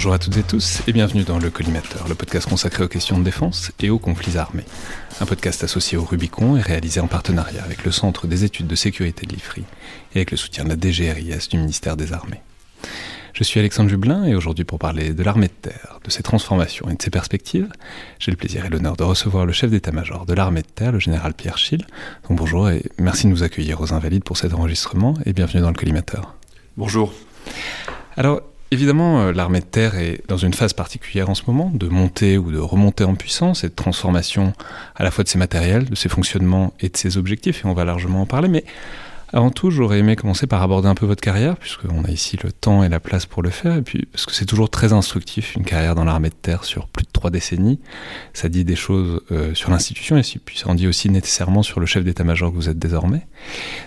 [0.00, 3.18] Bonjour à toutes et tous et bienvenue dans Le Collimateur, le podcast consacré aux questions
[3.18, 4.64] de défense et aux conflits armés.
[5.20, 8.74] Un podcast associé au Rubicon et réalisé en partenariat avec le Centre des études de
[8.76, 9.62] sécurité de l'IFRI
[10.14, 12.40] et avec le soutien de la DGRIS du ministère des Armées.
[13.34, 16.88] Je suis Alexandre Jublin et aujourd'hui pour parler de l'armée de terre, de ses transformations
[16.88, 17.68] et de ses perspectives,
[18.18, 20.98] j'ai le plaisir et l'honneur de recevoir le chef d'état-major de l'armée de terre, le
[20.98, 21.86] général Pierre Schill.
[22.26, 25.68] Donc bonjour et merci de nous accueillir aux Invalides pour cet enregistrement et bienvenue dans
[25.68, 26.36] le collimateur.
[26.78, 27.12] Bonjour.
[28.16, 28.40] Alors,
[28.72, 32.38] Évidemment, euh, l'armée de terre est dans une phase particulière en ce moment, de montée
[32.38, 34.52] ou de remontée en puissance et de transformation
[34.94, 37.74] à la fois de ses matériels, de ses fonctionnements et de ses objectifs, et on
[37.74, 38.64] va largement en parler, mais
[39.32, 42.50] avant tout, j'aurais aimé commencer par aborder un peu votre carrière, puisqu'on a ici le
[42.50, 45.54] temps et la place pour le faire, et puis parce que c'est toujours très instructif,
[45.54, 47.78] une carrière dans l'armée de terre sur plus de trois décennies.
[48.32, 51.78] Ça dit des choses euh, sur l'institution, et puis ça en dit aussi nécessairement sur
[51.78, 53.26] le chef d'état-major que vous êtes désormais.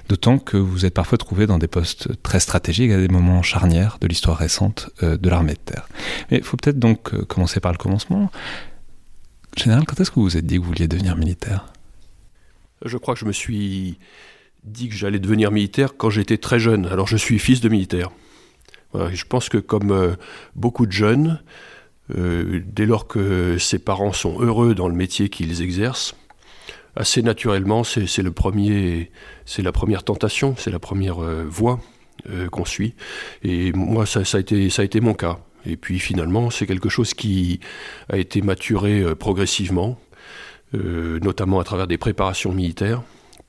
[0.07, 3.97] D'autant que vous êtes parfois trouvé dans des postes très stratégiques à des moments charnières
[3.99, 5.87] de l'histoire récente euh, de l'armée de terre.
[6.31, 8.31] Mais il faut peut-être donc euh, commencer par le commencement.
[9.57, 11.65] Général, quand est-ce que vous vous êtes dit que vous vouliez devenir militaire?
[12.85, 13.97] Je crois que je me suis
[14.63, 16.85] dit que j'allais devenir militaire quand j'étais très jeune.
[16.87, 18.11] Alors je suis fils de militaire.
[18.93, 20.15] je pense que comme euh,
[20.55, 21.41] beaucoup de jeunes,
[22.17, 26.15] euh, dès lors que ses parents sont heureux dans le métier qu'ils exercent,
[26.95, 31.79] assez naturellement, c'est la première tentation, c'est la première euh, voie
[32.51, 32.93] qu'on suit.
[33.43, 35.39] Et moi, ça, a été, ça a été mon cas.
[35.65, 37.59] Et puis finalement, c'est quelque chose qui
[38.07, 39.99] a été maturé progressivement,
[40.73, 43.01] notamment à travers des préparations militaires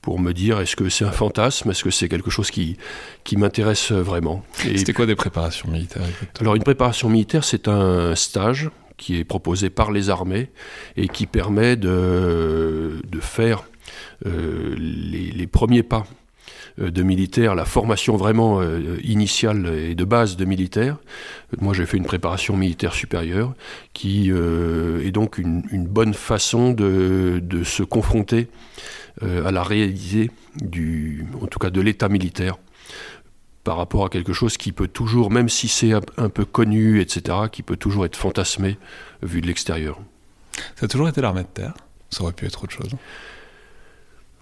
[0.05, 2.77] pour me dire est-ce que c'est un fantasme, est-ce que c'est quelque chose qui,
[3.23, 4.45] qui m'intéresse vraiment.
[4.53, 6.03] C'était quoi des préparations militaires
[6.39, 10.49] Alors une préparation militaire, c'est un stage qui est proposé par les armées
[10.95, 13.65] et qui permet de, de faire
[14.25, 16.05] euh, les, premiers pas
[16.79, 20.97] euh, de militaire, la formation vraiment euh, initiale et de base de militaire.
[21.59, 23.53] Moi, j'ai fait une préparation militaire supérieure
[23.93, 28.47] qui est donc une, une bonne façon de, de se confronter
[29.21, 32.57] à la réalité du, en tout cas de l'état militaire
[33.65, 37.37] par rapport à quelque chose qui peut toujours, même si c'est un peu connu, etc.,
[37.51, 38.77] qui peut toujours être fantasmé
[39.23, 39.99] vu de l'extérieur.
[40.75, 41.73] Ça a toujours été l'armée de terre
[42.11, 42.91] Ça aurait pu être autre chose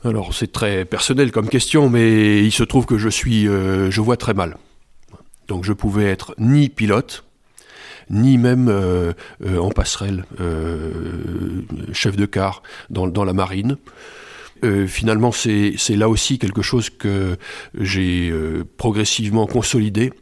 [0.04, 4.02] Alors c'est très personnel comme question, mais il se trouve que je suis, euh, je
[4.02, 4.58] vois très mal.
[5.48, 7.24] Donc je pouvais être ni pilote,
[8.10, 10.26] ni même euh, en passerelle,
[11.94, 13.78] chef de car dans, dans la marine.
[14.64, 17.38] Euh, finalement, c'est là aussi quelque chose que
[17.80, 20.14] j'ai euh, progressivement consolidé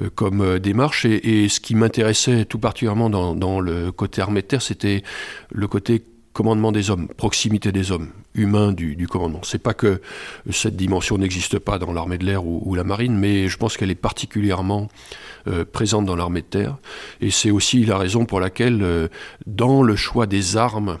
[0.00, 1.04] euh, comme démarche.
[1.04, 5.02] Et, ce qui m'intéressait tout particulièrement dans, le côté armée de terre, c'était
[5.52, 6.02] le côté
[6.32, 9.40] commandement des hommes, proximité des hommes, humains du, du commandement.
[9.42, 10.02] C'est pas que
[10.50, 13.90] cette dimension n'existe pas dans l'armée de l'air ou, la marine, mais je pense qu'elle
[13.90, 14.88] est particulièrement
[15.72, 16.76] présente dans l'armée de terre.
[17.22, 19.08] Et c'est aussi la raison pour laquelle,
[19.46, 20.98] dans le choix des armes,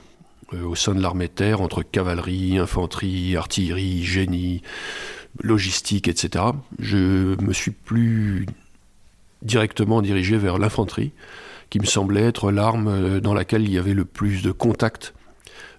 [0.52, 4.62] au sein de l'armée terre, entre cavalerie, infanterie, artillerie, génie,
[5.42, 6.44] logistique, etc.
[6.78, 8.46] Je me suis plus
[9.42, 11.12] directement dirigé vers l'infanterie,
[11.70, 15.14] qui me semblait être l'arme euh, dans laquelle il y avait le plus de contact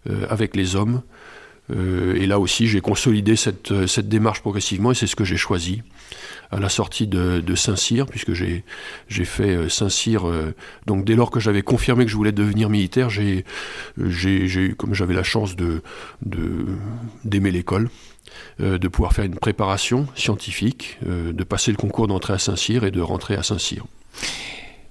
[0.09, 1.01] euh, avec les hommes.
[1.69, 5.81] et là aussi, j'ai consolidé cette, cette, démarche progressivement et c'est ce que j'ai choisi
[6.51, 8.63] à la sortie de, Saint-Cyr, puisque j'ai
[9.25, 10.27] fait euh, Saint-Cyr.
[10.27, 10.54] Euh,
[10.86, 13.44] donc dès lors que j'avais confirmé que je voulais devenir militaire, j'ai
[13.98, 15.81] eu, comme j'avais la chance de
[17.24, 17.89] d'aimer l'école,
[18.62, 22.92] euh, de pouvoir faire une préparation scientifique, de passer le concours d'entrée à Saint-Cyr et
[22.92, 23.86] de rentrer à Saint-Cyr.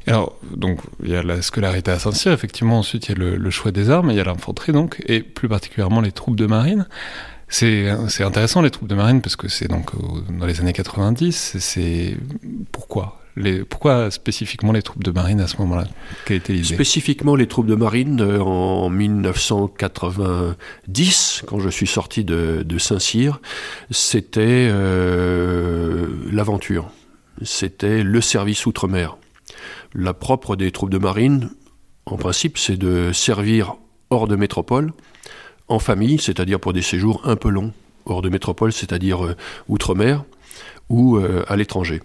[0.07, 3.51] Alors, donc, il y a la scolarité à Saint-Cyr, effectivement, ensuite il y a le,
[3.51, 6.87] choix des armes, il y a l'infanterie, donc, et plus particulièrement les troupes de marine.
[7.49, 7.89] C'est
[8.21, 9.93] intéressant les troupes de marine parce que c'est donc
[10.31, 11.57] dans les années 90.
[11.59, 12.17] C'est
[12.73, 15.85] pourquoi les, pourquoi spécifiquement les troupes de marine à ce moment-là?
[16.25, 16.75] Quelle était l'idée?
[16.75, 23.43] Spécifiquement les troupes de marine euh, en 1990, quand je suis sorti de, Saint-Cyr,
[23.91, 26.91] c'était euh, l'aventure.
[27.43, 29.19] C'était le service outre-mer.
[29.95, 31.51] La propre des troupes de marine,
[32.07, 33.77] en principe, c'est de servir
[34.11, 34.93] hors de métropole,
[35.69, 37.73] en famille, c'est-à-dire pour des séjours un peu longs,
[38.05, 39.37] hors de métropole, c'est-à-dire euh,
[39.69, 40.25] outre-mer,
[40.89, 42.01] ou à l'étranger.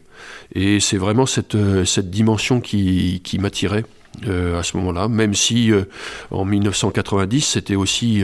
[0.53, 3.85] Et c'est vraiment cette, euh, dimension qui, m'attirait.
[4.27, 5.85] Euh, à ce moment-là, même si euh,
[6.31, 8.21] en 1990 c'était aussi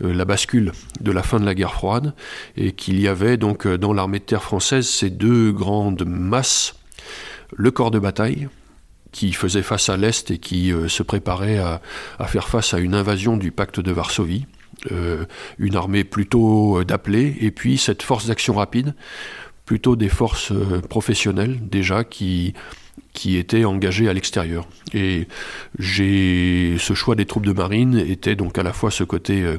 [0.00, 0.70] la bascule
[1.00, 2.14] de la fin de la guerre froide
[2.56, 6.76] et qu'il y avait donc dans l'armée de terre française ces deux grandes masses,
[7.56, 8.48] le corps de bataille
[9.10, 11.80] qui faisait face à l'Est et qui se préparait à,
[12.26, 14.46] faire face à une invasion du pacte de Varsovie,
[15.58, 18.94] une armée plutôt d'appelés, et puis cette force d'action rapide
[19.66, 22.54] plutôt des forces euh, professionnelles déjà qui,
[23.12, 24.66] qui étaient engagées à l'extérieur.
[24.94, 25.26] Et
[25.78, 29.58] j'ai ce choix des troupes de marine était donc à la fois ce côté euh,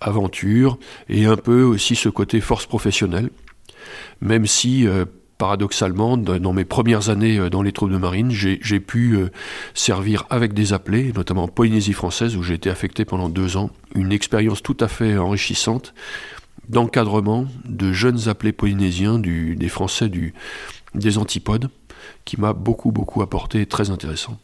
[0.00, 0.78] aventure
[1.08, 3.30] et un peu aussi ce côté force professionnelle,
[4.20, 5.04] même si euh,
[5.38, 9.18] paradoxalement, dans mes premières années dans les troupes de marine, j'ai pu
[9.74, 13.70] servir avec des appelés, notamment en Polynésie française, où j'ai été affecté pendant deux ans.
[13.94, 15.94] Une expérience tout à fait enrichissante,
[16.68, 20.10] d'encadrement de jeunes appelés polynésiens, des Français
[20.94, 21.70] des antipodes,
[22.24, 24.38] qui m'a beaucoup, beaucoup apporté, très intéressant.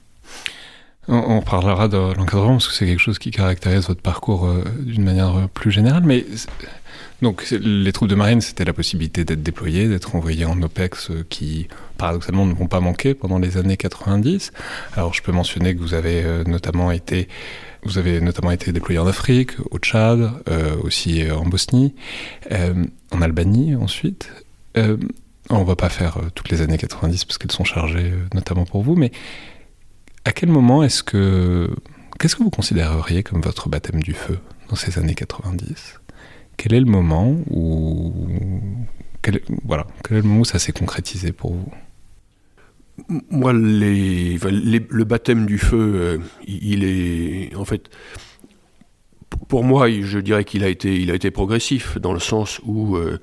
[1.11, 5.05] On, parlera de l'encadrement parce que c'est quelque chose qui caractérise votre parcours euh, d'une
[5.05, 6.27] manière euh, plus générale, mais
[7.23, 11.25] donc les troupes de marine, c'était la possibilité d'être déployées, d'être envoyées en OPEX euh,
[11.31, 14.53] qui, paradoxalement, ne vont pas manquer pendant les années 90.
[14.97, 17.29] Alors je peux mentionner que vous avez notamment été
[17.85, 20.31] vous avez notamment été déployé en Afrique, au Tchad,
[20.83, 21.95] aussi en Bosnie,
[22.51, 24.31] en Albanie ensuite.
[25.49, 28.97] on va pas faire toutes les années 90 parce qu'elles sont chargées notamment pour vous,
[28.97, 29.13] mais
[30.29, 31.75] à quel moment est-ce que...
[32.19, 34.39] Qu'est-ce que vous considéreriez comme votre baptême du feu
[34.69, 36.01] dans ces années 90
[36.59, 38.13] Quel est le moment où...
[39.65, 41.73] Voilà, quel est le moment où ça s'est concrétisé pour vous?
[43.31, 47.89] Moi, le baptême du feu, euh, il est en fait,
[49.49, 52.97] pour moi, je dirais qu'il a été, il a été progressif dans le sens où
[52.97, 53.19] euh,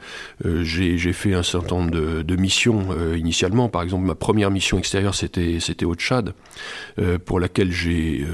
[0.46, 3.69] euh, j'ai fait un certain nombre de, missions initialement.
[3.69, 6.34] Par exemple, ma première mission extérieure, c'était c'était au Tchad,
[7.25, 8.25] pour laquelle j'ai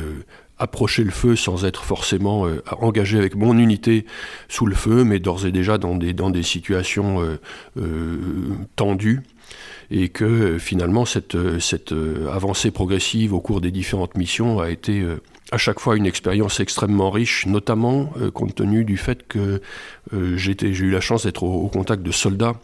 [0.57, 2.47] approché le feu sans être forcément
[2.79, 4.05] engagé avec mon unité
[4.49, 7.37] sous le feu, mais d'ores et déjà dans des, dans des situations
[8.75, 9.21] tendues
[9.91, 14.59] et que euh, finalement cette, euh, cette euh, avancée progressive au cours des différentes missions
[14.59, 15.05] a été
[15.51, 19.61] à chaque fois une expérience extrêmement riche, notamment compte tenu du fait que
[20.11, 22.55] j'ai eu la chance d'être au, contact de soldats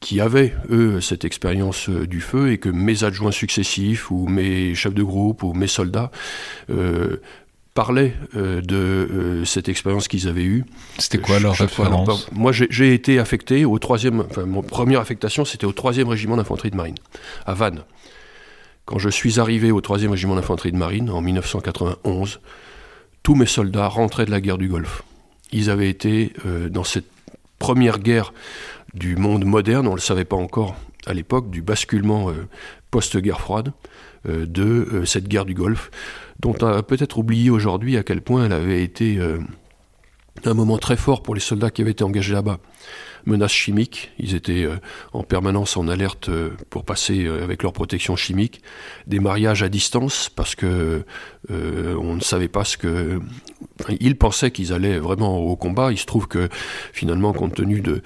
[0.00, 4.94] qui avaient, eux, cette expérience du feu et que mes adjoints successifs ou mes chefs
[4.94, 6.10] de groupe ou mes soldats
[7.78, 10.64] parlaient euh, de euh, cette expérience qu'ils avaient eue.
[10.98, 14.24] C'était quoi leur référence Moi, j'ai été affecté au troisième.
[14.28, 16.96] Enfin, mon première affectation, c'était au troisième régiment d'infanterie de marine,
[17.46, 17.84] à Vannes.
[18.88, 22.40] Quand je suis arrivé au troisième régiment d'infanterie de marine en 1991,
[23.22, 25.02] tous mes soldats rentraient de la guerre du Golfe.
[25.52, 27.10] Ils avaient été euh, dans cette
[27.58, 28.32] première guerre
[28.94, 30.74] du monde moderne, on ne le savait pas encore
[31.06, 32.32] à l'époque, du basculement
[32.90, 33.72] post-guerre froide,
[34.24, 35.90] de cette guerre du Golfe
[36.40, 39.38] dont on a peut-être oublié aujourd'hui à quel point elle avait été euh,
[40.44, 42.58] un moment très fort pour les soldats qui avaient été engagés là-bas.
[43.26, 44.76] Menaces chimiques, ils étaient euh,
[45.12, 48.62] en permanence en alerte euh, pour passer avec leur protection chimique.
[49.06, 51.04] Des mariages à distance parce que
[51.50, 53.20] on ne savait pas ce que.
[54.00, 55.92] ils pensaient qu'ils allaient vraiment au combat.
[55.92, 56.48] Il se trouve que
[56.92, 58.02] finalement, compte tenu de,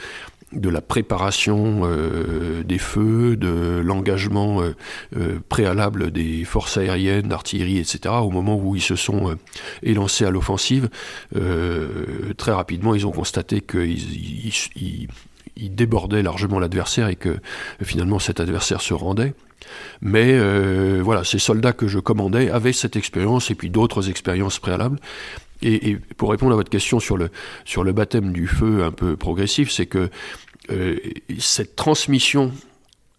[0.53, 4.75] de la préparation euh, des feux, de l'engagement euh,
[5.17, 8.15] euh, préalable des forces aériennes, d'artillerie, etc.
[8.21, 9.37] Au moment où ils se sont
[9.83, 10.89] élancés à l'offensive,
[12.37, 13.99] très rapidement, ils ont constaté qu'ils
[15.57, 17.39] ils, débordaient largement l'adversaire et que
[17.83, 19.35] finalement cet adversaire se rendait.
[20.01, 20.39] Mais
[21.01, 24.99] voilà, ces soldats que je commandais avaient cette expérience et puis d'autres expériences préalables.
[25.63, 27.31] Et, pour répondre à votre question sur le,
[27.65, 30.11] sur le baptême du feu un peu progressif, c'est que
[30.71, 30.97] euh,
[31.39, 32.53] cette transmission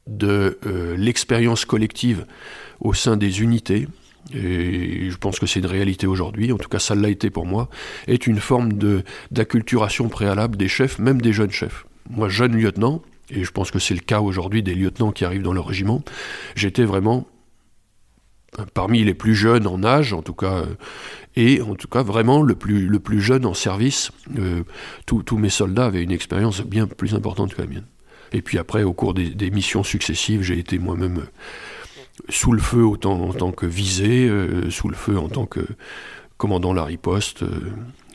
[0.08, 2.26] de euh, l'expérience collective
[2.80, 3.88] au sein des unités,
[4.34, 7.46] et je pense que c'est une réalité aujourd'hui, en tout cas ça l'a été pour
[7.46, 7.70] moi,
[8.08, 8.72] est une forme
[9.32, 11.86] d'acculturation préalable des chefs, même des jeunes chefs.
[12.10, 15.42] Moi, jeune lieutenant, et je pense que c'est le cas aujourd'hui des lieutenants qui arrivent
[15.42, 16.04] dans leur régiment,
[16.56, 17.28] j'étais vraiment
[18.74, 20.64] parmi les plus jeunes en âge, en tout cas,
[21.36, 24.12] et en tout cas vraiment le plus, jeune en service.
[25.06, 27.86] tous mes soldats avaient une expérience bien plus importante que la mienne.
[28.32, 31.26] Et puis après, au cours des, missions successives, j'ai été moi-même
[32.30, 32.98] sous le feu en
[33.34, 34.30] tant que visé,
[34.70, 35.62] sous le feu en tant que
[36.38, 37.44] commandant la riposte,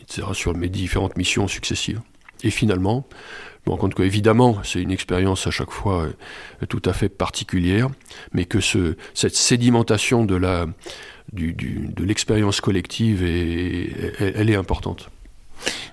[0.01, 2.01] etc., sur mes différentes missions successives.
[2.43, 3.07] Et finalement,
[3.67, 7.89] me rends compte qu'évidemment, c'est une expérience à chaque fois euh, tout à fait particulière,
[8.33, 10.67] mais que ce, cette sédimentation de la,
[11.33, 15.11] du, de l'expérience collective, est, elle, est importante.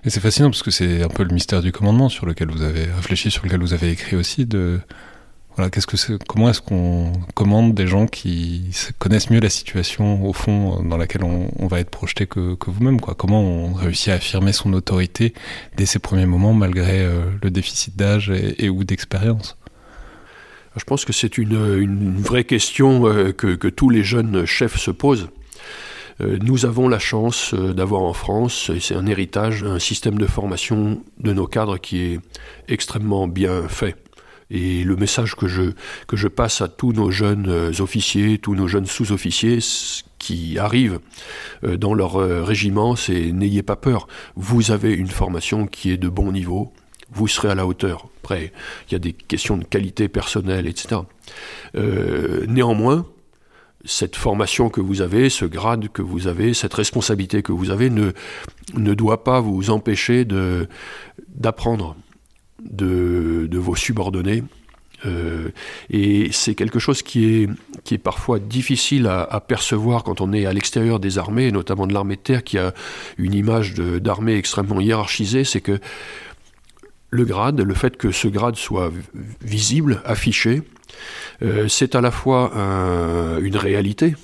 [0.03, 2.62] Et c'est fascinant parce que c'est un peu le mystère du commandement sur lequel vous
[2.62, 4.79] avez réfléchi, sur lequel vous avez écrit aussi, de,
[5.56, 5.72] voilà,
[6.28, 11.24] comment est-ce qu'on commande des gens qui connaissent mieux la situation au fond dans laquelle
[11.24, 13.16] on, va être projeté que, vous-même quoi?
[13.16, 15.34] Comment on réussit à affirmer son autorité
[15.78, 19.58] dès ses premiers moments malgré euh, le déficit d'âge et, ou d'expérience?
[20.76, 25.30] Je pense que c'est une, vraie question euh, que, tous les jeunes chefs se posent.
[26.20, 30.26] Euh, nous avons la chance d'avoir en France, et c'est un héritage, un système de
[30.26, 32.20] formation de nos cadres qui est
[32.68, 33.96] extrêmement bien fait.
[34.52, 35.72] Et le message que je,
[36.08, 39.60] que je passe à tous nos jeunes euh, officiers, tous nos jeunes sous-officiers
[40.20, 41.00] qui arrivent
[41.64, 44.08] euh, dans leur euh, régiment, c'est n'ayez pas peur.
[44.36, 46.74] Vous avez une formation qui est de bon niveau,
[47.12, 48.08] vous serez à la hauteur.
[48.24, 48.52] Après,
[48.88, 51.02] il y a des questions de qualité personnelle, etc.
[52.48, 53.06] néanmoins,
[53.84, 57.92] cette formation que vous avez, ce grade que vous avez, cette responsabilité que vous avez
[57.92, 58.12] ne,
[58.74, 60.25] ne doit pas vous empêcher
[61.36, 61.96] d'apprendre
[62.64, 64.44] de, vos subordonnés.
[65.06, 65.50] Euh,
[65.90, 67.48] et c'est quelque chose qui
[67.92, 72.16] est, parfois difficile à, percevoir quand on est à l'extérieur des armées, notamment de l'armée
[72.16, 72.74] de terre, qui a
[73.18, 75.80] une image d'armée extrêmement hiérarchisée, c'est que
[77.12, 78.92] le grade, le fait que ce grade soit
[79.42, 80.64] visible, affiché,
[81.42, 82.52] euh, c'est à la fois
[83.42, 84.16] une réalité,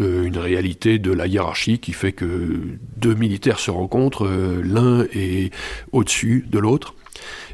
[0.00, 2.60] euh, une réalité de la hiérarchie qui fait que
[2.98, 4.28] deux militaires se rencontrent,
[4.62, 5.52] l'un est
[5.92, 6.94] au-dessus de l'autre,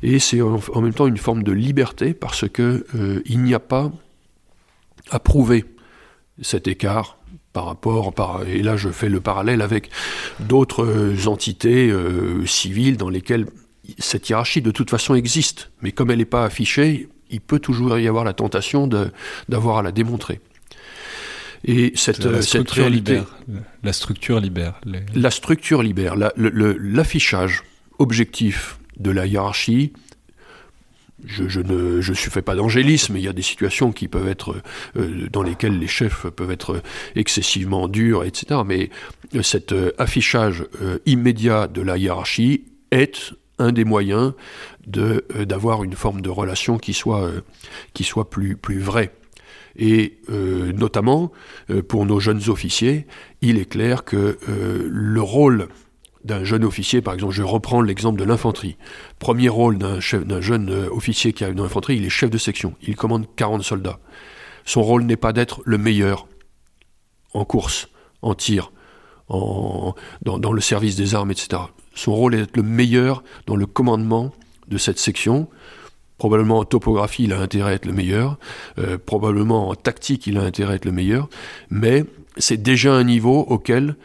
[0.05, 3.59] et c'est en, même temps une forme de liberté parce que euh, il n'y a
[3.59, 3.91] pas
[5.11, 5.65] à prouver
[6.43, 7.17] cet écart
[7.55, 9.89] par rapport, par, et là je fais le parallèle avec
[10.41, 13.47] d'autres euh, entités euh, civiles dans lesquelles
[13.99, 17.99] cette hiérarchie de toute façon existe, mais comme elle n'est pas affichée, il peut toujours
[17.99, 18.87] y avoir la tentation
[19.49, 20.41] d'avoir à la démontrer.
[21.65, 23.15] Et cette, la cette réalité.
[23.15, 23.63] Libère.
[23.83, 24.81] La structure libère.
[25.15, 26.15] La structure libère.
[26.37, 27.63] L'affichage
[27.99, 29.93] objectif de la hiérarchie.
[31.27, 34.57] Je, ne je fais pas d'angélisme, il y a des situations qui peuvent être
[34.97, 36.83] euh, dans lesquelles les chefs peuvent être
[37.15, 38.61] excessivement durs, etc.
[38.67, 38.91] Mais
[39.43, 44.35] cet euh, affichage euh, immédiat de la hiérarchie est un des moyens
[44.87, 47.31] de d'avoir une forme de relation qui soit
[47.95, 49.13] qui soit plus plus vraie.
[49.77, 51.33] Et notamment
[51.89, 53.07] pour nos jeunes officiers,
[53.43, 55.69] il est clair que le rôle
[56.25, 58.77] d'un jeune officier, par exemple, je reprends l'exemple de l'infanterie.
[59.19, 62.75] Premier rôle d'un jeune euh, officier qui a une infanterie, il est chef de section.
[62.83, 63.99] Il commande 40 soldats.
[64.65, 66.27] Son rôle n'est pas d'être le meilleur
[67.35, 67.89] en course,
[68.23, 68.73] en tir,
[69.29, 69.95] dans,
[70.53, 71.63] le service des armes, etc.
[71.95, 74.33] Son rôle est d'être le meilleur dans le commandement
[74.69, 75.49] de cette section.
[76.17, 78.39] Probablement en topographie, il a intérêt à être le meilleur.
[78.79, 81.29] Euh, probablement en tactique, il a intérêt à être le meilleur.
[81.71, 82.05] Mais
[82.37, 83.97] c'est déjà un niveau auquel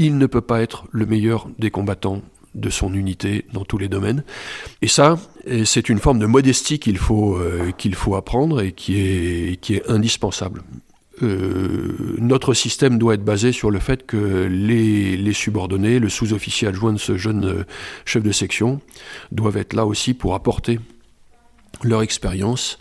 [0.00, 2.22] il ne peut pas être le meilleur des combattants
[2.54, 4.24] de son unité dans tous les domaines.
[4.80, 5.18] Et ça,
[5.64, 7.70] c'est une forme de modestie qu'il faut, euh,
[8.16, 10.62] apprendre et qui est, indispensable.
[11.22, 16.94] Euh, notre système doit être basé sur le fait que les, subordonnés, le sous-officier adjoint
[16.94, 17.64] de ce jeune euh,
[18.06, 18.80] chef de section,
[19.32, 20.80] doivent être là aussi pour apporter
[21.82, 22.78] leur expérience,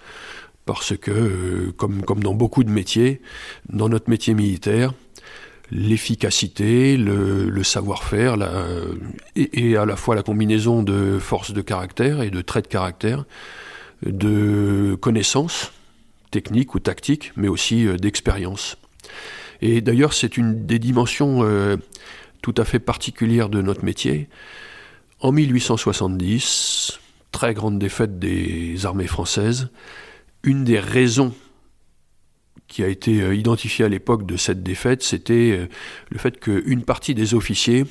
[0.65, 3.21] parce que, comme dans beaucoup de métiers,
[3.67, 4.93] dans notre métier militaire,
[5.71, 8.37] l'efficacité, le, savoir-faire,
[9.35, 13.25] et, à la fois la combinaison de force de caractère et de traits de caractère,
[14.03, 15.71] de connaissances
[16.31, 18.77] techniques ou tactiques, mais aussi euh, d'expérience.
[19.61, 21.77] Et d'ailleurs, c'est une des dimensions euh,
[22.41, 24.29] tout à fait particulières de notre métier.
[25.19, 26.99] En 1870,
[27.31, 29.69] très grande défaite des armées françaises,
[30.43, 31.33] une des raisons
[32.69, 35.67] qui a été euh, identifié à l'époque de cette défaite, c'était euh,
[36.09, 37.85] le fait qu'une partie des officiers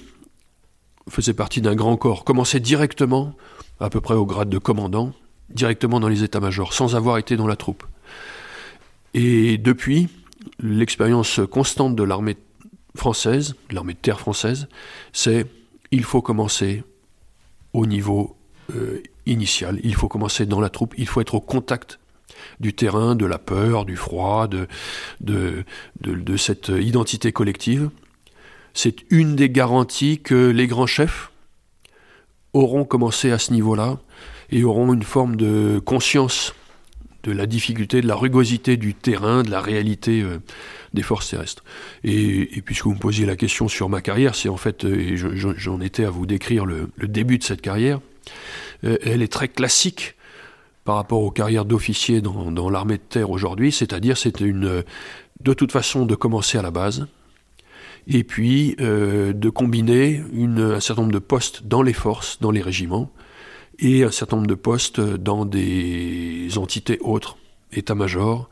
[1.11, 3.35] faisait partie d'un grand corps, commençait directement,
[3.80, 5.12] à peu près au grade de commandant,
[5.50, 7.85] directement dans les états-majors, sans avoir été dans la troupe.
[9.14, 10.08] Et depuis,
[10.61, 12.37] l'expérience constante de l'armée
[12.94, 14.68] française, de l'armée de terre française,
[15.12, 15.47] c'est
[15.90, 16.85] il faut commencer
[17.73, 18.37] au niveau
[18.75, 21.99] euh, initial, il faut commencer dans la troupe, il faut être au contact
[22.60, 24.66] du terrain, de la peur, du froid, de,
[25.20, 25.64] de,
[26.00, 27.90] de, cette identité collective.
[28.74, 31.30] C'est une des garanties que les grands chefs
[32.52, 33.98] auront commencé à ce niveau-là
[34.50, 36.54] et auront une forme de conscience
[37.24, 40.38] de la difficulté, de la rugosité du terrain, de la réalité euh,
[40.94, 41.64] des forces terrestres.
[42.04, 45.80] Et, puisque vous me posiez la question sur ma carrière, c'est en fait, euh, j'en
[45.80, 48.00] étais à vous décrire le, début de cette carrière,
[48.84, 50.14] euh, elle est très classique
[50.88, 54.85] par rapport aux carrières d'officiers dans, l'armée de terre aujourd'hui, c'est-à-dire c'était une,
[55.38, 57.09] de toute façon de commencer à la base,
[58.07, 63.12] et puis de combiner un certain nombre de postes dans les forces, dans les régiments,
[63.78, 67.37] et un certain nombre de postes dans des entités autres,
[67.71, 68.49] état-major,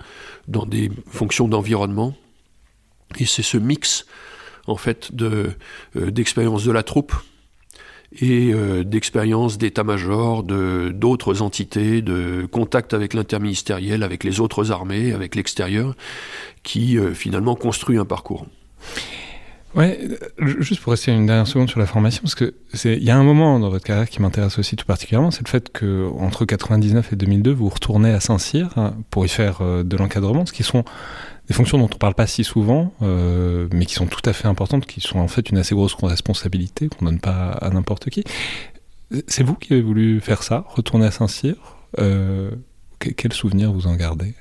[0.47, 2.15] dans des fonctions d'environnement.
[3.19, 4.05] Et c'est ce mix,
[4.67, 5.55] en fait, euh,
[5.95, 7.15] d'expérience de la troupe
[8.13, 15.13] et euh, d'expérience d'état-major, de, d'autres entités, de contact avec l'interministériel, avec les autres armées,
[15.13, 15.95] avec l'extérieur,
[16.63, 18.47] qui euh, finalement construit un parcours.
[19.75, 20.01] Ouais,
[20.39, 23.17] juste pour rester une dernière seconde sur la formation, parce que c'est, il y a
[23.17, 26.47] un moment dans votre carrière qui m'intéresse aussi tout particulièrement, c'est le fait que entre
[26.47, 30.55] 99 et 2002, vous retournez à Saint-Cyr hein, pour y faire euh, de l'encadrement, ce
[30.55, 30.85] qui sont
[31.49, 34.49] des fonctions dont on parle pas si souvent, euh, mais qui sont tout à fait
[34.49, 38.25] importantes, qui sont en fait une assez grosse responsabilité qu'on donne pas à n'importe qui.
[39.29, 41.55] C'est vous qui avez voulu faire ça, retourner à Saint-Cyr.
[42.01, 42.51] Euh,
[42.99, 44.35] quel souvenir vous en gardez?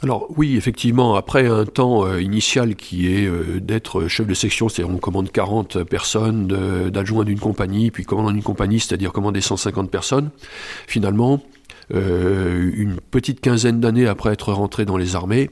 [0.00, 3.28] Alors oui, effectivement, après un temps euh, initial qui est
[3.60, 6.46] d'être chef de section, c'est-à-dire on commande 40 personnes,
[6.90, 10.30] d'adjoint d'une compagnie, puis commandant d'une compagnie, c'est-à-dire commander 150 personnes,
[10.86, 11.42] finalement,
[11.94, 15.50] euh, une petite quinzaine d'années après être rentré dans les armées,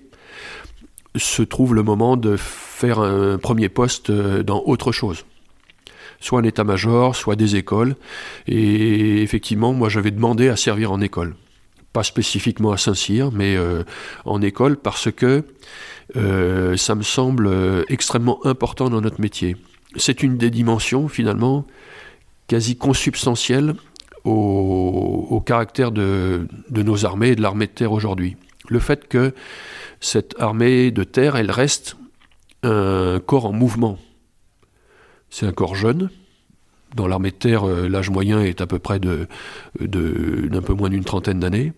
[1.17, 5.25] se trouve le moment de faire un premier poste dans autre chose
[6.19, 7.95] soit un état-major, soit des écoles.
[8.47, 11.35] Et effectivement, moi j'avais demandé à servir en école
[11.97, 13.83] pas spécifiquement à Saint-Cyr, mais euh,
[14.27, 15.45] en école, parce que
[16.15, 19.57] euh, ça me semble euh, extrêmement important dans notre métier.
[19.97, 21.67] C'est une des dimensions, finalement,
[22.49, 23.77] quasi consubstantielles
[24.27, 28.37] au, caractère de, nos armées et de l'armée de terre aujourd'hui.
[28.69, 29.35] Le fait que
[30.01, 31.97] cette armée de terre, elle reste
[32.63, 33.99] un corps en mouvement.
[35.31, 36.11] C'est un corps jeune,
[36.95, 39.27] dans l'armée de terre, l'âge moyen est à peu près d'un
[39.81, 41.73] de, d'un peu moins d'une trentaine d'années.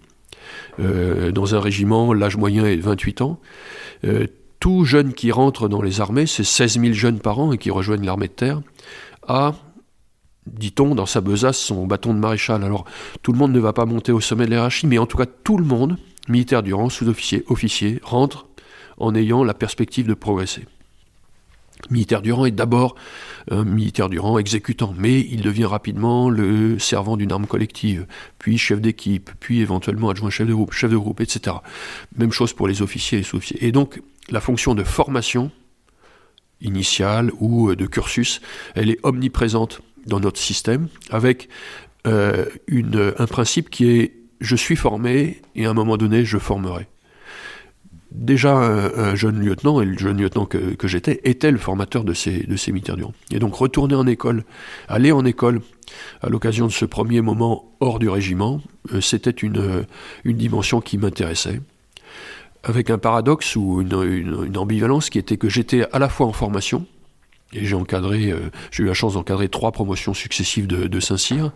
[0.81, 3.41] Euh, dans un régiment, l'âge moyen est de 28 ans.
[4.05, 4.27] Euh,
[4.61, 7.71] tout jeune qui rentre dans les armées, c'est 16 000 jeunes par an et qui
[7.71, 8.61] rejoignent l'armée de terre,
[9.27, 9.55] a,
[10.53, 12.65] dit-on, dans sa besace son bâton de maréchal.
[12.65, 12.85] Alors,
[13.23, 15.27] tout le monde ne va pas monter au sommet de l'hierarchie, mais en tout cas,
[15.27, 15.97] tout le monde,
[16.29, 18.47] militaire du rang, sous-officier, officier, rentre
[18.99, 20.67] en ayant la perspective de progresser.
[21.91, 22.97] Militaire du rang est d'abord
[23.51, 28.07] un militaire du rang exécutant, mais il devient rapidement le servant d'une arme collective,
[28.39, 31.57] puis chef d'équipe, puis éventuellement adjoint chef de groupe, chef de groupe, etc.
[32.17, 33.65] Même chose pour les officiers et sous-officiers.
[33.65, 35.51] Et donc, la fonction de formation
[36.61, 38.41] initiale ou de cursus,
[38.75, 41.49] elle est omniprésente dans notre système, avec
[42.07, 42.47] euh,
[43.19, 46.87] un principe qui est je suis formé et à un moment donné je formerai
[48.11, 52.45] déjà un, jeune lieutenant, et le jeune lieutenant que, j'étais, était le formateur de ces,
[52.45, 52.73] de ces.
[53.31, 54.45] Et donc retourner en école,
[54.89, 55.61] aller en école,
[56.23, 58.61] à l'occasion de ce premier moment hors du régiment,
[58.93, 59.85] euh, c'était une
[60.25, 61.61] dimension qui m'intéressait.
[62.65, 66.87] Avec un paradoxe ou une, ambivalence qui était que j'étais à la fois en formation,
[67.53, 71.53] et j'ai encadré, euh, j'ai eu la chance d'encadrer trois promotions successives de, Saint-Cyr,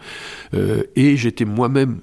[0.54, 2.00] euh, et j'étais moi-même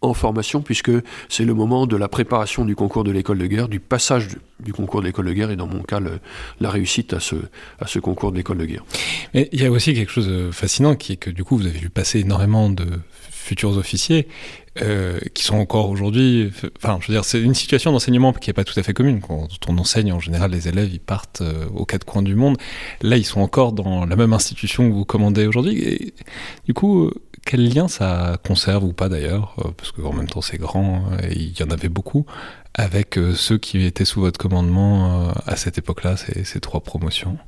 [0.00, 0.92] en formation, puisque
[1.28, 4.28] c'est le moment de la préparation du concours de l'école de guerre, du passage
[4.60, 5.98] du concours de l'école de guerre, et dans mon cas,
[6.60, 7.34] la réussite à ce,
[7.80, 8.84] à ce concours de l'école de guerre.
[9.34, 11.66] Mais il y a aussi quelque chose de fascinant, qui est que du coup, vous
[11.66, 12.86] avez vu passer énormément de
[13.30, 14.28] futurs officiers,
[14.82, 16.50] euh, qui sont encore aujourd'hui.
[16.76, 19.20] Enfin, je veux dire, c'est une situation d'enseignement qui n'est pas tout à fait commune.
[19.20, 22.56] Quand on enseigne, en général, les élèves, ils partent euh, aux quatre coins du monde.
[23.02, 26.12] Là, ils sont encore dans la même institution que vous commandez aujourd'hui.
[26.66, 27.14] Du coup, euh,
[27.44, 31.34] quel lien ça conserve ou pas d'ailleurs, euh, parce qu'en même temps c'est grand et
[31.34, 32.26] il y en avait beaucoup,
[32.74, 37.38] avec ceux qui étaient sous votre commandement à cette époque-là, ces, trois promotions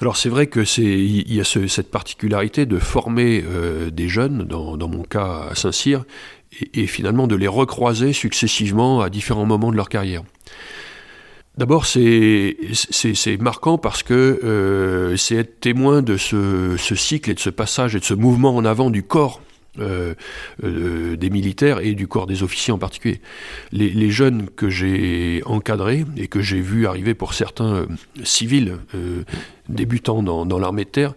[0.00, 3.44] alors c'est vrai que y a cette particularité de former
[3.92, 6.04] des jeunes, dans, mon cas à Saint-Cyr,
[6.74, 10.22] et, finalement de les recroiser successivement à différents moments de leur carrière.
[11.58, 12.56] D'abord, c'est
[13.38, 18.00] marquant parce que euh, c'est être témoin de ce, cycle et de ce passage et
[18.00, 19.42] de ce mouvement en avant du corps
[19.78, 20.12] euh,
[20.64, 23.22] euh, des militaires et du corps des officiers en particulier.
[23.72, 27.86] Les, jeunes que j'ai encadrés et que j'ai vus arriver pour certains
[28.22, 28.76] civils
[29.70, 31.14] débutants dans, l'armée de terre,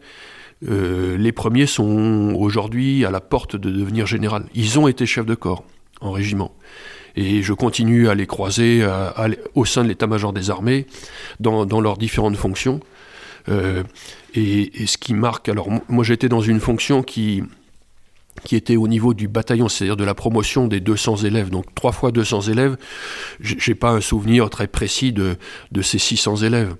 [0.61, 4.45] les premiers sont aujourd'hui à la porte de devenir général.
[4.55, 5.65] Ils ont été chefs de corps.
[5.99, 6.55] en régiment.
[7.17, 8.87] Et je continue à les croiser
[9.53, 10.87] au sein de l'état-major des armées,
[11.41, 12.79] dans, leurs différentes fonctions.
[13.49, 17.43] et, et, ce qui marque, alors moi j'étais dans une fonction qui,
[18.45, 21.49] qui était au niveau du bataillon, c'est-à-dire de la promotion des 200 élèves.
[21.49, 22.77] Donc trois fois 200 élèves,
[23.41, 25.35] j'ai pas un souvenir très précis de,
[25.71, 26.75] de ces 600 élèves.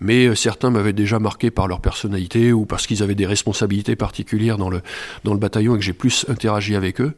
[0.00, 3.96] Mais euh, certains m'avaient déjà marqué par leur personnalité ou parce qu'ils avaient des responsabilités
[3.96, 4.80] particulières dans le,
[5.24, 7.14] bataillon et que j'ai plus interagi avec eux.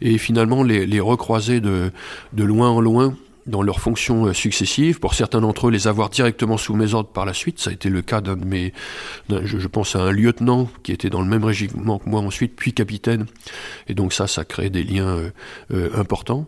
[0.00, 1.90] Et finalement, les, recroiser de
[2.36, 5.00] loin en loin, dans leurs fonctions euh, successives.
[5.00, 7.58] Pour certains d'entre eux, les avoir directement sous mes ordres par la suite.
[7.58, 8.72] Ça a été le cas d'un de mes,
[9.28, 12.72] je, pense à un lieutenant qui était dans le même régiment que moi ensuite, puis
[12.72, 13.26] capitaine.
[13.88, 15.30] Et donc ça, ça crée des liens euh,
[15.72, 16.46] euh, importants.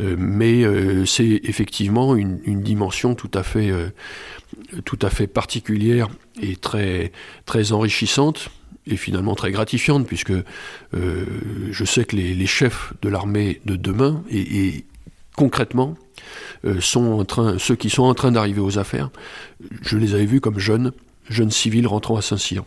[0.00, 0.64] mais
[1.06, 3.70] c'est effectivement une, dimension tout à fait,
[4.84, 6.08] tout à fait particulière
[6.40, 7.12] et très,
[7.44, 8.48] très enrichissante
[8.86, 10.32] et finalement très gratifiante, puisque
[10.92, 14.84] je sais que les, chefs de l'armée de demain, et
[15.36, 15.96] concrètement,
[16.80, 19.10] sont en train, ceux qui sont en train d'arriver aux affaires,
[19.82, 20.92] je les avais vus comme jeunes,
[21.28, 22.64] jeunes civils rentrant à Saint-Cyr.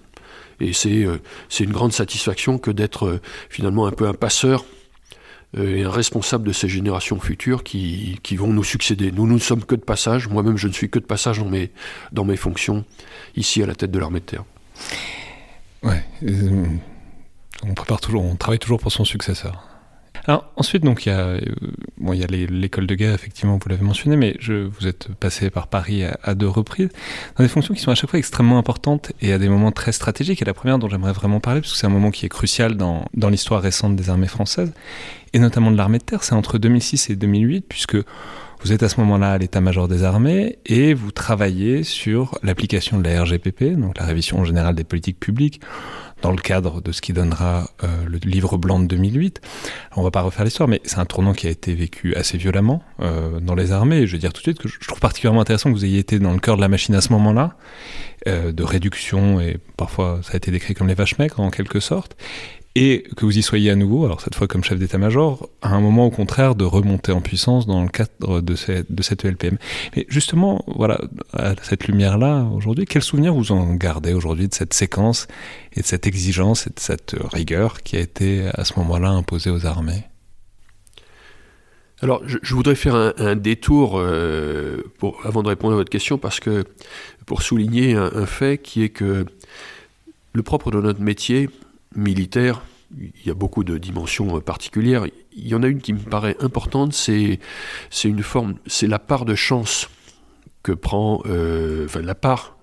[0.60, 1.18] Et c'est euh,
[1.60, 4.66] une grande satisfaction que d'être euh, finalement un peu un passeur
[5.58, 9.14] et un responsable de ces générations futures qui, qui, vont nous succéder.
[9.14, 10.28] Nous, nous ne sommes que de passage.
[10.28, 11.72] Moi-même, je ne suis que de passage dans mes,
[12.12, 12.84] dans mes fonctions
[13.38, 14.44] ici à la tête de l'armée de terre.
[15.82, 16.04] Ouais.
[17.64, 19.75] on prépare toujours, on travaille toujours pour son successeur.
[20.28, 21.40] Alors ensuite, donc il y a, euh,
[21.98, 25.10] bon, il y a l'école de guerre, effectivement, vous l'avez mentionné, mais je, vous êtes
[25.20, 26.90] passé par Paris à, deux reprises,
[27.38, 29.92] dans des fonctions qui sont à chaque fois extrêmement importantes et à des moments très
[29.92, 30.42] stratégiques.
[30.42, 32.76] Et la première dont j'aimerais vraiment parler, parce que c'est un moment qui est crucial
[32.76, 34.74] dans, dans l'histoire récente des armées françaises,
[35.34, 37.98] et notamment de l'armée de terre, c'est entre 2006 et 2008, puisque
[38.66, 43.08] vous êtes à ce moment-là à l'état-major des armées et vous travaillez sur l'application de
[43.08, 45.62] la RGPP, donc la révision générale des politiques publiques,
[46.22, 49.42] dans le cadre de ce qui donnera euh, le livre blanc de 2008.
[49.96, 52.82] On va pas refaire l'histoire, mais c'est un tournant qui a été vécu assez violemment
[53.02, 54.08] euh, dans les armées.
[54.08, 56.20] Je veux dire tout de suite que je trouve particulièrement intéressant que vous ayez été
[56.20, 57.56] dans le cœur de la machine à ce moment-là,
[58.28, 61.80] euh, de réduction, et parfois ça a été décrit comme les vaches maigres en quelque
[61.80, 62.16] sorte,
[62.76, 65.80] et que vous y soyez à nouveau, alors cette fois comme chef d'état-major, à un
[65.80, 69.58] moment au contraire de remonter en puissance dans le cadre de cette, de ELPM.
[69.96, 71.00] Mais justement, voilà,
[71.32, 75.28] à cette lumière-là, aujourd'hui, quel souvenir vous en gardez aujourd'hui de cette séquence
[75.74, 79.50] et de cette exigence et de cette rigueur qui a été à ce moment-là imposée
[79.50, 80.04] aux armées?
[82.02, 86.42] Alors, je, voudrais faire un, détour euh, pour, avant de répondre à votre question, parce
[86.42, 86.66] que
[87.26, 89.26] pour souligner un fait qui est que
[90.34, 91.50] le propre de notre métier,
[91.96, 92.62] militaire,
[92.98, 95.06] il y a beaucoup de dimensions euh, particulières.
[95.36, 97.40] Il y en a une qui me paraît importante, c'est
[98.04, 99.90] une forme, c'est la part de chance
[100.64, 102.58] que prend, euh, enfin la part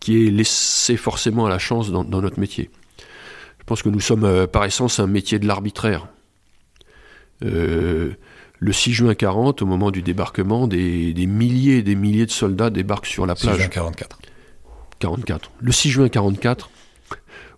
[0.00, 2.70] qui est laissée forcément à la chance dans, notre métier.
[3.58, 6.08] Je pense que nous sommes euh, par essence un métier de l'arbitraire.
[7.40, 12.70] le 6 juin 40, au moment du débarquement, des, milliers et des milliers de soldats
[12.70, 13.56] débarquent sur la plage.
[13.56, 14.18] 6 juin 44.
[15.00, 15.50] 44.
[15.60, 16.70] Le 6 juin 44,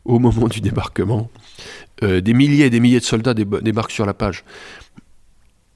[0.05, 1.31] au moment du débarquement.
[2.03, 4.45] Euh, des milliers et des milliers de soldats débarquent sur la page.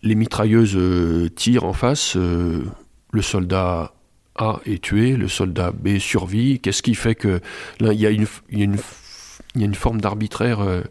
[0.02, 2.16] Les mitrailleuses euh, tirent en face.
[2.16, 2.64] Euh,
[3.12, 3.92] le soldat
[4.36, 6.60] A est tué, le soldat B survit.
[6.60, 7.40] Qu'est-ce qui fait que
[7.80, 10.82] là, il y a une, forme d'arbitraire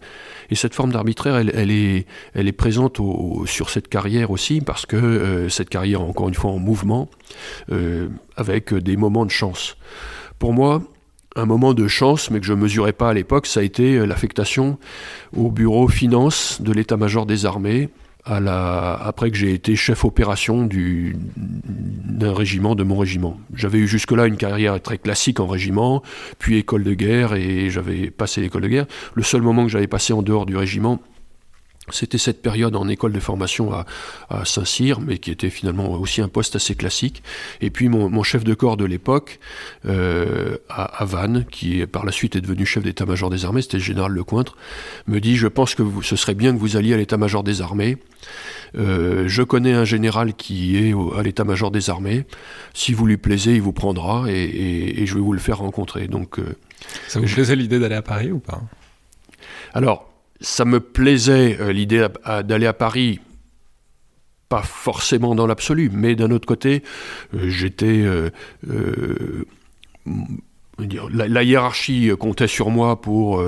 [0.50, 3.02] et cette forme d'arbitraire, elle est présente
[3.46, 7.10] sur cette carrière aussi, parce que cette carrière, encore une fois, en mouvement,
[8.38, 9.76] avec des moments de chance.
[10.40, 10.82] Pour moi,
[11.36, 13.98] un moment de chance, mais que je ne mesurais pas à l'époque, ça a été
[13.98, 14.78] euh, l'affectation
[15.36, 17.90] au bureau finance de l'état-major des armées,
[18.26, 23.38] après que j'ai été chef opération d'un régiment, de mon régiment.
[23.54, 26.02] J'avais eu jusque-là une carrière très classique en régiment,
[26.40, 28.86] puis école de guerre, et j'avais passé l'école de guerre.
[29.14, 31.02] Le seul moment que j'avais passé en dehors du régiment,
[31.90, 33.86] c'était cette période en école de formation à,
[34.46, 37.24] Saint-Cyr, mais qui était finalement aussi un poste assez classique.
[37.62, 39.40] Et puis mon, chef de corps de l'époque,
[39.86, 43.84] euh, à, Vannes, qui par la suite est devenu chef d'état-major des armées, c'était le
[43.84, 44.56] général Lecointre,
[45.08, 47.98] me dit Je pense que ce serait bien que vous alliez à l'état-major des armées.
[48.78, 52.26] Euh, je connais un général qui est à l'état-major des armées.
[52.74, 56.08] Si vous lui plaisez, il vous prendra et, je vais vous le faire rencontrer.
[56.08, 56.56] Donc, euh,
[57.10, 58.62] Ça vous plaisait l'idée d'aller à Paris ou pas?
[59.74, 60.13] Alors,
[60.44, 62.06] ça me plaisait euh, l'idée
[62.44, 63.20] d'aller à Paris,
[64.50, 66.84] pas forcément dans l'absolu, mais d'un autre côté,
[67.34, 68.04] euh, j'étais...
[68.04, 68.30] Euh,
[71.10, 73.42] la, hiérarchie comptait sur moi pour,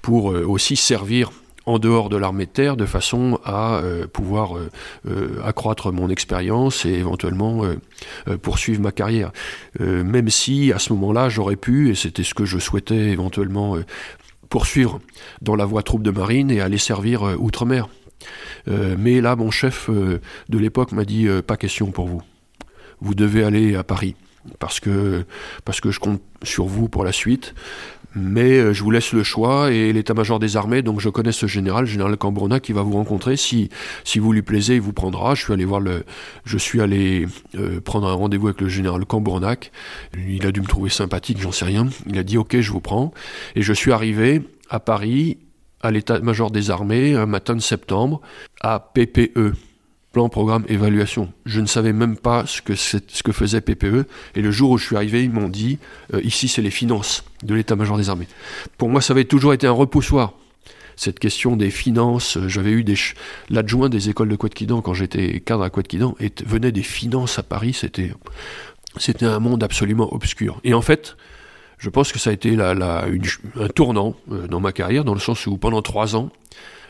[0.00, 1.30] pour aussi servir
[1.64, 4.54] en dehors de l'armée de terre de façon à pouvoir
[5.44, 7.62] accroître mon expérience et éventuellement
[8.40, 9.32] poursuivre ma carrière.
[9.78, 13.76] même si à ce moment-là j'aurais pu, et c'était ce que je souhaitais éventuellement
[14.52, 15.00] poursuivre
[15.40, 17.88] dans la voie troupe de marine et aller servir euh, outre-mer.
[18.66, 22.22] mais là, mon chef de l'époque m'a dit pas question pour vous.
[23.00, 24.14] Vous devez aller à Paris
[24.60, 25.24] parce que
[25.64, 27.54] je compte sur vous pour la suite.
[28.14, 31.46] Mais euh, je vous laisse le choix et l'état-major des armées, donc je connais ce
[31.46, 33.36] général, général Cambronnac, qui va vous rencontrer.
[33.36, 33.70] Si,
[34.04, 35.34] si vous lui plaisez, il vous prendra.
[35.34, 36.04] Je suis allé voir le,
[36.44, 39.72] je suis allé euh, prendre un rendez-vous avec le général Cambronnac.
[40.28, 41.88] Il a dû me trouver sympathique, j'en sais rien.
[42.06, 43.12] Il a dit OK, je vous prends.
[43.56, 45.38] Et je suis arrivé à Paris,
[45.80, 48.20] à l'état-major des armées, un matin de septembre,
[48.60, 49.54] à PPE
[50.12, 51.32] plan, programme, évaluation.
[51.46, 54.06] Je ne savais même pas ce que, faisait PPE.
[54.36, 55.78] Et le jour où je suis arrivé, ils m'ont dit,
[56.14, 58.28] euh, ici c'est les finances de l'état-major des armées.
[58.78, 60.34] Pour moi, ça avait toujours été un repoussoir.
[60.94, 62.96] Cette question des finances, j'avais eu des
[63.48, 67.72] l'adjoint des écoles de Quatquidan quand j'étais cadre à Quatquidan, venait des finances à Paris,
[67.72, 70.60] c'était un monde absolument obscur.
[70.64, 71.16] Et en fait,
[71.78, 75.46] je pense que ça a été un tournant euh, dans ma carrière, dans le sens
[75.46, 76.30] où pendant trois ans,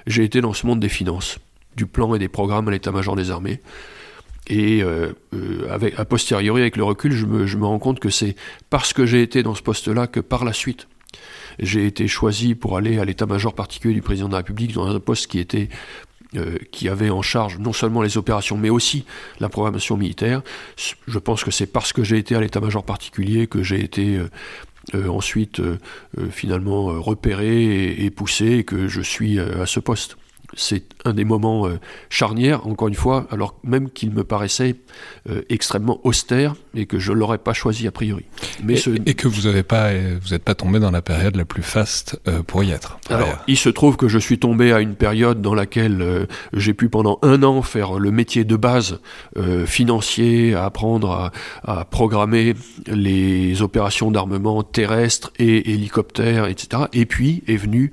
[0.08, 1.38] j'ai été dans ce monde des finances
[1.76, 3.60] du plan et des programmes à l'état-major des armées.
[4.48, 8.34] Et euh, euh, avec, a posteriori, avec le recul, je me, rends compte que c'est
[8.70, 10.88] parce que j'ai été dans ce poste-là que par la suite,
[11.58, 14.98] j'ai été choisi pour aller à l'état-major particulier du président de la République dans un
[14.98, 15.68] poste qui était
[16.34, 19.04] euh, qui avait en charge non seulement les opérations, mais aussi
[19.38, 20.42] la programmation militaire.
[21.06, 24.18] Je pense que c'est parce que j'ai été à l'état-major particulier que j'ai été
[24.94, 25.60] ensuite
[26.30, 30.16] finalement repéré et, poussé que je suis à ce poste
[30.54, 31.78] c'est un des moments euh,
[32.10, 34.76] charnières, encore une fois, alors même qu'il me paraissait
[35.28, 38.24] euh, extrêmement austère et que je ne l'aurais pas choisi a priori.
[38.62, 38.74] Mais
[39.06, 42.42] et, que vous n'êtes pas, vous pas tombé dans la période la plus faste euh,
[42.42, 42.98] pour y être.
[43.08, 46.88] Alors, il se trouve que je suis tombé à une période dans laquelle j'ai pu
[46.88, 49.00] pendant un an faire le métier de base
[49.66, 51.32] financier, à apprendre à,
[51.80, 52.54] à, programmer
[52.86, 56.84] les opérations d'armement terrestre et hélicoptère, etc.
[56.92, 57.92] Et puis est venu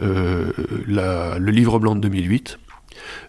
[0.00, 2.58] la, le livre blanc 2008.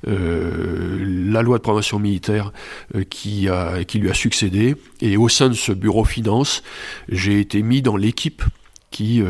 [0.08, 2.51] Euh, la loi de programmation militaire
[2.95, 3.49] euh, qui,
[3.95, 4.75] lui a succédé.
[5.01, 6.63] Et au sein de ce bureau finance,
[7.10, 8.43] j'ai été mis dans l'équipe
[8.91, 9.21] qui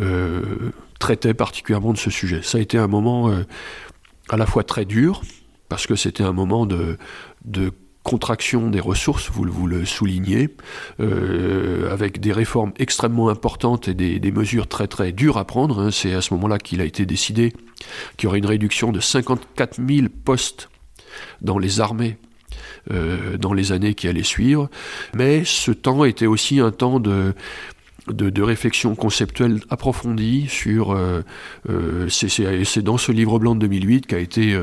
[0.00, 2.40] euh, traitait particulièrement de ce sujet.
[2.42, 3.32] Ça a été un moment
[4.28, 5.22] à la fois très dur,
[5.68, 6.98] parce que c'était un moment de
[8.08, 10.48] contraction des ressources, vous, le soulignez,
[10.98, 15.78] euh, avec des réformes extrêmement importantes et des, mesures très très dures à prendre.
[15.78, 15.90] Hein.
[15.90, 17.52] C'est à ce moment-là qu'il a été décidé
[18.16, 20.70] qu'il y aurait une réduction de 54 000 postes
[21.42, 22.16] dans les armées
[22.90, 24.70] euh, dans les années qui allaient suivre.
[25.14, 27.34] Mais ce temps était aussi un temps de,
[28.08, 30.92] de, réflexion conceptuelle approfondie sur.
[30.92, 31.20] Euh,
[32.08, 34.58] c'est dans ce livre blanc de 2008 qu'a été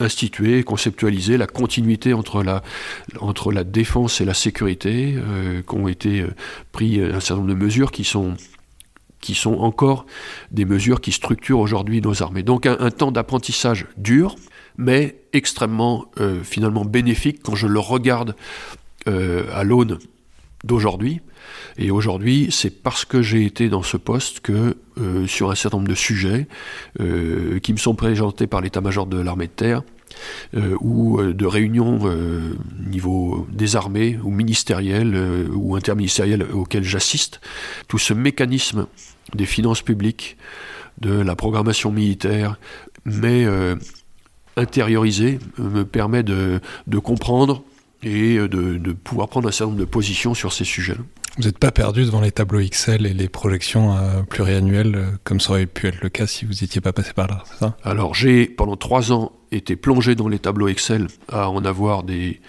[0.00, 6.34] instituer, conceptualiser la continuité entre la, défense et la sécurité, euh, qu'ont été euh,
[6.72, 8.36] pris un certain nombre de mesures qui sont
[9.44, 10.06] encore
[10.50, 12.42] des mesures qui structurent aujourd'hui nos armées.
[12.42, 14.36] Donc un, temps d'apprentissage dur,
[14.76, 18.36] mais extrêmement euh, finalement bénéfique quand je le regarde
[19.06, 20.00] à l'aune
[20.64, 21.20] d'aujourd'hui.
[21.78, 25.78] Et aujourd'hui, c'est parce que j'ai été dans ce poste que, euh, sur un certain
[25.78, 26.46] nombre de sujets
[27.00, 29.82] euh, qui me sont présentés par l'état-major de l'armée de terre,
[30.54, 32.00] euh, ou de réunions
[32.88, 35.16] niveau des armées, ou ministérielles,
[35.52, 37.40] ou interministérielles auxquelles j'assiste,
[37.88, 38.86] tout ce mécanisme
[39.34, 40.36] des finances publiques,
[40.98, 42.58] de la programmation militaire,
[43.04, 43.44] mais
[44.56, 46.60] intériorisé, me permet de,
[47.02, 47.62] comprendre
[48.02, 51.02] et de, de, pouvoir prendre un certain nombre de positions sur ces sujets-là.
[51.36, 55.38] Vous n'êtes pas perdu devant les tableaux Excel et les projections euh, pluriannuelles, euh, comme
[55.38, 57.76] ça aurait pu être le cas si vous n'étiez pas passé par là, c'est ça?
[57.84, 62.40] Alors j'ai, pendant trois ans, été plongé dans les tableaux Excel à en avoir des,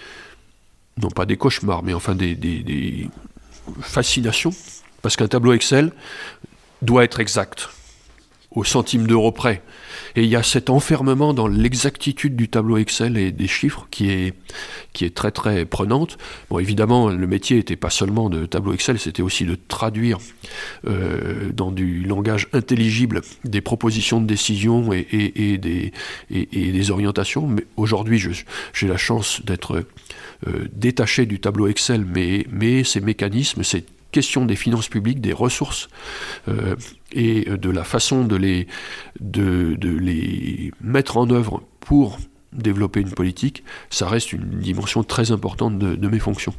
[1.02, 3.10] non pas des cauchemars, mais enfin des,
[3.82, 4.52] fascinations,
[5.02, 5.92] parce qu'un tableau Excel
[6.82, 7.70] doit être exact,
[8.58, 9.62] au centime d'euro près.
[10.16, 14.10] Et il y a cet enfermement dans l'exactitude du tableau Excel et des chiffres qui
[14.10, 14.34] est,
[14.94, 16.18] qui est très très prenante.
[16.50, 20.18] Bon, évidemment, le métier n'était pas seulement de tableau Excel, c'était aussi de traduire
[20.88, 25.94] euh, dans du langage intelligible des propositions de décision et, des,
[26.32, 27.46] et, des orientations.
[27.46, 28.20] Mais aujourd'hui,
[28.74, 29.86] j'ai la chance d'être
[30.48, 33.86] euh, détaché du tableau Excel, mais, mais ces mécanismes, ces
[34.18, 35.90] question des finances publiques, des ressources
[36.48, 36.76] euh,
[37.12, 38.66] et de la façon de les,
[39.20, 42.18] de, de, les mettre en œuvre pour
[42.52, 46.56] développer une politique, ça reste une dimension très importante de, de mes fonctions.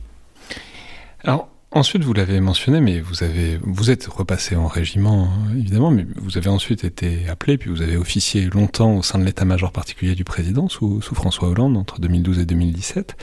[1.24, 6.06] Alors, Ensuite, vous l'avez mentionné, mais vous avez, vous êtes repassé en régiment, évidemment, mais
[6.16, 10.14] vous avez ensuite été appelé, puis vous avez officié longtemps au sein de l'état-major particulier
[10.14, 13.16] du président sous, sous, François Hollande entre 2012 et 2017.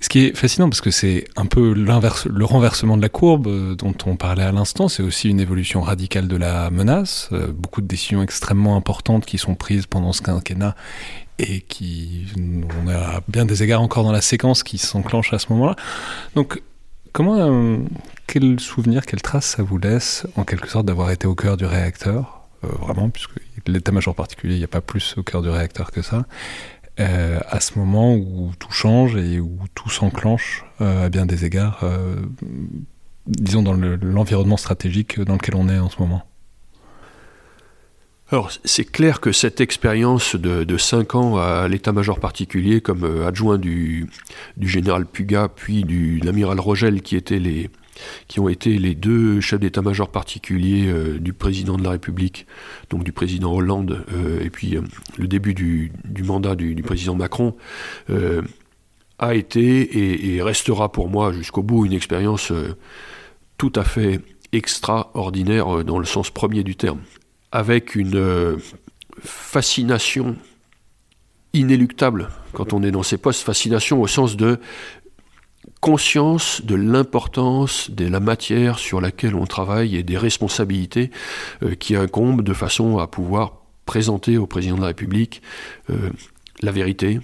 [0.00, 3.74] Ce qui est fascinant, parce que c'est un peu le renversement de la courbe euh,
[3.74, 7.82] dont on parlait à l'instant, c'est aussi une évolution radicale de la menace, euh, beaucoup
[7.82, 10.74] de décisions extrêmement importantes qui sont prises pendant ce quinquennat
[11.38, 12.26] et qui,
[12.82, 15.76] on a bien des égards encore dans la séquence qui s'enclenche à ce moment-là.
[16.34, 16.62] Donc,
[17.12, 17.76] comment, euh,
[18.26, 21.66] quel souvenir, quelle trace ça vous laisse, en quelque sorte, d'avoir été au cœur du
[21.66, 23.32] réacteur, vraiment, puisque
[23.66, 26.24] l'état-major particulier, il n'y a pas plus au cœur du réacteur que ça.
[27.00, 31.46] Euh, à ce moment où tout change et où tout s'enclenche euh, à bien des
[31.46, 32.16] égards, euh,
[33.26, 36.22] disons dans l'environnement stratégique dans lequel on est en ce moment.
[38.30, 43.58] Alors, c'est clair que cette expérience de, de cinq ans à l'état-major particulier, comme adjoint
[43.58, 44.08] du,
[44.56, 47.70] du général Puga, puis de l'amiral Rogel, qui étaient les,
[48.28, 52.46] qui ont été les deux chefs d'état-major particuliers euh, du président de la République,
[52.90, 54.82] donc du président Hollande, euh, et puis euh,
[55.18, 57.54] le début du, mandat du, président Macron,
[59.18, 62.52] a été et, restera pour moi jusqu'au bout une expérience
[63.58, 64.20] tout à fait
[64.52, 67.00] extraordinaire dans le sens premier du terme,
[67.52, 68.58] avec une
[69.20, 70.36] fascination
[71.52, 74.58] inéluctable quand on est dans ces postes, fascination au sens de
[75.80, 81.10] conscience de l'importance de la matière sur laquelle on travaille et des responsabilités
[81.62, 83.54] euh, qui incombent de façon à pouvoir
[83.86, 85.42] présenter au président de la République
[85.88, 86.10] euh,
[86.60, 87.18] la vérité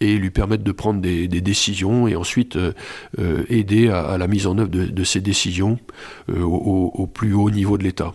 [0.00, 2.72] et lui permettre de prendre des, décisions et ensuite euh,
[3.48, 5.80] aider à, la mise en œuvre de, ces décisions
[6.28, 8.12] au, plus haut niveau de l'État.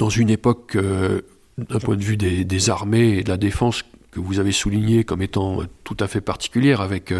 [0.00, 4.18] Dans une époque, d'un point de vue des, des, armées et de la défense, que
[4.18, 7.14] vous avez souligné comme étant tout à fait particulière, avec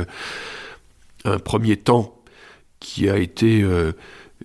[1.24, 2.20] un premier temps
[2.80, 3.92] qui a été euh,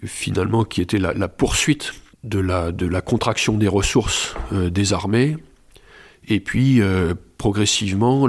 [0.04, 5.38] finalement qui était la, poursuite de la, de la contraction des ressources euh, des armées,
[6.28, 8.28] et puis euh, progressivement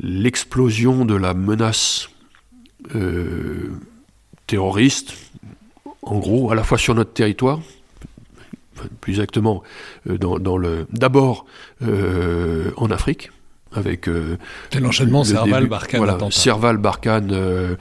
[0.00, 2.08] l'explosion de la menace
[4.46, 5.14] terroriste,
[6.02, 7.60] en gros, à la fois sur notre territoire,
[9.02, 9.62] plus exactement
[10.06, 10.38] dans,
[10.90, 11.44] d'abord
[11.82, 13.30] en Afrique,
[13.72, 14.36] avec euh,
[14.78, 17.76] l'enchaînement Serval Barkhane voilà, Serval Barkhane euh,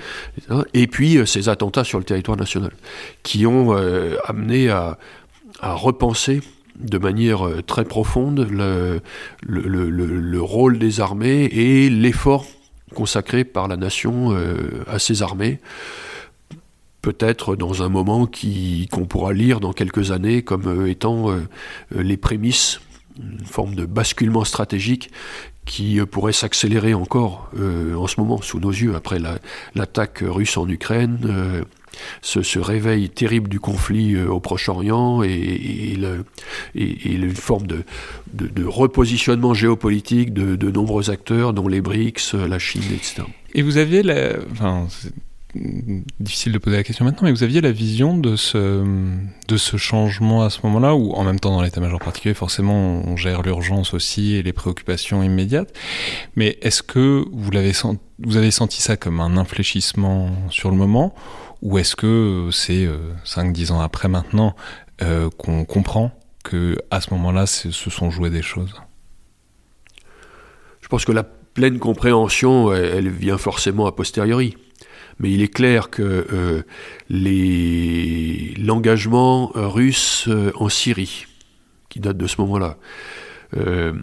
[0.74, 2.72] et puis euh, ces attentats sur le territoire national
[3.24, 4.98] qui ont euh, amené à,
[5.62, 6.42] à, repenser
[6.80, 9.02] de manière très profonde le,
[9.42, 12.46] le, le, le rôle des armées et l'effort
[12.96, 14.34] consacré par la nation
[14.88, 15.60] à ces armées.
[17.02, 21.36] Peut-être dans un moment qui qu'on pourra lire dans quelques années comme étant
[21.92, 22.80] les prémices
[23.20, 25.12] une forme de basculement stratégique
[25.66, 29.20] qui euh, pourrait s'accélérer encore euh, en ce moment sous nos yeux après
[29.76, 31.64] l'attaque russe en Ukraine, euh,
[32.22, 35.98] ce, réveil terrible du conflit au Proche-Orient et,
[36.76, 37.84] une forme de,
[38.66, 43.24] repositionnement géopolitique de, nombreux acteurs, dont les BRICS, la Chine, etc.
[43.54, 44.36] Et vous aviez la,
[46.20, 48.84] difficile de poser la question maintenant, mais vous aviez la vision de ce,
[49.48, 53.16] de ce changement à ce moment-là, où en même temps dans l'état-major particulier, forcément, on
[53.16, 55.74] gère l'urgence aussi et les préoccupations immédiates.
[56.36, 57.52] Mais est-ce que vous,
[58.20, 61.14] vous avez senti ça comme un infléchissement sur le moment,
[61.62, 62.88] ou est-ce que c'est
[63.26, 64.56] 5-10 euh, ans après maintenant
[65.02, 66.12] euh, qu'on comprend
[66.44, 68.74] que à ce moment-là, se sont jouées des choses?
[70.82, 74.56] Je pense que la pleine compréhension, elle vient forcément a posteriori
[75.20, 76.64] mais il est clair que euh,
[78.58, 81.26] l'engagement russe euh, en Syrie,
[81.90, 82.78] qui date de ce moment-là,
[83.58, 83.94] euh,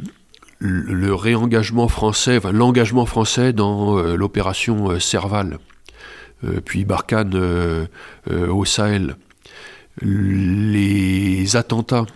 [0.59, 5.59] le, réengagement français, enfin, l'engagement français dans l'opération Serval,
[6.65, 7.89] puis Barkhane
[8.31, 9.17] au Sahel,
[10.01, 12.07] les attentats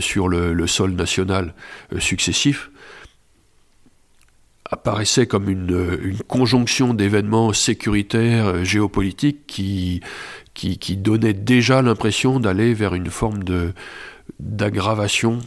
[0.00, 1.54] sur le, sol national
[1.98, 2.70] successifs,
[4.70, 10.00] apparaissait comme une, conjonction d'événements sécuritaires, euh, géopolitiques qui,
[10.54, 13.42] qui, qui donnait déjà l'impression d'aller vers une forme
[14.40, 15.40] d'aggravation,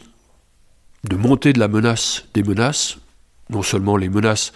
[1.03, 2.97] de montée de la menace des menaces,
[3.49, 4.53] non seulement les menaces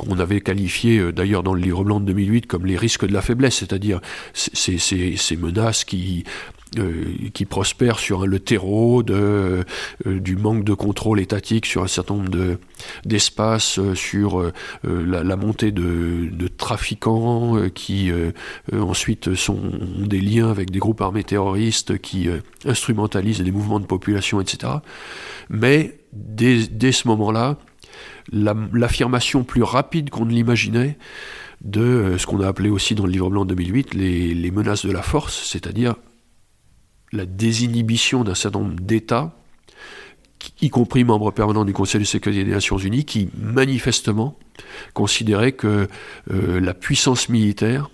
[0.00, 3.12] qu'on avait qualifiées euh, d'ailleurs dans le livre blanc de 2008 comme les risques de
[3.12, 4.00] la faiblesse, c'est-à-dire
[4.32, 6.24] ces, ces, ces menaces qui
[6.78, 9.64] euh, qui prospère sur le terreau euh,
[10.06, 12.58] du manque de contrôle étatique sur un certain nombre
[13.04, 14.52] d'espaces, euh, sur
[14.84, 18.12] la, montée de, trafiquants qui
[18.72, 19.72] ensuite ont
[20.06, 22.28] des liens avec des groupes armés terroristes qui
[22.64, 24.74] instrumentalisent des mouvements de population, etc.
[25.48, 27.58] Mais dès ce moment-là,
[28.32, 30.98] l'affirmation plus rapide qu'on ne l'imaginait
[31.62, 34.86] de ce qu'on a appelé aussi dans le livre blanc de 2008 les, les menaces
[34.86, 35.94] de la force, c'est-à-dire
[37.12, 39.34] la désinhibition d'un certain nombre d'États
[40.60, 44.38] y compris membre permanent du Conseil de sécurité des Nations Unies, qui manifestement
[44.94, 45.88] considérait que
[46.30, 47.90] euh, la puissance militaire,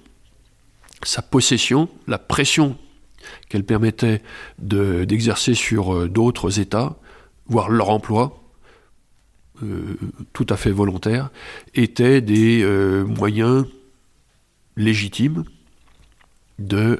[1.03, 2.77] sa possession, la pression
[3.49, 4.23] qu'elle permettait
[4.59, 6.97] d'exercer sur euh, d'autres États,
[7.47, 8.43] voire leur emploi,
[9.63, 9.97] euh,
[10.33, 11.31] tout à fait volontaire,
[11.75, 12.65] étaient des
[13.07, 13.67] moyens
[14.77, 15.45] légitimes
[16.59, 16.99] de,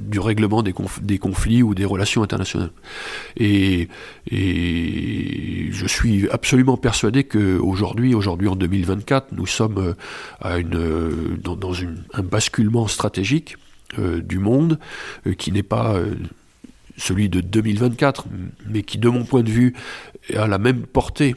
[0.00, 2.70] du règlement des, conflits ou des relations internationales.
[3.36, 3.88] Et,
[4.30, 9.94] je suis absolument persuadé qu'aujourd'hui, aujourd'hui en 2024, nous sommes euh,
[10.44, 11.72] euh, dans,
[12.12, 13.56] un basculement stratégique
[13.98, 14.78] euh, du monde
[15.26, 16.14] euh, qui n'est pas euh,
[16.96, 18.26] celui de 2024,
[18.68, 19.74] mais qui, de mon point de vue,
[20.34, 21.34] a la même portée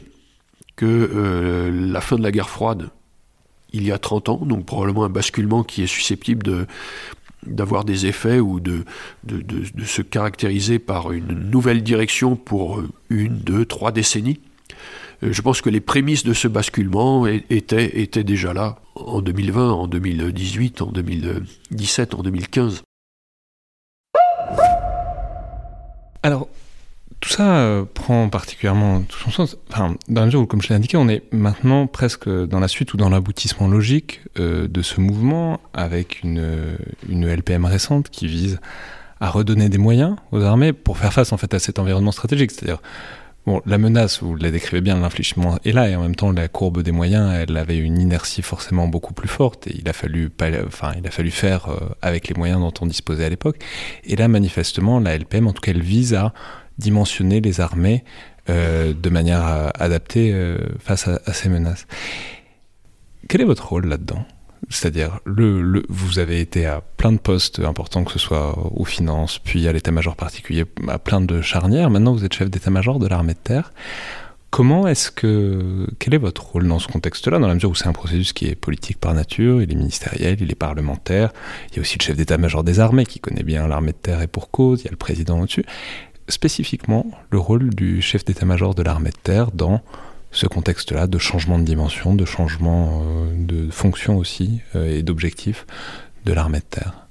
[0.76, 2.90] que euh, la fin de la guerre froide
[3.72, 6.66] il y a 30 ans, donc probablement un basculement qui est susceptible de,
[7.44, 8.84] d'avoir des effets ou de,
[9.24, 14.40] de, de, se caractériser par une nouvelle direction pour une, deux, trois décennies.
[15.24, 19.72] Euh, je pense que les prémices de ce basculement étaient, étaient déjà là en 2020,
[19.72, 22.82] en 2018, en 2017, en 2015.
[26.22, 26.48] Alors,
[27.24, 29.56] tout ça euh, prend particulièrement tout son sens.
[29.70, 32.68] Enfin, dans la mesure où, comme je l'ai indiqué, on est maintenant presque dans la
[32.68, 36.76] suite ou dans l'aboutissement logique euh, de ce mouvement avec une,
[37.08, 38.60] une LPM récente qui vise
[39.20, 42.50] à redonner des moyens aux armées pour faire face en fait à cet environnement stratégique.
[42.50, 42.82] C'est-à-dire,
[43.46, 46.48] bon, la menace, vous la décrivez bien, l'infligement est là et en même temps la
[46.48, 50.30] courbe des moyens, elle avait une inertie forcément beaucoup plus forte et il a fallu,
[50.66, 53.64] enfin, il a fallu faire euh, avec les moyens dont on disposait à l'époque.
[54.04, 56.34] Et là, manifestement, la LPM, en tout cas, elle vise à
[56.78, 58.04] dimensionner les armées
[58.50, 61.86] euh, de manière adaptée euh, face à, ces menaces.
[63.26, 64.26] Quel est votre rôle là-dedans?
[64.68, 69.66] C'est-à-dire, vous avez été à plein de postes importants, que ce soit aux finances, puis
[69.66, 71.88] à l'état-major particulier, à plein de charnières.
[71.88, 73.72] Maintenant, vous êtes chef d'état-major de l'armée de terre.
[74.50, 75.86] Comment est-ce que.
[75.98, 78.46] Quel est votre rôle dans ce contexte-là, dans la mesure où c'est un processus qui
[78.46, 81.32] est politique par nature, il est ministériel, il est parlementaire,
[81.70, 84.22] il y a aussi le chef d'état-major des armées qui connaît bien l'armée de terre
[84.22, 85.64] et pour cause, il y a le président au-dessus
[86.28, 89.82] spécifiquement le rôle du chef d'état-major de l'armée de terre dans
[90.30, 95.66] ce contexte-là de changement de dimension, de changement euh, de fonction aussi euh, et d'objectif
[96.24, 97.06] de l'armée de terre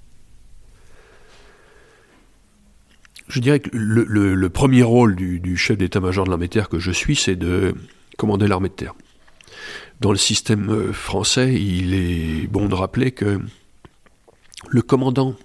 [3.29, 6.79] Je dirais que le, premier rôle du, du chef d'état-major de l'armée de terre que
[6.79, 7.73] je suis, c'est de
[8.17, 8.93] commander l'armée de terre.
[10.01, 13.39] Dans le système euh, français, il est bon de rappeler que
[14.67, 15.35] le commandant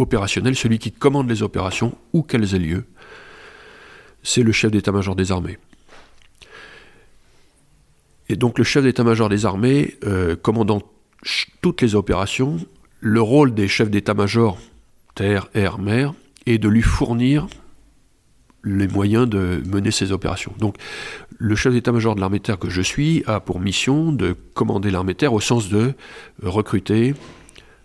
[0.00, 2.84] opérationnel, celui qui commande les opérations, où qu'elles aient lieu,
[4.22, 5.58] c'est le chef d'état-major des armées.
[8.28, 10.82] Et donc le chef d'état-major des armées, euh, commandant
[11.62, 12.58] toutes les opérations,
[13.00, 14.58] le rôle des chefs d'état-major,
[15.14, 16.14] terre, air, mer,
[16.46, 17.48] est de lui fournir
[18.62, 20.52] les moyens de mener ces opérations.
[20.58, 20.76] Donc
[21.38, 25.14] le chef d'état-major de l'armée terre que je suis a pour mission de commander l'armée
[25.14, 25.94] terre au sens de
[26.42, 27.14] recruter,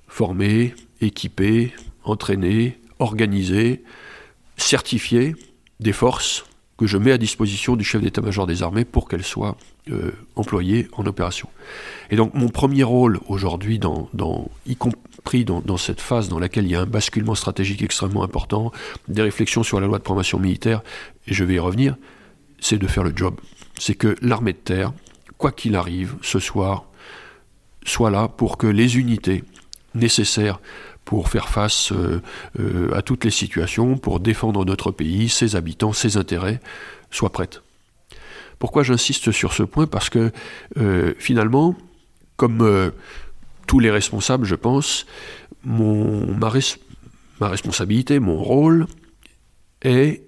[0.08, 1.74] former, équiper,
[2.06, 3.84] entraîner, organiser,
[4.58, 5.36] certifier
[5.80, 6.46] des forces
[6.78, 9.56] que je mets à disposition du chef d'état-major des armées pour qu'elles soient
[9.92, 11.48] euh, employées en opération.
[12.10, 13.80] Et donc mon premier rôle aujourd'hui,
[14.66, 18.24] y compris dans, dans, cette phase dans laquelle il y a un basculement stratégique extrêmement
[18.24, 18.72] important,
[19.08, 20.82] des réflexions sur la loi de promotion militaire,
[21.28, 21.96] et je vais y revenir,
[22.60, 23.40] c'est de faire le job.
[23.80, 24.92] C'est que l'armée de terre,
[25.38, 26.86] quoi qu'il arrive ce soir,
[27.86, 29.44] soit là pour que les unités
[29.94, 30.60] nécessaires
[31.06, 32.22] pour faire face euh,
[32.60, 36.60] euh, à toutes les situations, pour défendre notre pays, ses habitants, ses intérêts,
[37.12, 37.62] soient prêtes.
[38.58, 39.86] Pourquoi j'insiste sur ce point?
[39.86, 40.32] Parce que
[40.78, 41.76] euh, finalement,
[42.38, 42.92] comme
[43.68, 45.06] tous les responsables, je pense,
[45.64, 46.52] mon, ma,
[47.40, 48.88] ma responsabilité, mon rôle
[49.82, 50.24] est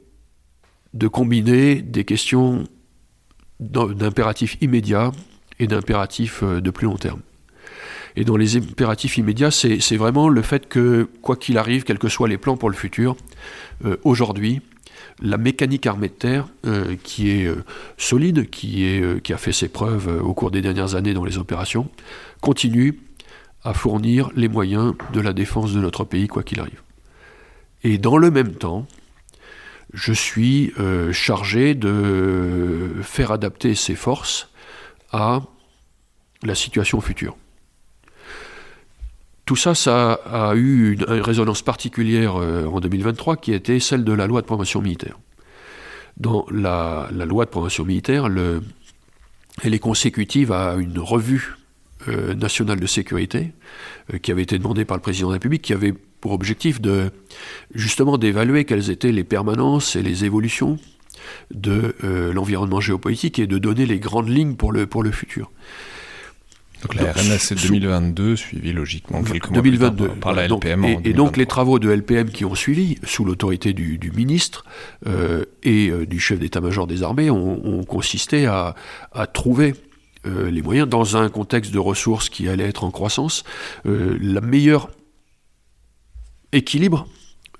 [0.93, 2.65] de combiner des questions
[3.59, 5.11] d'impératifs immédiats
[5.59, 7.21] et d'impératifs de plus long terme.
[8.17, 12.09] Et dans les impératifs immédiats, c'est vraiment le fait que, quoi qu'il arrive, quels que
[12.09, 13.15] soient les plans pour le futur,
[13.85, 14.61] euh, aujourd'hui,
[15.21, 17.63] la mécanique armée de terre, euh, qui est euh,
[17.95, 21.37] solide, qui, est, qui a fait ses preuves au cours des dernières années dans les
[21.37, 21.91] opérations,
[22.41, 22.99] continue
[23.63, 26.81] à fournir les moyens de la défense de notre pays, quoi qu'il arrive.
[27.83, 28.87] Et dans le même temps,
[29.93, 30.73] je suis
[31.11, 34.49] chargé de faire adapter ces forces
[35.11, 35.43] à
[36.41, 37.37] la situation future.
[39.47, 44.11] Tout ça, ça a eu une, résonance particulière euh, en 2023 qui était celle de
[44.11, 45.17] la loi de promotion militaire.
[46.17, 48.61] Dans la, loi de promotion militaire, le,
[49.63, 51.55] elle est consécutive à une revue
[52.09, 53.53] euh, nationale de sécurité
[54.13, 56.81] euh, qui avait été demandée par le président de la République, qui avait pour objectif
[56.81, 57.09] de
[57.73, 60.77] justement d'évaluer quelles étaient les permanences et les évolutions
[61.51, 61.95] de
[62.33, 65.51] l'environnement géopolitique et de donner les grandes lignes pour le futur.
[66.83, 70.85] Donc la c'est 2022, suivi logiquement quelques mois 2022, par, la LPM.
[71.03, 74.63] et, donc les travaux de LPM qui ont suivi, sous l'autorité du, ministre
[75.63, 78.75] et du chef d'état-major des armées, ont, consisté à,
[79.11, 79.73] à trouver
[80.27, 83.43] euh, les moyens, dans un contexte de ressources qui allait être en croissance,
[83.85, 84.89] euh, la meilleure
[86.51, 87.07] équilibre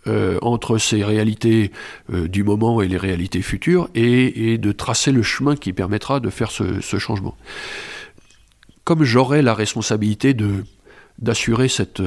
[0.07, 1.72] euh, entre ces réalités
[2.09, 6.51] du moment et les réalités futures, et, de tracer le chemin qui permettra de faire
[6.51, 7.36] ce, changement.
[8.88, 10.63] Comme j'aurai la responsabilité de
[11.19, 12.01] d'assurer cette,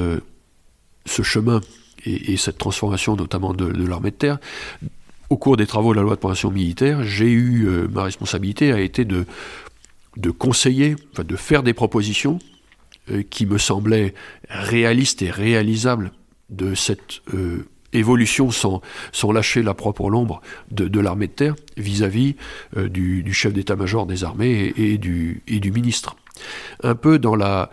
[1.05, 1.61] ce chemin
[2.07, 4.39] et, cette transformation notamment de, de l'armée de terre,
[5.29, 8.81] au cours des travaux de la loi de programmation militaire, j'ai eu ma responsabilité a
[8.81, 9.27] été de
[10.17, 12.39] de conseiller, enfin de faire des propositions
[13.11, 14.15] euh, qui me semblaient
[14.49, 16.13] réalistes et réalisables
[16.51, 18.81] de cette euh, évolution sans,
[19.13, 22.37] sans lâcher la propre l'ombre de, l'armée de terre vis-à-vis
[22.77, 26.17] euh, du, chef d'état-major des armées et, du, et du ministre.
[26.83, 27.71] Un peu dans la,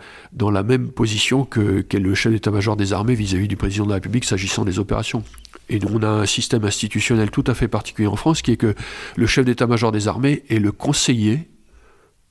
[0.62, 4.64] même position que le chef d'état-major des armées vis-à-vis du président de la République s'agissant
[4.64, 5.22] des opérations.
[5.70, 8.74] Et on a un système institutionnel tout à fait particulier en France qui est que
[9.16, 11.48] le chef d'état-major des armées est le conseiller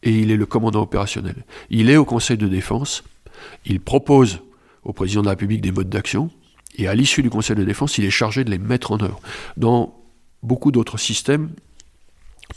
[0.04, 1.46] et il est le commandant opérationnel.
[1.70, 3.04] Il est au Conseil de défense,
[3.66, 4.40] il propose
[4.84, 6.30] au président de la République des modes d'action,
[6.78, 9.20] et à l'issue du Conseil de défense, il est chargé de les mettre en œuvre.
[9.58, 10.00] Dans
[10.44, 11.50] beaucoup d'autres systèmes,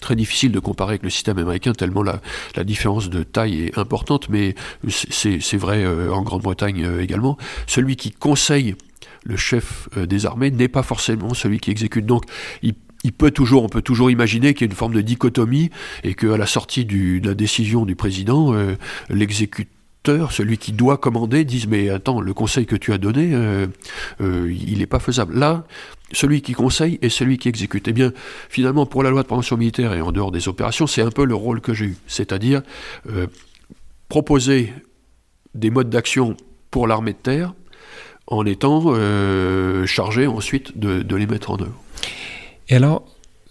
[0.01, 2.21] très difficile de comparer avec le système américain, tellement la,
[2.65, 4.55] différence de taille est importante, mais
[4.89, 7.37] c'est vrai euh, en Grande-Bretagne euh, également,
[7.67, 8.77] celui qui conseille
[9.25, 12.07] le chef euh, des armées n'est pas forcément celui qui exécute.
[12.07, 12.25] Donc
[12.63, 15.71] il peut toujours, on peut toujours imaginer qu'il y a une forme de dichotomie
[16.05, 18.77] et qu'à la sortie de la décision du président, euh,
[19.09, 19.73] l'exécuteur,
[20.07, 23.67] celui qui doit commander, dise mais attends, le conseil que tu as donné, euh,
[24.21, 25.39] euh, il n'est pas faisable.
[25.39, 25.65] Là,
[26.13, 27.87] celui qui conseille et celui qui exécute.
[27.89, 28.13] Eh bien,
[28.49, 31.25] finalement, pour la loi de prévention militaire et en dehors des opérations, c'est un peu
[31.25, 32.63] le rôle que j'ai eu, c'est-à-dire
[34.09, 34.73] proposer
[35.55, 36.37] des modes d'action
[36.71, 37.55] pour l'armée de terre
[38.27, 38.93] en étant
[39.87, 41.81] chargé ensuite de les mettre en œuvre.
[42.69, 43.05] Et alors,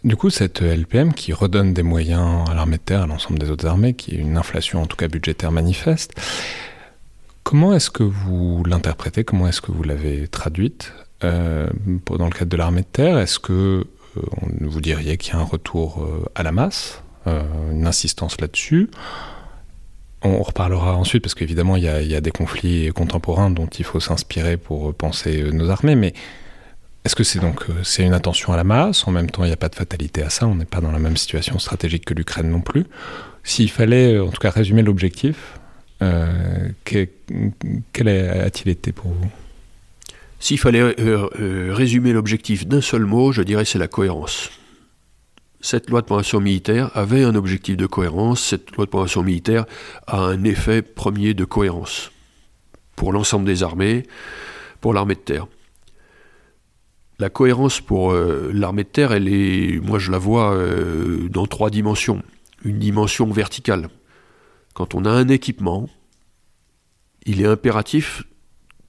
[0.03, 3.49] du coup, cette LPM qui redonne des moyens à l'armée de terre, à l'ensemble des
[3.49, 6.13] autres armées, qui est une inflation en tout cas budgétaire manifeste,
[7.43, 9.23] comment est-ce que vous l'interprétez?
[9.23, 10.93] Comment est-ce que vous l'avez traduite
[11.23, 11.67] euh,
[12.05, 13.17] dans le cadre de l'armée de terre?
[13.17, 13.53] Est-ce que
[14.17, 14.21] euh,
[14.61, 18.89] vous diriez qu'il y a un retour euh, à la masse, une insistance là-dessus?
[20.21, 23.99] On reparlera ensuite parce qu'évidemment il, il y, a des conflits contemporains dont il faut
[23.99, 26.13] s'inspirer pour penser nos armées, mais
[27.05, 29.07] est-ce que c'est donc euh, une attention à la masse?
[29.07, 30.47] En même temps, il n'y a pas de fatalité à ça.
[30.47, 32.85] On n'est pas dans la même situation stratégique que l'Ukraine non plus.
[33.43, 35.59] S'il fallait, euh, en tout cas, résumer l'objectif,
[36.01, 39.29] euh, quel a-t-il été pour vous?
[40.41, 40.95] S'il fallait
[41.73, 44.49] résumer l'objectif d'un seul mot, je dirais c'est la cohérence.
[45.59, 48.41] Cette loi de programmation militaire avait un objectif de cohérence.
[48.41, 49.65] Cette loi de programmation militaire
[50.07, 52.11] a un effet premier de cohérence
[52.95, 54.03] pour l'ensemble des armées,
[54.79, 55.47] pour l'armée de terre
[57.19, 61.45] la cohérence pour euh, l'armée de terre, elle est, moi je la vois euh, dans
[61.45, 62.23] trois dimensions.
[62.63, 63.89] Une dimension verticale.
[64.73, 65.89] Quand on a un équipement,
[67.25, 68.23] il est impératif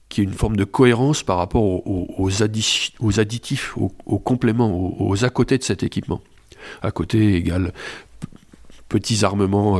[0.07, 5.29] qu'il y ait une forme de cohérence par rapport aux, additifs, aux, compléments, aux, à
[5.29, 6.21] côté de cet équipement.
[6.81, 7.73] À côté égale
[8.91, 9.79] petits armements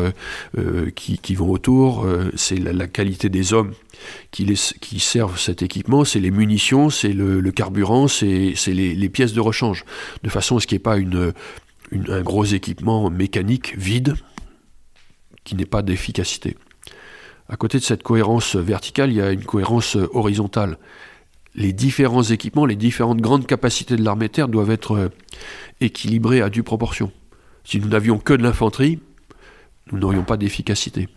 [0.58, 3.74] euh, qui, vont autour, c'est la, qualité des hommes
[4.32, 9.84] qui, servent cet équipement, c'est les munitions, c'est le, carburant, c'est les, pièces de rechange,
[10.24, 10.98] de façon à ce qu'il n'y ait pas
[12.10, 14.16] un gros équipement mécanique vide
[15.44, 16.56] qui n'ait pas d'efficacité.
[17.50, 20.78] À côté de cette cohérence verticale, il y a une cohérence horizontale.
[21.54, 25.12] Les différents équipements, les différentes grandes capacités de l'armée terre doivent être
[25.82, 27.12] équilibrées à due proportion.
[27.64, 29.00] Si nous n'avions que de l'infanterie,
[29.92, 31.08] nous n'aurions pas d'efficacité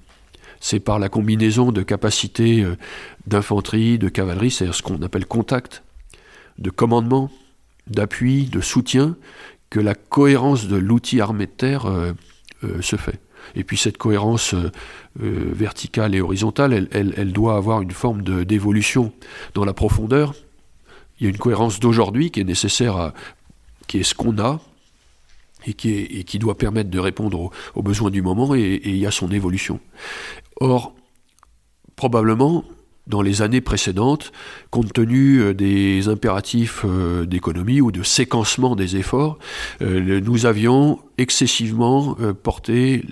[0.65, 2.79] c'est par la combinaison de capacités euh,
[3.27, 5.83] d'infanterie, de cavalerie, c'est-à-dire ce qu'on appelle contact,
[6.57, 7.31] de commandement,
[7.87, 9.15] d'appui, de soutien,
[9.69, 12.15] que la cohérence de l'outil armé de terre euh,
[12.65, 13.21] euh, se fait.
[13.55, 14.55] Et puis cette cohérence
[15.17, 19.13] verticale et horizontale, elle, doit avoir une forme d'évolution
[19.53, 20.35] dans la profondeur.
[21.21, 23.13] Il y a une cohérence d'aujourd'hui qui est nécessaire à,
[23.87, 24.61] qui est ce qu'on a,
[25.67, 29.31] et qui, doit permettre de répondre aux, besoins du moment, et, il y a son
[29.31, 29.81] évolution.
[30.61, 30.95] Or,
[31.97, 32.65] probablement,
[33.07, 34.33] dans les années précédentes,
[34.71, 39.39] compte tenu euh, des impératifs euh, d'économie ou de séquencement des efforts,
[39.83, 43.05] euh, nous avions excessivement porté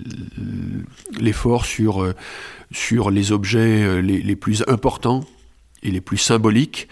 [1.19, 5.23] l'effort sur les objets les, plus importants
[5.83, 6.87] et les plus symboliques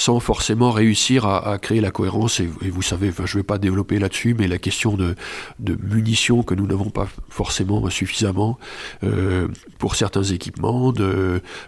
[0.00, 2.40] sans forcément réussir à, créer la cohérence.
[2.40, 5.14] Et, vous savez, je ne vais pas développer là-dessus, mais la question de,
[5.60, 8.58] munitions que nous n'avons pas forcément suffisamment
[9.04, 10.92] euh, pour certains équipements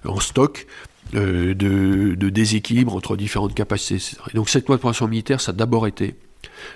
[0.05, 0.67] en stock.
[1.15, 4.17] Euh, de, déséquilibre entre différentes capacités.
[4.33, 6.15] Et donc cette loi de programmation militaire, ça a d'abord été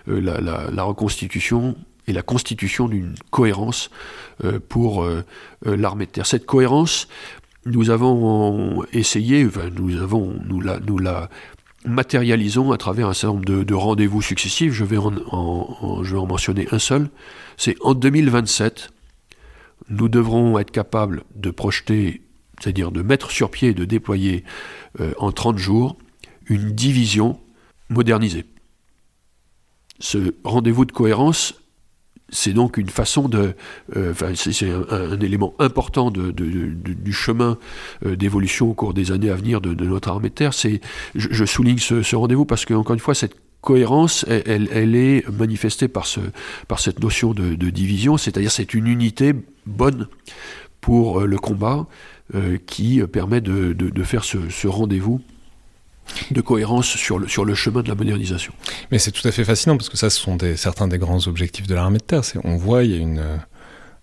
[0.08, 1.74] euh, la, reconstitution
[2.06, 3.90] et la constitution d'une cohérence
[4.68, 5.08] pour
[5.64, 6.26] l'armée de terre.
[6.26, 7.08] Cette cohérence,
[7.66, 9.46] nous avons essayé,
[9.76, 11.28] nous avons, nous la, nous la
[11.84, 14.72] matérialisons à travers un certain nombre de, rendez-vous successifs.
[14.72, 17.10] Je vais en, je vais en mentionner un seul.
[17.56, 18.90] C'est en 2027,
[19.88, 22.22] nous devrons être capables de projeter,
[22.60, 24.44] c'est-à-dire de mettre sur pied et de déployer
[25.00, 25.96] euh, en 30 jours
[26.46, 27.40] une division
[27.88, 28.46] modernisée.
[29.98, 31.54] Ce rendez-vous de cohérence
[32.28, 33.54] c'est donc une façon de.
[33.96, 37.56] Euh, c'est un, élément important du chemin
[38.04, 40.52] euh, d'évolution au cours des années à venir de, notre armée de terre.
[40.52, 40.78] Je,
[41.14, 46.06] je, souligne ce, rendez-vous parce que, encore une fois, cette cohérence, elle, est manifestée par,
[46.06, 46.20] ce,
[46.68, 49.32] par cette notion de, division, c'est-à-dire c'est une unité
[49.64, 50.08] bonne
[50.80, 51.86] pour euh, le combat
[52.66, 55.20] qui permet de, faire ce rendez-vous
[56.30, 58.52] de cohérence sur le, sur le chemin de la modernisation.
[58.90, 61.66] Mais c'est tout à fait fascinant parce que ça, ce sont certains des grands objectifs
[61.66, 62.22] de l'armée de terre.
[62.44, 63.22] On voit, il y a une,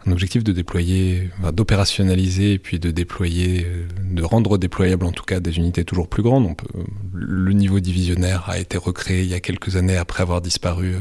[0.05, 3.65] un objectif de déployer, d'opérationnaliser puis de déployer,
[4.03, 6.55] de rendre déployables en tout cas des unités toujours plus grandes.
[6.57, 6.67] Peut,
[7.13, 10.95] le niveau divisionnaire a été recréé il y a quelques années après avoir disparu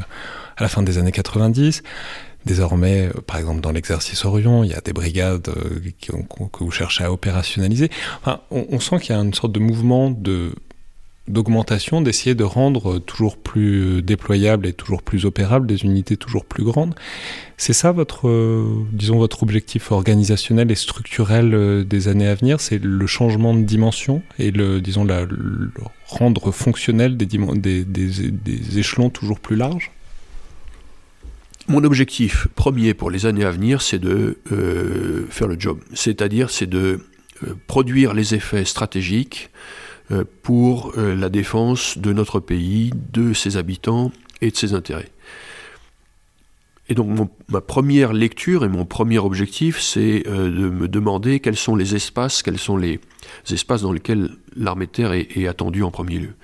[0.57, 1.83] à la fin des années 90.
[2.45, 7.05] Désormais, par exemple, dans l'exercice Orion, il y a des brigades euh, que vous cherchez
[7.05, 7.89] à opérationnaliser.
[8.51, 10.53] On sent qu'il y a une sorte de mouvement de
[11.29, 16.65] d'augmentation, d'essayer de rendre toujours plus déployables et toujours plus opérables des unités toujours plus
[16.65, 16.95] grandes.
[17.57, 22.61] C'est ça votre, euh, disons, votre objectif organisationnel et structurel euh, des années à venir,
[22.61, 25.27] c'est le changement de dimension et le, disons, la,
[26.07, 29.93] rendre fonctionnel des, échelons toujours plus larges?
[31.69, 35.79] Mon objectif premier pour les années à venir, c'est de euh, faire le job.
[35.95, 36.99] C'est-à-dire, c'est de
[37.69, 39.51] produire les effets stratégiques
[40.43, 45.11] pour euh, la défense de notre pays, de ses habitants et de ses intérêts.
[46.89, 51.57] Et donc ma première lecture et mon premier objectif, c'est euh, de me demander quels
[51.57, 53.01] sont les espaces, quels sont les
[53.49, 56.35] espaces dans lesquels l'armée de terre est, attendue en premier lieu.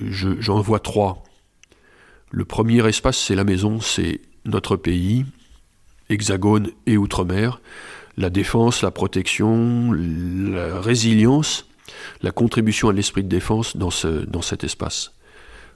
[0.00, 1.22] J'en vois trois.
[2.30, 5.24] Le premier espace, c'est la maison, c'est notre pays,
[6.10, 7.60] hexagone et outre-mer,
[8.16, 11.69] la défense, la protection, la résilience
[12.22, 15.12] la contribution à l'esprit de défense dans, ce, dans cet espace.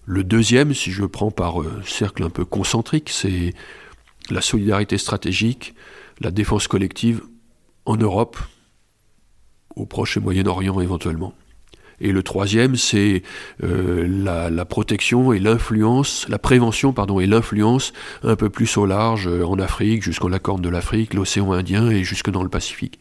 [0.06, 3.54] Le deuxième, si je prends par euh, cercle un peu concentrique, c'est
[4.30, 5.74] la solidarité stratégique,
[6.20, 7.22] la défense collective
[7.86, 8.38] en Europe,
[9.76, 11.34] au Proche et Moyen-Orient éventuellement.
[12.00, 13.22] Et le troisième, c'est
[13.62, 14.06] euh,
[14.50, 17.92] la, protection et l'influence, la prévention, pardon, et l'influence
[18.22, 21.90] un peu plus au large, euh, en Afrique, jusqu'en la Corne de l'Afrique, l'océan Indien
[21.90, 22.98] et jusque dans le Pacifique.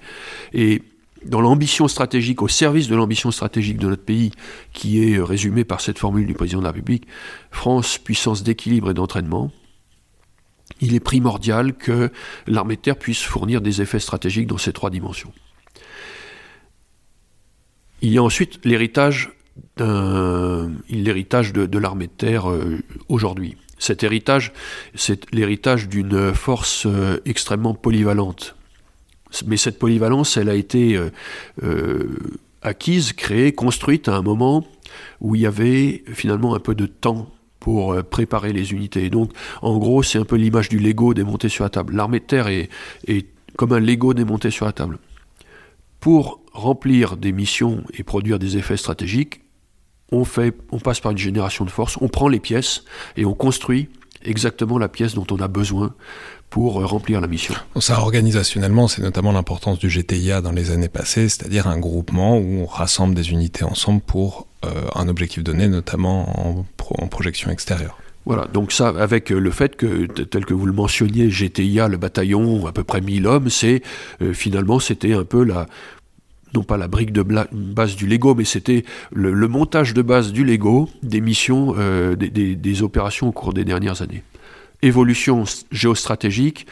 [0.53, 0.83] Et
[1.25, 4.31] dans l'ambition stratégique, au service de l'ambition stratégique de notre pays,
[4.73, 7.07] qui est résumée par cette formule du président de la République,
[7.51, 9.51] France, puissance d'équilibre et d'entraînement,
[10.81, 12.11] il est primordial que
[12.47, 15.31] l'armée de terre puisse fournir des effets stratégiques dans ces trois dimensions.
[18.01, 19.31] Il y a ensuite l'héritage
[19.77, 23.57] l'héritage de, l'armée de terre euh, aujourd'hui.
[23.77, 24.51] Cet héritage,
[24.95, 28.55] c'est l'héritage d'une force euh, extrêmement polyvalente,
[29.45, 31.09] mais cette polyvalence, elle a été euh,
[31.63, 32.17] euh,
[32.61, 34.65] acquise, créée, construite à un moment
[35.21, 37.29] où il y avait finalement un peu de temps
[37.59, 39.09] pour euh, préparer les unités.
[39.09, 39.31] Donc,
[39.61, 41.95] en gros, c'est un peu l'image du Lego démonté sur la table.
[41.95, 42.69] L'armée de terre est,
[43.57, 44.99] comme un Lego démonté sur la table.
[45.99, 49.41] Pour remplir des missions et produire des effets stratégiques,
[50.11, 50.23] on,
[50.71, 52.83] on passe par une génération de force, on prend les pièces
[53.15, 53.89] et on construit
[54.23, 55.95] exactement la pièce dont on a besoin
[56.53, 57.55] pour euh, remplir la mission.
[57.79, 62.61] Ça, organisationnellement, c'est notamment l'importance du GTIA dans les années passées, c'est-à-dire un groupement où
[62.61, 66.65] on rassemble des unités ensemble pour euh, un objectif donné, notamment en,
[66.99, 67.97] en, projection extérieure.
[68.27, 71.97] Voilà, donc ça, avec euh, le fait que, tel que vous le mentionniez, GTIA, le
[71.97, 73.81] bataillon, à peu près 1000 hommes, c'est
[74.33, 75.65] finalement, c'était un peu la,
[76.53, 80.43] non pas la brique de base du Lego, mais c'était le, montage de base du
[80.45, 81.73] Lego des missions,
[82.15, 84.21] des opérations au cours des dernières années
[84.83, 86.67] évolution géostratégique,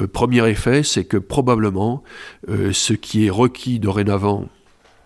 [0.00, 2.02] euh, premier effet, c'est que probablement
[2.48, 4.48] euh, ce qui est requis dorénavant,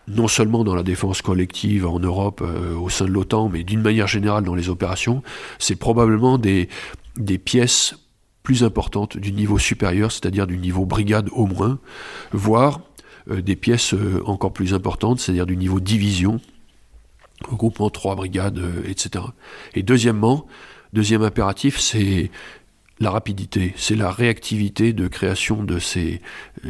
[0.09, 3.81] non seulement dans la défense collective en Europe, euh, au sein de l'OTAN, mais d'une
[3.81, 5.23] manière générale dans les opérations,
[5.59, 6.69] c'est probablement des,
[7.17, 7.95] des pièces
[8.43, 11.79] plus importantes du niveau supérieur, c'est-à-dire du niveau brigade au moins,
[12.33, 12.81] voire
[13.29, 13.95] des pièces
[14.27, 16.41] encore plus importantes, c'est-à-dire du niveau division,
[17.49, 19.25] regroupement trois brigades, etc.
[19.75, 20.49] Et deuxièmement,
[20.93, 22.31] deuxième impératif, c'est
[23.01, 26.21] la rapidité, c'est la réactivité de création de ces.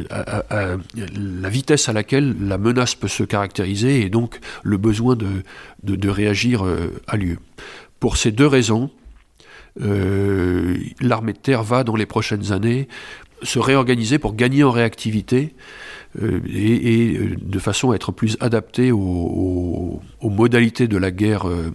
[0.09, 5.43] la vitesse à laquelle la menace peut se caractériser et donc le besoin de,
[5.83, 6.63] de, réagir
[7.07, 7.37] a lieu.
[7.99, 8.89] Pour ces deux raisons,
[9.79, 12.87] l'armée de terre va dans les prochaines années
[13.43, 15.53] se réorganiser pour gagner en réactivité
[16.21, 21.71] euh, et, euh, de façon à être plus adaptée aux, modalités de la guerre euh,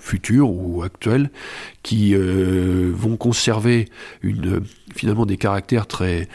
[0.00, 1.30] future ou actuelle
[1.82, 3.86] qui vont conserver
[4.94, 6.28] finalement des caractères très,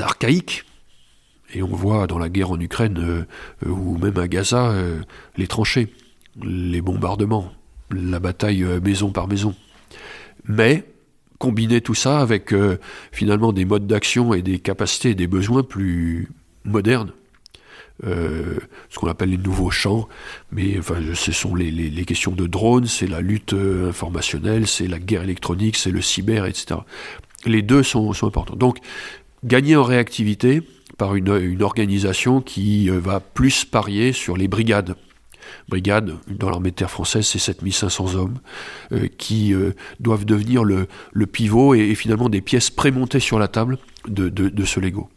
[0.00, 0.64] archaïques.
[1.54, 3.26] Et on voit dans la guerre en Ukraine
[3.66, 4.74] ou même à Gaza
[5.36, 5.92] les tranchées,
[6.42, 7.52] les bombardements,
[7.90, 9.54] la bataille maison par maison.
[10.46, 10.84] Mais
[11.38, 12.54] combiner tout ça avec
[13.10, 16.28] finalement des modes d'action et des capacités et des besoins plus,
[16.64, 17.12] moderne,
[18.04, 18.58] euh,
[18.90, 20.08] ce qu'on appelle les nouveaux champs,
[20.50, 24.98] mais enfin, ce sont les, questions de drones, c'est la lutte euh, informationnelle, c'est la
[24.98, 26.80] guerre électronique, c'est le cyber, etc.
[27.46, 28.56] Les deux sont, importants.
[28.56, 28.78] Donc,
[29.44, 30.62] gagner en réactivité
[30.98, 34.96] par une, organisation qui euh, va plus parier sur les brigades.
[35.68, 38.38] Brigades, dans l'armée de terre française, c'est 7500 hommes
[39.18, 39.54] qui
[40.00, 40.86] doivent devenir le,
[41.26, 43.78] pivot et, finalement des pièces prémontées sur la table
[44.08, 45.08] de, de ce Lego.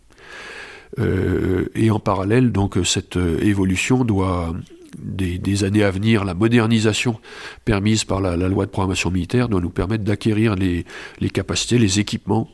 [0.99, 4.53] Euh, et en parallèle, donc, cette euh, évolution doit,
[4.97, 7.19] des, années à venir, la modernisation
[7.65, 10.85] permise par la, loi de programmation militaire doit nous permettre d'acquérir les,
[11.33, 12.49] capacités, les équipements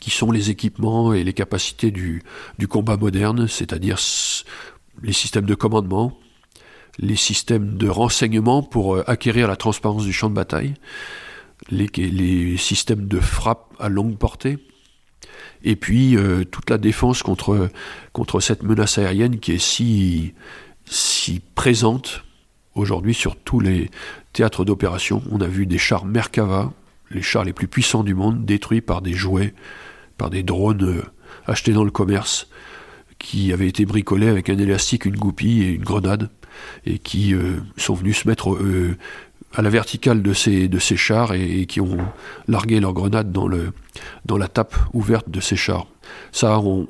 [0.00, 2.22] qui sont les équipements et les capacités du,
[2.68, 3.98] combat moderne, c'est-à-dire
[5.02, 6.18] les systèmes de commandement,
[6.98, 10.74] les systèmes de renseignement pour euh, acquérir la transparence du champ de bataille,
[11.70, 14.58] les systèmes de frappe à longue portée,
[15.64, 17.68] et puis euh, toute la défense contre,
[18.12, 20.34] contre cette menace aérienne qui est si,
[20.84, 22.24] si présente
[22.74, 23.90] aujourd'hui sur tous les
[24.32, 25.22] théâtres d'opération.
[25.30, 26.72] On a vu des chars Merkava,
[27.10, 29.54] les chars les plus puissants du monde, détruits par des jouets,
[30.16, 31.02] par des drones euh,
[31.46, 32.48] achetés dans le commerce,
[33.18, 36.30] qui avaient été bricolés avec un élastique, une goupille et une grenade,
[36.86, 38.58] et qui euh, sont venus se mettre
[39.54, 41.98] à la verticale de ces, de ces chars et, qui ont
[42.48, 43.72] largué leurs grenades dans, le,
[44.24, 45.86] dans la tape ouverte de ces chars.
[46.32, 46.86] Ça, on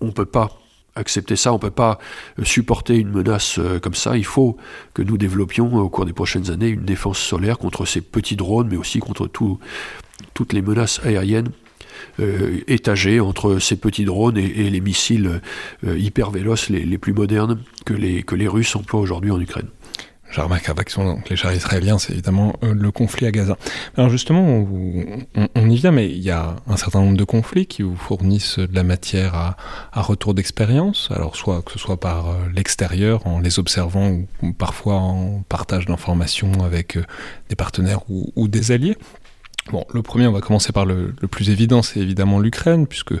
[0.00, 0.50] ne peut pas
[0.96, 1.98] accepter ça, on ne peut pas
[2.42, 4.16] supporter une menace euh, comme ça.
[4.16, 4.56] Il faut
[4.92, 8.68] que nous développions au cours des prochaines années une défense solaire contre ces petits drones,
[8.70, 11.50] mais aussi contre toutes les menaces aériennes
[12.20, 12.60] euh,
[13.20, 15.40] entre ces petits drones et, les missiles
[15.86, 19.40] euh, hyper véloces les, les, plus modernes que les, que les Russes emploient aujourd'hui en
[19.40, 19.68] Ukraine.
[20.34, 23.56] Je remarque donc les chars israéliens, c'est évidemment euh, le conflit à Gaza.
[23.96, 24.66] Alors justement,
[25.54, 28.58] on, y vient, mais il y a un certain nombre de conflits qui vous fournissent
[28.58, 33.38] de la matière à, retour d'expérience, alors soit que ce soit par euh, l'extérieur, en
[33.38, 34.10] les observant,
[34.42, 37.04] ou, parfois en partage d'informations avec euh,
[37.48, 38.96] des partenaires ou, des alliés.
[39.70, 43.14] Bon, le premier, on va commencer par le, le plus évident, c'est évidemment l'Ukraine, puisque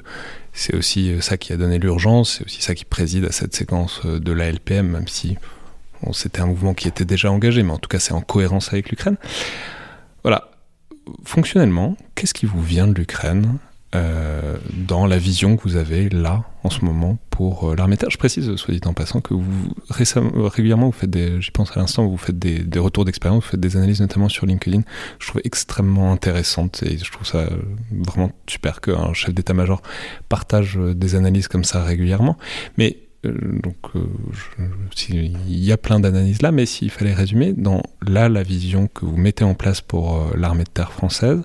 [0.52, 4.04] c'est aussi ça qui a donné l'urgence, c'est aussi ça qui préside à cette séquence
[4.04, 5.36] de la LPM, même si
[6.12, 8.90] c'était un mouvement qui était déjà engagé, mais en tout cas c'est en cohérence avec
[8.90, 9.16] l'Ukraine.
[10.22, 10.50] Voilà.
[11.24, 13.58] Fonctionnellement, qu'est-ce qui vous vient de l'Ukraine
[13.94, 14.56] euh,
[14.88, 18.56] dans la vision que vous avez là, en ce moment, pour euh, l'armée Je précise,
[18.56, 22.16] soit dit en passant, que vous régulièrement, vous faites des, j'y pense à l'instant, vous
[22.16, 24.82] faites des, retours d'expérience, vous faites des analyses notamment sur LinkedIn.
[25.20, 27.48] Je trouve extrêmement intéressantes et je trouve ça
[27.92, 29.80] vraiment super qu'un chef d'état-major
[30.28, 32.36] partage des analyses comme ça régulièrement.
[32.78, 34.06] Mais euh, donc, euh,
[35.10, 39.04] il y a plein d'analyses là, mais s'il fallait résumer, dans là, la vision que
[39.04, 41.42] vous mettez en place pour euh, l'armée de terre française,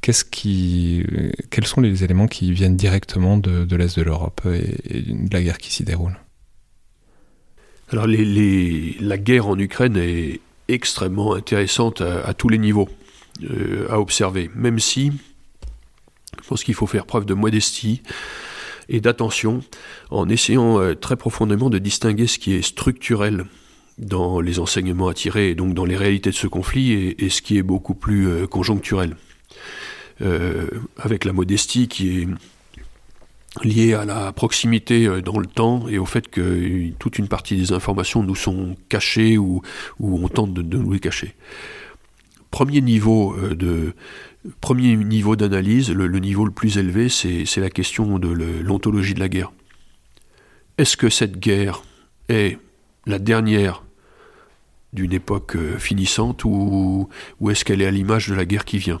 [0.00, 5.58] quels sont les éléments qui viennent directement de, l'Est de l'Europe et, de la guerre
[5.58, 6.16] qui s'y déroule?
[7.90, 12.88] Alors, la guerre en Ukraine est extrêmement intéressante à, tous les niveaux
[13.90, 15.12] à observer, même si
[16.42, 18.02] je pense qu'il faut faire preuve de modestie
[18.88, 19.60] et d'attention
[20.10, 23.44] en essayant euh, très profondément de distinguer ce qui est structurel
[23.98, 27.42] dans les enseignements à tirer et donc dans les réalités de ce conflit et, ce
[27.42, 29.16] qui est beaucoup plus euh, conjoncturel.
[30.20, 30.66] Euh,
[30.96, 32.28] avec la modestie qui est
[33.62, 37.72] liée à la proximité dans le temps et au fait que toute une partie des
[37.72, 39.62] informations nous sont cachées ou,
[40.00, 41.34] on tente de nous les cacher.
[42.50, 43.94] Premier niveau de,
[44.60, 49.28] Premier niveau d'analyse, le, niveau le plus élevé, c'est la question de l'ontologie de la
[49.28, 49.52] guerre.
[50.78, 51.82] Est-ce que cette guerre
[52.28, 52.58] est
[53.06, 53.82] la dernière
[54.92, 57.08] d'une époque euh, finissante ou,
[57.50, 59.00] est-ce qu'elle est à l'image de la guerre qui vient?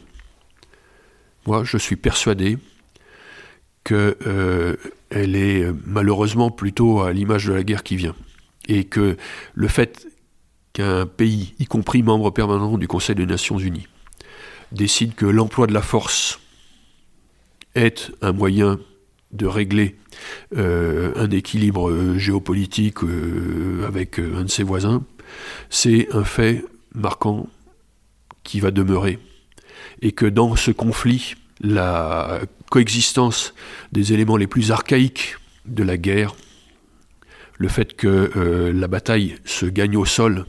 [1.46, 2.58] Moi, je suis persuadé
[3.84, 4.76] qu'elle euh,
[5.12, 8.14] est malheureusement plutôt à l'image de la guerre qui vient.
[8.66, 9.16] Et que
[9.54, 10.07] le fait
[10.78, 13.88] qu'un pays, y compris membre permanent du Conseil des Nations Unies,
[14.70, 16.38] décide que l'emploi de la force
[17.74, 18.78] est un moyen
[19.32, 19.96] de régler
[20.56, 25.02] euh, un équilibre euh, géopolitique euh, avec un de ses voisins,
[25.68, 26.64] c'est un fait
[26.94, 27.48] marquant
[28.44, 29.18] qui va demeurer.
[30.00, 33.52] Et que dans ce conflit, la coexistence
[33.90, 36.36] des éléments les plus archaïques de la guerre,
[37.56, 40.46] le fait que la bataille se gagne au sol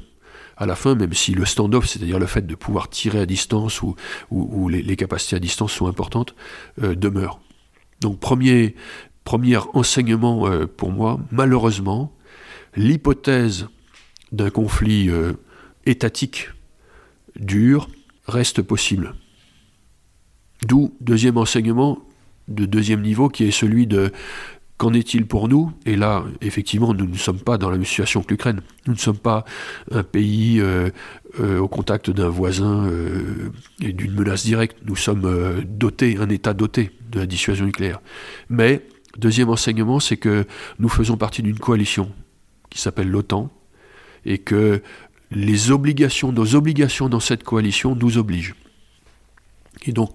[0.60, 3.82] à la fin, même si le stand-off, c'est-à-dire le fait de pouvoir tirer à distance
[3.82, 3.96] ou,
[4.70, 6.36] les, capacités à distance sont importantes,
[6.78, 7.40] demeure.
[8.02, 8.76] Donc premier,
[9.24, 12.12] premier enseignement euh, pour moi, malheureusement,
[12.76, 13.68] l'hypothèse
[14.32, 15.34] d'un conflit euh,
[15.86, 16.50] étatique
[17.36, 17.90] dur
[18.28, 19.14] reste possible.
[20.68, 22.00] D'où deuxième enseignement
[22.48, 24.12] de deuxième niveau qui est celui de
[24.80, 25.74] Qu'en est-il pour nous?
[25.86, 28.62] Et là, effectivement, nous ne sommes pas dans la même situation que l'Ukraine.
[28.88, 29.44] Nous ne sommes pas
[29.92, 30.90] un pays euh,
[31.42, 33.52] euh, au contact d'un voisin euh,
[33.82, 34.78] et d'une menace directe.
[34.86, 38.00] Nous sommes dotés, un État doté de la dissuasion nucléaire.
[38.48, 40.46] Mais, deuxième enseignement, c'est que
[40.80, 42.14] nous faisons partie d'une coalition
[42.70, 43.52] qui s'appelle l'OTAN
[44.24, 44.82] et que
[45.30, 48.56] les obligations, nos obligations dans cette coalition nous obligent.
[49.86, 50.12] Et donc,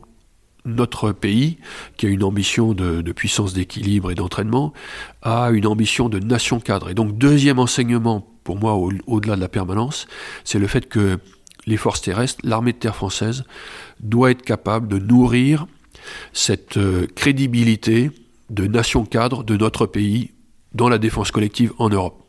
[0.65, 1.59] notre pays,
[1.97, 4.73] qui a une ambition de, puissance d'équilibre et d'entraînement,
[5.23, 6.91] a une ambition de nation cadre.
[6.91, 8.75] Et donc, deuxième enseignement, pour moi,
[9.07, 10.07] au-delà de la permanence,
[10.45, 11.19] c'est le fait que
[11.67, 13.45] les forces terrestres, l'armée de terre française,
[14.01, 15.67] doit être capable de nourrir
[16.33, 18.11] cette euh, crédibilité
[18.51, 20.33] de nation cadre de notre pays
[20.75, 22.23] dans la défense collective en Europe.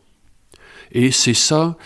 [0.92, 1.78] Et c'est ça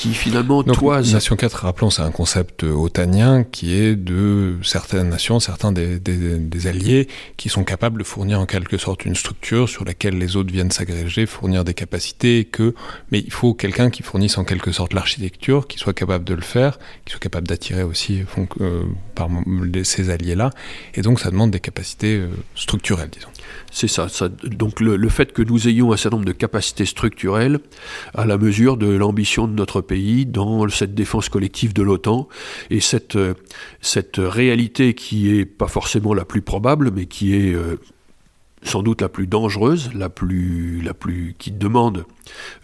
[0.00, 1.12] qui finalement toise.
[1.12, 6.66] Nation 4, rappelons, c'est un concept otanien qui est de certaines nations, certains des, des,
[6.66, 10.50] alliés qui sont capables de fournir en quelque sorte une structure sur laquelle les autres
[10.50, 12.74] viennent s'agréger, fournir des capacités, que
[13.10, 16.40] mais il faut quelqu'un qui fournisse en quelque sorte l'architecture, qui soit capable de le
[16.40, 18.22] faire, qui soit capable d'attirer aussi
[18.60, 18.82] euh,
[19.14, 19.28] par
[19.84, 20.48] ces alliés-là,
[20.94, 23.28] et donc ça demande des capacités euh, structurelles, disons.
[23.70, 26.86] C'est ça, ça, Donc le, le, fait que nous ayons un certain nombre de capacités
[26.86, 27.60] structurelles
[28.14, 32.28] à la mesure de l'ambition de notre pays dans cette défense collective de l'OTAN.
[32.70, 33.34] Et cette, euh,
[33.80, 37.76] cette réalité qui est pas forcément la plus probable, mais qui est euh,
[38.62, 42.04] sans doute la plus dangereuse, la plus, la plus qui demande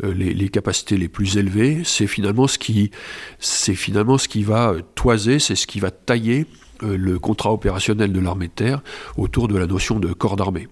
[0.05, 2.93] euh, les, capacités les plus élevées, c'est finalement ce qui,
[3.41, 6.47] c'est finalement ce qui va toiser, c'est ce qui va tailler
[6.83, 8.83] le contrat opérationnel de l'armée de terre
[9.17, 10.69] autour de la notion de corps d'armée.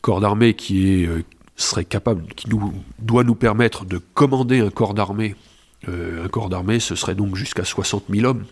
[0.00, 1.08] Corps d'armée qui est,
[1.62, 5.34] serait capable, qui nous, doit nous permettre de commander un corps d'armée.
[5.88, 8.44] Euh, un corps d'armée, ce serait donc jusqu'à 60 000 hommes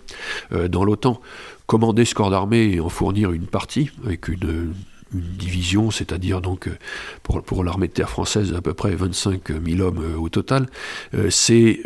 [0.53, 1.21] euh, dans l'OTAN.
[1.67, 4.75] Commander ce corps d'armée et en fournir une partie, avec une,
[5.11, 6.69] division, c'est-à-dire donc
[7.23, 10.67] pour, pour l'armée de terre française à peu près 25 000 hommes au total,
[11.31, 11.81] c'est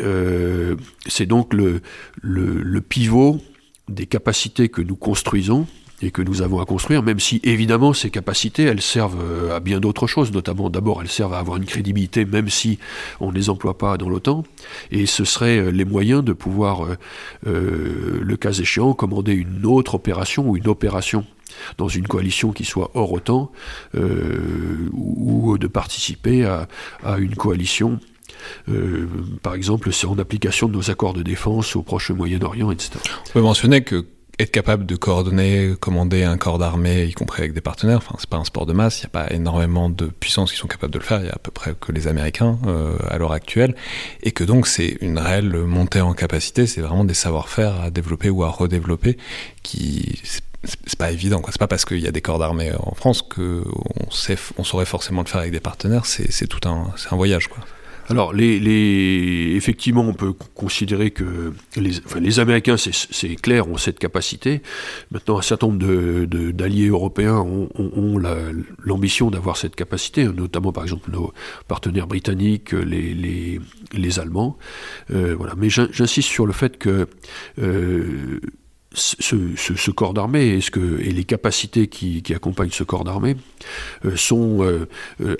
[1.21, 3.39] donc le pivot
[3.87, 5.67] des capacités que nous construisons
[6.03, 9.61] et que nous avons à construire, même si évidemment ces capacités, elles servent euh, à
[9.61, 12.77] bien d'autres choses, notamment d'abord elles servent à avoir une crédibilité, même si
[13.21, 14.43] on ne les emploie pas dans l'OTAN,
[14.91, 16.85] et ce seraient euh, les moyens de pouvoir,
[17.47, 21.25] euh, le cas échéant, commander une autre opération ou une opération
[21.77, 23.51] dans une coalition qui soit hors OTAN,
[23.93, 26.67] ou, de participer à,
[27.19, 27.99] une coalition
[29.43, 32.91] par exemple, c'est en application de nos accords de défense au Proche Moyen-Orient, etc.
[33.29, 34.05] On peut mentionner que
[34.39, 38.29] être capable de coordonner, commander un corps d'armée, y compris avec des partenaires, enfin c'est
[38.29, 40.91] pas un sport de masse, il n'y a pas énormément de puissances qui sont capables
[40.91, 43.31] de le faire, il y a à peu près que les Américains euh, à l'heure
[43.31, 43.75] actuelle,
[44.23, 48.29] et que donc c'est une réelle montée en capacité, c'est vraiment des savoir-faire à développer
[48.29, 49.17] ou à redévelopper
[49.61, 50.19] qui
[50.63, 51.41] c'est pas évident.
[51.47, 53.63] C'est pas parce qu'il y a des corps d'armée en France qu'on
[54.57, 56.05] on saurait forcément le faire avec des partenaires.
[56.05, 57.49] C'est tout un, un voyage.
[57.49, 57.65] Quoi.
[58.09, 64.61] Alors, les, effectivement, on peut considérer que les, Américains, c'est clair, ont cette capacité.
[65.11, 68.17] Maintenant, un certain nombre d'alliés européens ont,
[68.83, 71.33] l'ambition d'avoir cette capacité, notamment par exemple nos
[71.67, 74.57] partenaires britanniques, les, Allemands.
[75.11, 75.53] Euh, voilà.
[75.57, 77.07] Mais j'insiste sur le fait que
[77.59, 78.39] euh,
[78.93, 83.37] ce, corps d'armée et, ce et les capacités qui, accompagnent ce corps d'armée
[84.05, 84.61] euh, sont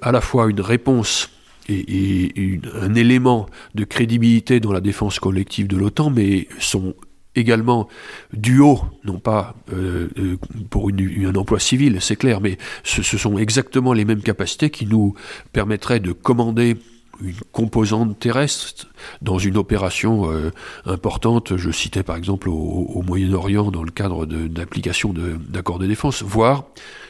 [0.02, 1.30] à la fois une réponse
[1.70, 6.96] et, un élément de crédibilité dans la défense collective de l'OTAN, mais sont
[7.36, 7.88] également
[8.32, 10.38] du haut, non pas euh, euh,
[10.70, 15.16] pour un emploi civil, c'est clair, mais ce, sont exactement les mêmes capacités qui nous
[15.52, 16.78] permettraient de commander
[17.22, 18.88] une composante terrestre
[19.22, 20.52] dans une opération euh,
[20.86, 21.58] importante.
[21.58, 26.66] Je citais par exemple au, Moyen-Orient dans le cadre d'application d'accords de, de défense, voire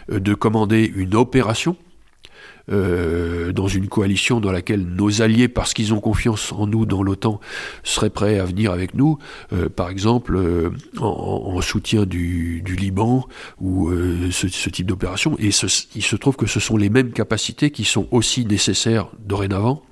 [0.09, 1.77] de commander une opération
[2.71, 7.03] euh, dans une coalition dans laquelle nos alliés, parce qu'ils ont confiance en nous dans
[7.03, 7.41] l'OTAN,
[7.83, 9.17] seraient prêts à venir avec nous,
[9.51, 13.27] euh, par exemple euh, en, soutien du, Liban
[13.59, 13.91] ou
[14.31, 15.35] ce, type d'opération.
[15.39, 19.83] Et il se trouve que ce sont les mêmes capacités qui sont aussi nécessaires dorénavant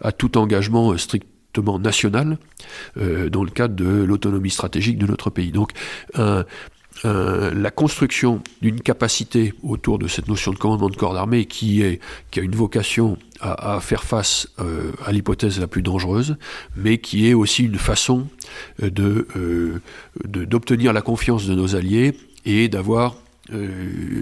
[0.00, 2.38] à tout engagement strictement national
[2.96, 5.50] dans le cadre de l'autonomie stratégique de notre pays.
[5.50, 5.72] Donc
[6.14, 6.44] un,
[7.04, 11.82] euh, la construction d'une capacité autour de cette notion de commandement de corps d'armée qui,
[11.82, 16.36] a une vocation à, faire face euh, à l'hypothèse la plus dangereuse,
[16.76, 18.26] mais qui est aussi une façon
[18.82, 19.80] euh,
[20.24, 23.16] d'obtenir la confiance de nos alliés et d'avoir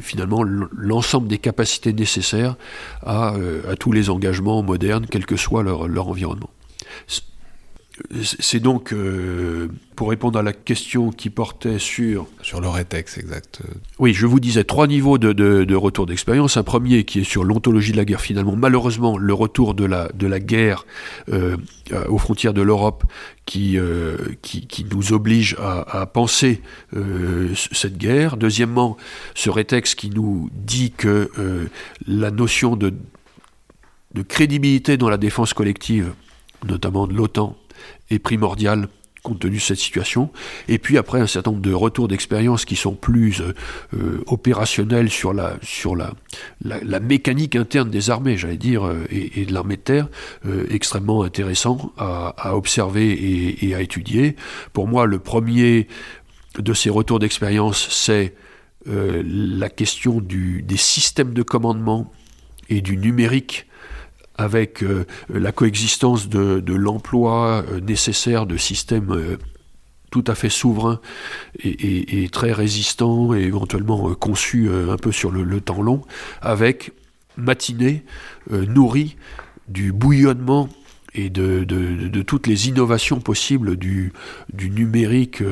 [0.01, 2.57] finalement l'ensemble des capacités nécessaires
[3.05, 3.35] à,
[3.79, 6.49] tous les engagements modernes, quel que soit leur environnement.
[8.23, 12.27] C'est donc, euh, pour répondre à la question qui portait sur...
[12.43, 13.61] Sur le rétex, exact.
[13.99, 16.57] Oui, je vous disais trois niveaux de, retour d'expérience.
[16.57, 18.57] Un premier qui est sur l'ontologie de la guerre, finalement.
[18.57, 20.87] Malheureusement, le retour de la, de la guerre
[21.33, 21.57] euh,
[22.09, 23.05] aux frontières de l'Europe
[23.47, 26.63] qui, euh, qui, nous oblige à, penser
[27.55, 28.37] cette guerre.
[28.37, 28.97] Deuxièmement,
[29.35, 31.31] ce rétex qui nous dit que
[32.07, 32.95] la notion de,
[34.15, 36.13] de crédibilité dans la défense collective,
[36.67, 37.57] notamment de l'OTAN,
[38.11, 38.89] est primordial
[39.23, 40.31] compte tenu de cette situation.
[40.69, 43.55] Et puis après, un certain nombre de retours d'expérience qui sont plus euh,
[43.95, 46.13] euh, opérationnels sur, la, sur la,
[46.63, 50.09] la, mécanique interne des armées, j'allais dire, euh, et, de l'armée de terre,
[50.71, 54.37] extrêmement intéressants à, observer et, à étudier.
[54.73, 55.89] Pour moi, le premier
[56.59, 58.35] de ces retours d'expérience, c'est
[58.87, 62.13] la question du, des systèmes de commandement
[62.69, 63.67] et du numérique
[64.39, 69.37] avec euh, la coexistence de, l'emploi euh, nécessaire de systèmes euh,
[70.11, 71.01] tout à fait souverains
[71.63, 76.01] et, très résistants et éventuellement conçus un peu sur le, temps long,
[76.41, 76.93] avec
[77.37, 78.05] matinée
[78.51, 79.17] nourrie
[79.69, 80.71] du bouillonnement
[81.15, 84.15] et de, toutes les innovations possibles du,
[84.55, 85.43] numérique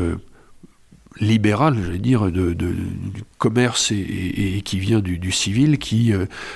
[1.21, 6.13] libéral, j'allais dire, du commerce et, qui vient du, civil, qui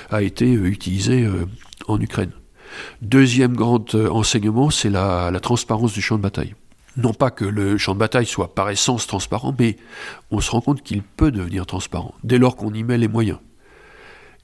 [0.09, 1.27] a été utilisé
[1.87, 2.31] en Ukraine.
[3.01, 6.55] Deuxième grand euh, enseignement, c'est la, transparence du champ de bataille.
[6.97, 9.77] Non pas que le champ de bataille soit par essence transparent, mais
[10.29, 13.39] on se rend compte qu'il peut devenir transparent dès lors qu'on y met les moyens.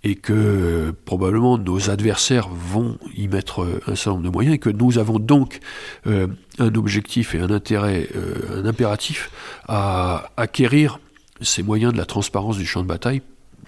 [0.03, 4.59] Et que probablement nos adversaires vont y mettre euh, un certain nombre de moyens, et
[4.59, 5.59] que nous avons donc
[6.05, 6.27] euh,
[6.59, 8.07] un objectif et un intérêt,
[8.55, 9.31] un impératif
[9.67, 10.99] à acquérir
[11.41, 13.21] ces moyens de la transparence du champ de bataille,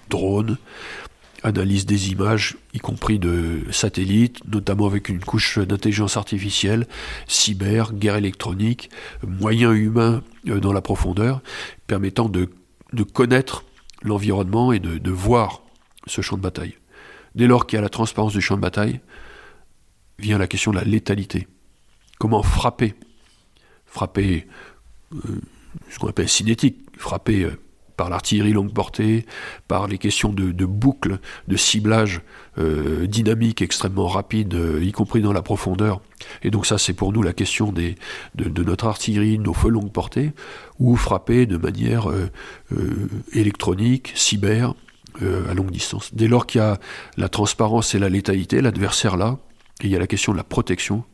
[0.08, 0.56] drones,
[1.42, 6.86] analyse des images, y compris de satellites, notamment avec une couche d'intelligence artificielle,
[7.26, 8.90] cyber, guerre électronique,
[9.26, 11.40] moyens humains euh, dans la profondeur,
[11.86, 12.48] permettant de,
[13.12, 13.64] connaître
[14.02, 15.62] l'environnement et de, voir
[16.06, 16.76] ce champ de bataille.
[17.34, 19.00] Dès lors qu'il y a la transparence du champ de bataille,
[20.18, 21.48] vient la question de la létalité.
[22.18, 22.94] Comment frapper?
[23.86, 24.46] Frapper,
[25.14, 25.40] euh,
[25.88, 27.58] ce qu'on appelle cinétique, frapper euh,
[27.96, 29.26] par l'artillerie longue portée,
[29.68, 32.22] par les questions de, boucles, de ciblage
[32.56, 36.00] euh, dynamique extrêmement rapide, y compris dans la profondeur.
[36.42, 37.94] Et donc ça, c'est pour nous la question de,
[38.62, 40.32] notre artillerie, nos feux longue portée,
[40.78, 42.08] ou frapper de manière
[43.34, 44.74] électronique, cyber,
[45.48, 46.14] à longue distance.
[46.14, 46.78] Dès lors qu'il y a
[47.16, 49.38] la transparence et la létalité, l'adversaire là,
[49.82, 51.04] il y a la question de la protection,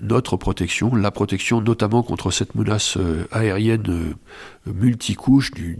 [0.00, 5.78] notre protection, la protection notamment contre cette menace euh, aérienne euh, multicouche, du,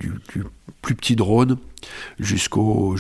[0.81, 1.59] plus petit drone
[2.19, 2.97] jusqu'aux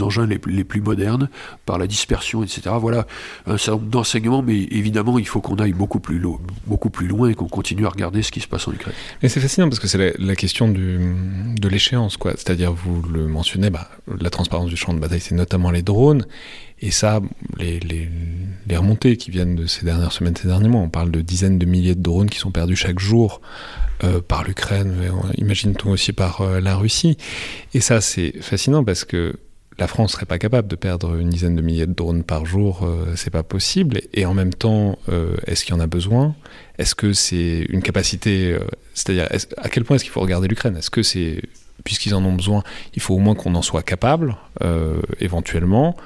[0.00, 1.28] engins les, plus modernes,
[1.66, 2.62] par la dispersion, etc.
[2.80, 3.06] Voilà
[3.46, 6.20] un certain nombre d'enseignements, mais évidemment, il faut qu'on aille beaucoup plus,
[6.66, 8.94] beaucoup plus loin et qu'on continue à regarder ce qui se passe en Ukraine.
[9.22, 12.32] Et c'est fascinant parce que c'est la, question de l'échéance, quoi.
[12.32, 16.24] C'est-à-dire, vous le mentionnez, bah, la transparence du champ de bataille, c'est notamment les drones.
[16.82, 17.20] Et ça,
[17.58, 18.08] les, les,
[18.66, 21.58] les, remontées qui viennent de ces dernières semaines, ces derniers mois, on parle de dizaines
[21.58, 23.42] de milliers de drones qui sont perdus chaque jour
[24.02, 24.94] euh, par l'Ukraine,
[25.36, 27.18] imagine-t-on aussi par euh, la Russie.
[27.74, 29.38] Et ça, c'est fascinant parce que
[29.78, 32.82] la France serait pas capable de perdre une dizaine de milliers de drones par jour,
[32.82, 34.00] euh, c'est pas possible.
[34.12, 34.98] Et en même temps,
[35.46, 36.34] est-ce qu'il y en a besoin?
[36.78, 38.56] Est-ce que c'est une capacité
[38.94, 40.76] C'est-à-dire, à quel point est-ce qu'il faut regarder l'Ukraine?
[40.76, 41.42] Est-ce que c'est
[41.82, 42.62] puisqu'ils en ont besoin,
[42.94, 44.36] il faut au moins qu'on en soit capable,
[45.20, 45.96] éventuellement?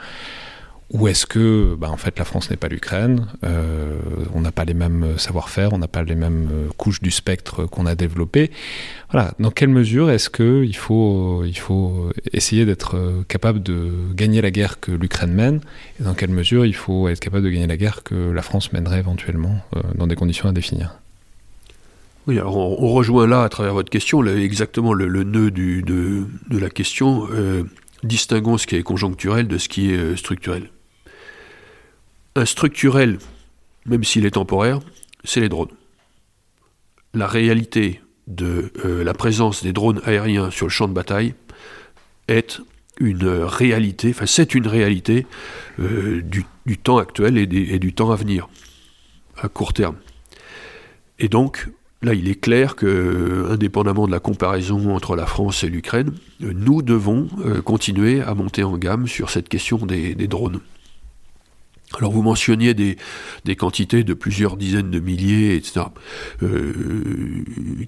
[0.95, 3.99] Ou est-ce que, bah, en fait, la France n'est pas l'Ukraine euh,
[4.32, 7.66] On n'a pas les mêmes savoir-faire, on n'a pas les mêmes euh, couches du spectre
[7.66, 8.53] qu'on a développées.
[9.11, 9.34] Voilà.
[9.40, 14.53] Dans quelle mesure est-ce qu'il faut, il faut essayer d'être euh, capable de gagner la
[14.53, 15.61] guerre que l'Ukraine mène?
[15.99, 18.72] Et dans quelle mesure il faut être capable de gagner la guerre que la France
[18.72, 19.57] mènerait éventuellement
[19.97, 20.95] dans des conditions à définir?
[22.28, 27.26] Oui, alors on, rejoint là, à travers votre question, exactement le, nœud de, la question
[28.05, 30.70] distinguons ce qui est conjoncturel de ce qui est structurel.
[32.37, 33.18] Un structurel,
[33.87, 34.80] même s'il est temporaire,
[35.24, 35.70] c'est les drones.
[37.12, 38.72] La réalité de
[39.03, 41.35] la présence des drones aériens sur le champ de bataille
[42.26, 42.61] est
[42.99, 45.26] une réalité, enfin c'est une réalité
[45.78, 46.45] du,
[46.82, 48.49] temps actuel et du temps à venir,
[49.37, 49.97] à court terme.
[51.18, 51.68] Et donc,
[52.05, 56.82] Là, il est clair que, indépendamment de la comparaison entre la France et l'Ukraine, nous
[56.82, 60.61] devons euh, continuer à monter en gamme sur cette question des, drones.
[61.99, 62.97] Alors vous mentionniez des,
[63.57, 65.86] quantités de plusieurs dizaines de milliers, etc.,
[66.42, 66.72] euh,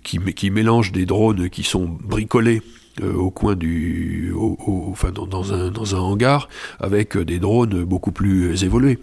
[0.02, 2.62] qui, qui, mélangent des drones qui sont bricolés
[3.02, 6.48] euh, au coin du, enfin dans, un, dans, un, hangar,
[6.78, 8.98] avec des drones beaucoup plus évolués.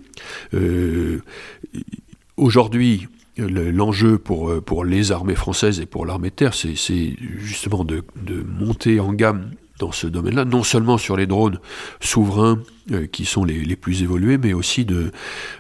[2.38, 7.84] Aujourd'hui, L'enjeu pour, euh, pour les armées françaises et pour l'armée de terre, c'est justement
[7.84, 8.04] de,
[8.46, 11.60] monter en gamme dans ce domaine-là, non seulement sur les drones
[12.00, 12.60] souverains
[12.92, 14.86] euh, qui sont les, plus évolués, mais aussi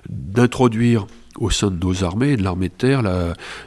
[0.09, 1.07] d'introduire
[1.37, 3.01] au sein de nos armées, de l'armée de terre,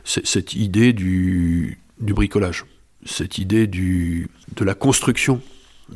[0.04, 2.64] cette idée du, du, bricolage,
[3.04, 5.40] cette idée du, de la construction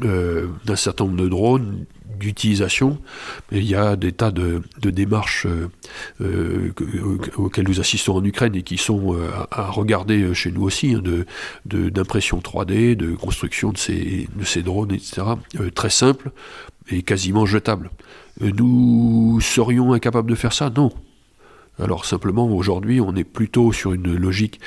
[0.05, 1.85] euh, d'un certain nombre de drones,
[2.21, 2.99] d'utilisation.
[3.51, 5.69] Il y a des tas de, démarches euh,
[6.21, 6.73] euh,
[7.37, 11.03] auxquelles nous assistons en Ukraine et qui sont euh, à, regarder chez nous aussi, hein,
[11.65, 15.23] d'impression 3D, de construction de ces, de ces drones, etc.
[15.75, 16.31] très simple
[16.91, 17.91] et quasiment jetable.
[18.41, 20.71] Nous serions incapables de faire ça?
[20.71, 20.93] Non.
[21.83, 24.61] Alors simplement, aujourd'hui, on est plutôt sur une logique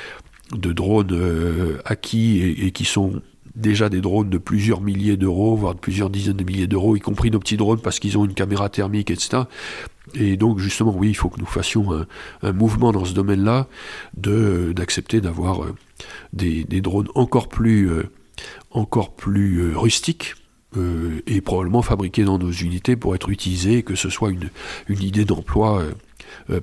[0.52, 3.22] de drones acquis et qui sont
[3.56, 7.00] déjà des drones de plusieurs milliers d'euros, voire de plusieurs dizaines de milliers d'euros, y
[7.00, 9.44] compris nos petits drones parce qu'ils ont une caméra thermique, etc.
[10.14, 12.06] Et donc justement, oui, il faut que nous fassions
[12.42, 13.68] un, mouvement dans ce domaine-là,
[14.16, 15.74] d'accepter d'avoir euh,
[16.32, 18.04] des, drones encore plus, euh,
[18.70, 20.34] encore plus euh, rustiques.
[21.28, 24.50] et probablement fabriqués dans nos unités pour être utilisés, que ce soit une,
[24.88, 25.84] idée d'emploi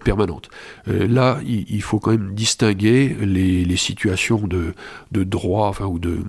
[0.03, 0.49] permanente.
[0.85, 4.73] là, il, faut quand même distinguer les, les situations de,
[5.13, 6.25] de droit, enfin, ou de,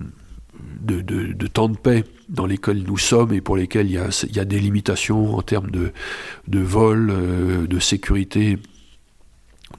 [0.83, 4.59] de, temps de paix dans lesquels nous sommes et pour lesquels il y a, des
[4.59, 8.57] limitations en termes de, vol, euh, de sécurité,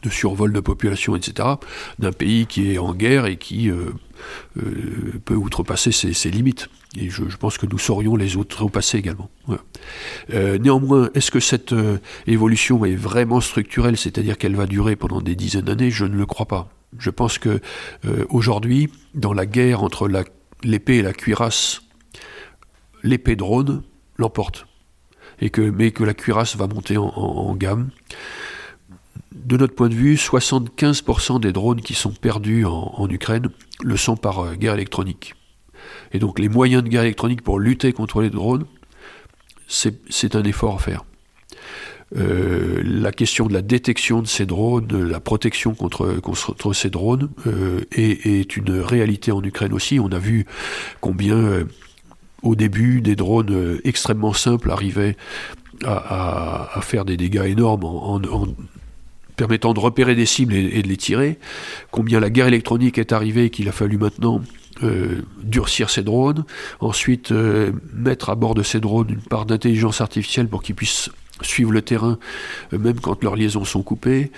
[0.02, 1.48] de survol de population, etc.,
[1.98, 3.90] d'un pays qui est en guerre et qui euh,
[4.58, 6.68] euh, peut outrepasser ses, limites.
[6.96, 9.30] Et je, pense que nous saurions les outrepasser également.
[10.30, 11.74] néanmoins, est-ce que cette
[12.26, 15.90] évolution est vraiment structurelle, c'est-à-dire qu'elle va durer pendant des dizaines d'années?
[15.90, 16.68] Je ne le crois pas.
[16.98, 17.60] Je pense que
[18.28, 20.22] aujourd'hui, dans la guerre entre la
[20.64, 21.82] l'épée et la cuirasse,
[23.02, 23.82] l'épée drone
[24.16, 24.66] l'emporte.
[25.40, 27.90] Et que, mais que la cuirasse va monter en, gamme.
[29.32, 33.48] De notre point de vue, 75% des drones qui sont perdus en, Ukraine
[33.82, 35.34] le sont par euh, guerre électronique.
[36.12, 38.64] Et donc les moyens de guerre électronique pour lutter contre les drones,
[39.66, 41.04] c'est un effort à faire.
[42.16, 47.30] Euh, la question de la détection de ces drones, la protection contre, contre ces drones
[47.46, 49.98] euh, est, une réalité en Ukraine aussi.
[49.98, 50.46] On a vu
[51.00, 51.64] combien euh,
[52.42, 55.16] au début des drones extrêmement simples arrivaient
[55.84, 58.20] à, faire des dégâts énormes en,
[59.34, 61.38] permettant de repérer des cibles et, de les tirer.
[61.90, 64.40] Combien la guerre électronique est arrivée et qu'il a fallu maintenant
[65.42, 66.44] durcir ces drones,
[66.80, 67.32] ensuite
[67.92, 71.10] mettre à bord de ces drones une part d'intelligence artificielle pour qu'ils puissent
[71.42, 72.18] suivre le terrain
[72.72, 74.30] euh, même quand leurs liaisons sont coupées,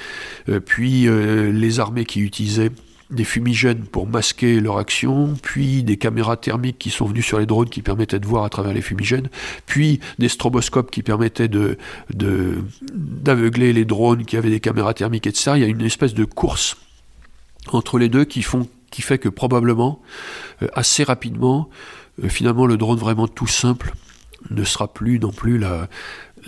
[0.49, 2.71] euh, puis euh, les armées qui utilisaient
[3.11, 7.47] des fumigènes pour masquer leur action, puis des caméras thermiques qui sont venues sur les
[7.47, 9.29] drones qui permettaient de voir à travers les fumigènes,
[9.65, 11.79] puis des stroboscopes qui permettaient de,
[12.13, 15.53] d'aveugler les drones qui avaient des caméras thermiques, etc.
[15.55, 16.79] Il y a une espèce de course
[17.69, 20.01] entre les deux qui, font, qui fait que probablement,
[20.75, 21.69] assez rapidement,
[22.27, 23.93] finalement le drone vraiment tout simple
[24.51, 25.89] ne sera plus non plus la,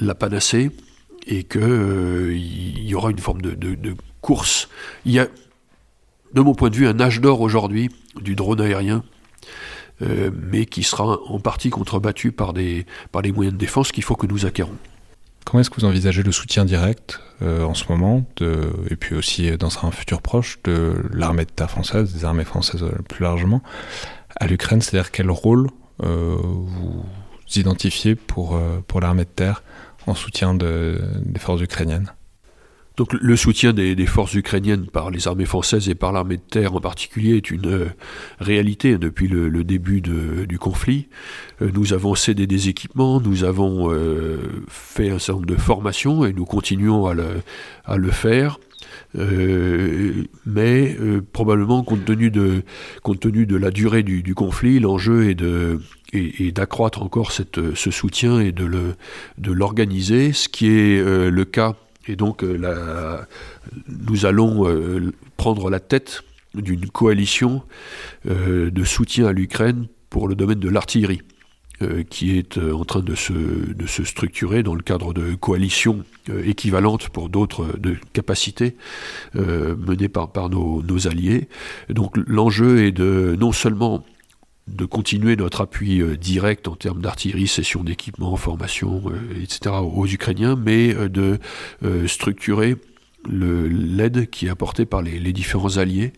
[0.00, 0.70] la panacée
[1.26, 4.68] et qu'il euh, y aura une forme de, course.
[5.04, 5.28] Il y a,
[6.34, 9.04] de mon point de vue, un âge d'or aujourd'hui du drone aérien,
[10.02, 14.02] euh, mais qui sera en partie contrebattu par, des, par les moyens de défense qu'il
[14.02, 14.76] faut que nous acquérons.
[15.44, 18.26] Comment est-ce que vous envisagez le soutien direct euh, en ce moment,
[18.90, 22.84] et puis aussi dans un futur proche, de l'armée de terre française, des armées françaises
[23.08, 23.62] plus largement,
[24.36, 24.82] à l'Ukraine?
[24.82, 25.68] C'est-à-dire quel rôle
[26.00, 27.04] vous
[27.56, 29.62] identifiez pour, pour l'armée de terre
[30.08, 32.12] en soutien des forces ukrainiennes
[32.98, 36.74] donc le soutien des, forces ukrainiennes par les armées françaises et par l'armée de terre
[36.74, 37.86] en particulier est une euh,
[38.40, 41.06] réalité depuis le, début du conflit.
[41.62, 46.26] Euh, nous avons cédé des équipements, nous avons euh, fait un certain nombre de formations
[46.26, 47.14] et nous continuons à
[47.96, 48.58] le, faire.
[49.14, 50.96] mais
[51.32, 52.64] probablement compte tenu de,
[53.04, 55.78] compte tenu de la durée du, conflit, l'enjeu est de,
[56.12, 58.94] et, d'accroître encore cette, ce soutien et de, le,
[59.36, 61.74] de l'organiser, ce qui est le cas.
[62.06, 63.26] Et donc la,
[63.86, 64.64] nous allons
[65.36, 66.22] prendre la tête
[66.54, 67.62] d'une coalition
[68.24, 71.20] de soutien à l'Ukraine pour le domaine de l'artillerie.
[71.80, 75.36] Euh, qui est euh, en train de se, de se, structurer dans le cadre de
[75.36, 77.68] coalitions euh, équivalentes pour d'autres
[78.12, 78.74] capacités
[79.34, 81.48] menées par, par nos, nos, alliés.
[81.88, 84.04] Donc l'enjeu est de non seulement
[84.68, 89.02] de continuer notre appui direct en termes d'artillerie, cession d'équipement, formation,
[89.40, 89.76] etc.
[89.80, 91.38] aux Ukrainiens, mais de
[92.06, 92.76] structurer
[93.28, 96.12] l'aide qui est apportée par les, différents alliés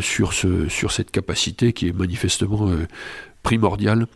[0.00, 2.70] sur, ce, sur cette capacité qui est manifestement
[3.46, 4.06] primordiale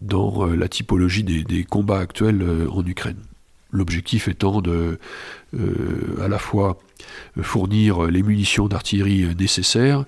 [0.00, 3.18] dans euh, la typologie des, combats actuels euh, en Ukraine.
[3.72, 4.98] L'objectif étant de
[5.54, 6.78] euh, à la fois
[7.42, 10.04] fournir les munitions d'artillerie nécessaires,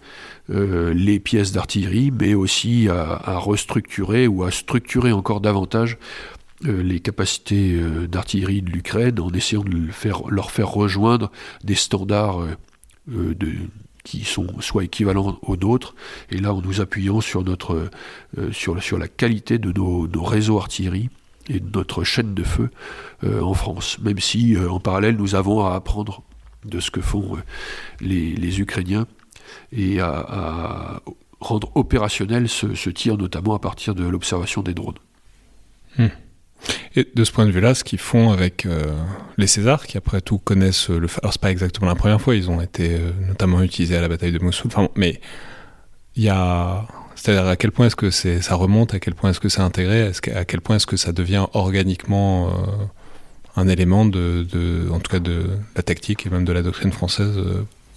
[0.48, 5.98] les pièces d'artillerie, mais aussi à, restructurer ou à structurer encore davantage
[6.64, 9.88] les capacités d'artillerie de l'Ukraine en essayant de
[10.28, 11.30] leur faire rejoindre
[11.64, 12.46] des standards
[14.04, 15.94] qui sont soit équivalents aux nôtres,
[16.30, 21.08] et là en nous appuyant sur, euh, la qualité de nos, réseaux artillerie
[21.48, 22.70] et de notre chaîne de feu
[23.24, 26.22] euh, en France, même si euh, en parallèle nous avons à apprendre
[26.64, 27.38] de ce que font
[28.00, 29.06] les, Ukrainiens
[29.72, 31.00] et à,
[31.40, 34.98] rendre opérationnel ce, tir, notamment à partir de l'observation des drones.
[35.98, 36.06] Hmm.
[36.94, 38.94] Et de ce point de vue-là, ce qu'ils font avec euh,
[39.36, 41.08] les Césars, qui après tout connaissent le.
[41.20, 44.08] Alors, c'est pas exactement la première fois, ils ont été euh, notamment utilisés à la
[44.08, 44.70] bataille de Mossoul.
[44.72, 45.20] Enfin, mais
[46.14, 46.86] il y a.
[47.14, 50.10] C'est-à-dire à quel point est-ce que ça remonte, à quel point est-ce que c'est intégré,
[50.34, 52.52] à quel point est-ce que ça devient organiquement euh,
[53.56, 54.46] un élément de,
[54.90, 55.44] en tout cas de
[55.76, 57.38] la tactique et même de la doctrine française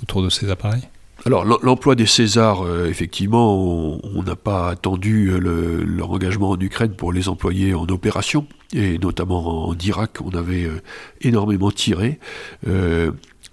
[0.01, 0.87] autour de ces appareils?
[1.23, 6.93] Alors l'emploi des Césars, euh, effectivement, on n'a pas attendu euh, leur engagement en Ukraine
[6.93, 10.81] pour les employer en opération, et notamment en, Irak, on avait euh,
[11.21, 12.19] énormément tiré.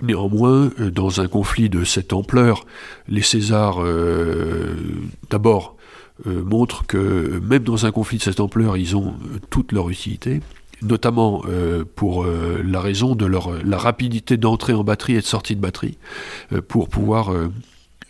[0.02, 2.66] néanmoins, dans un conflit de cette ampleur,
[3.08, 3.78] les Césars,
[5.30, 5.76] d'abord,
[6.26, 9.14] montrent que même dans un conflit de cette ampleur, ils ont
[9.50, 10.40] toute leur utilité
[10.82, 15.26] notamment euh, pour euh, la raison de leur, la rapidité d'entrée en batterie et de
[15.26, 15.98] sortie de batterie,
[16.52, 17.32] euh, pour pouvoir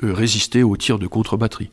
[0.01, 1.71] résister aux tirs de contre-batterie.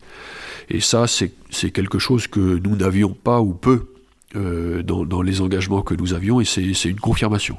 [0.69, 3.87] Et ça, c'est quelque chose que nous n'avions pas ou peu
[4.35, 7.57] dans, les engagements que nous avions, et c'est une confirmation.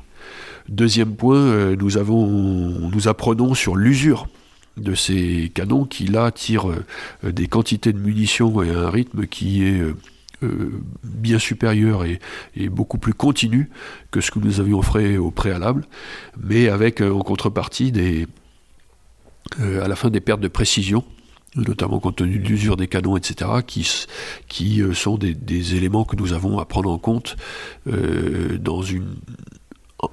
[0.69, 4.29] Deuxième point, nous, avons, nous apprenons sur l'usure
[4.77, 6.69] de ces canons qui là tirent
[7.25, 9.83] des quantités de munitions et un rythme qui est
[10.43, 12.19] euh, bien supérieur et,
[12.71, 13.69] beaucoup plus continu
[14.11, 15.85] que ce que nous avions fait au préalable,
[16.43, 18.27] mais avec euh, en contrepartie des,
[19.61, 21.05] euh, à la fin des pertes de précision,
[21.57, 23.85] notamment compte tenu de l'usure des canons, etc., qui,
[24.95, 27.37] sont des, éléments que nous avons à prendre en compte
[27.87, 28.83] dans,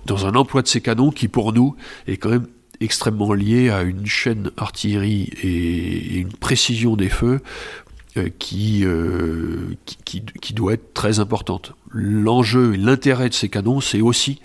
[0.06, 1.76] dans un emploi de ces canons qui, pour nous,
[2.08, 2.48] est quand même
[2.82, 7.42] extrêmement lié à une chaîne artillerie et une précision des feux
[8.18, 9.76] euh, euh,
[10.06, 11.74] qui, qui, doit être très importante.
[11.92, 14.42] L'enjeu et l'intérêt de ces canons, c'est aussi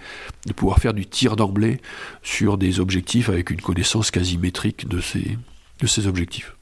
[0.46, 1.80] de pouvoir faire du tir d'emblée
[2.22, 5.38] sur des objectifs avec une connaissance quasi métrique de ces,
[5.80, 6.54] de ces objectifs.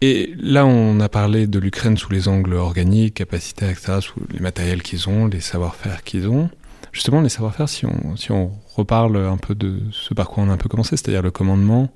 [0.00, 4.40] Et là, on a parlé de l'Ukraine sous les angles organiques, capacités, etc., sous les
[4.40, 6.50] matériels qu'ils ont, les savoir-faire qu'ils ont.
[6.90, 10.50] Justement, les savoir-faire, si on, si on reparle un peu de ce par quoi on
[10.50, 11.88] a un peu commencé, c'est-à-dire le commandement,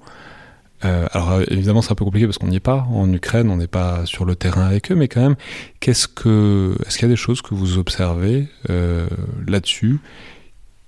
[0.85, 3.51] euh, alors euh, évidemment c'est un peu compliqué parce qu'on n'y est pas en Ukraine,
[3.51, 5.37] on n'est pas sur le terrain avec eux, mais quand même,
[5.81, 9.07] qu'est-ce que, est-ce qu'il y a des choses que vous observez euh,
[9.47, 10.01] là-dessus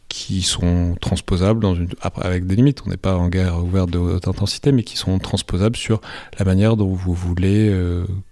[0.08, 1.88] qui sont transposables dans une,
[2.22, 5.18] avec des limites, on n'est pas en guerre ouverte de haute intensité, mais qui sont
[5.18, 6.00] transposables sur
[6.38, 7.68] la manière dont vous voulez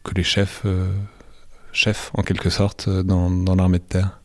[0.03, 0.65] que les chefs,
[1.73, 4.21] chefs en quelque sorte, dans, dans l'armée de terre.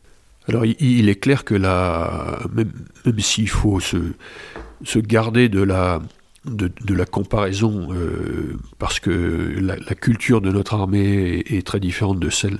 [0.48, 2.72] Alors il, est clair que même,
[3.04, 4.14] même s'il faut se,
[4.82, 6.00] se garder de la
[6.44, 12.30] de, la comparaison, euh, parce que la, culture de notre armée est, très différente de
[12.30, 12.58] celle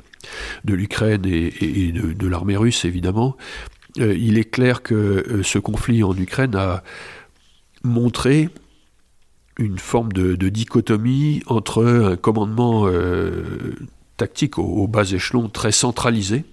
[0.64, 3.36] de l'Ukraine et, de, l'armée russe, évidemment.
[3.98, 6.82] Euh, il est clair que euh, ce conflit en Ukraine a
[7.82, 8.48] montré
[9.58, 12.88] une forme de, dichotomie entre un commandement
[14.16, 16.44] tactique au, bas échelon très centralisé,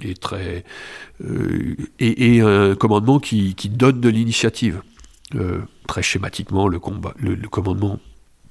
[0.00, 0.14] et,
[2.40, 4.80] un commandement qui donne de l'initiative.
[5.34, 7.98] Euh, très schématiquement le, combat, le, commandement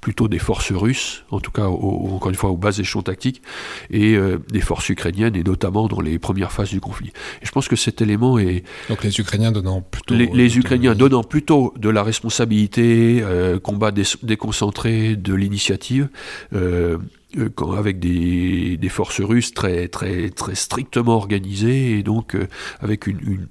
[0.00, 3.42] plutôt des forces russes, en tout cas encore une fois aux bases échelons tactiques,
[3.90, 7.08] et euh, des forces ukrainiennes, et notamment dans les premières phases du conflit.
[7.42, 8.62] Et je pense que cet élément est...
[8.88, 10.14] Donc les Ukrainiens donnant plutôt...
[10.14, 13.90] Les, Ukrainiens donnant plutôt de la responsabilité, euh, combat
[14.22, 16.08] déconcentré, de l'initiative,
[16.52, 22.36] avec des, forces russes très, très, très strictement organisées et donc
[22.80, 23.48] avec une,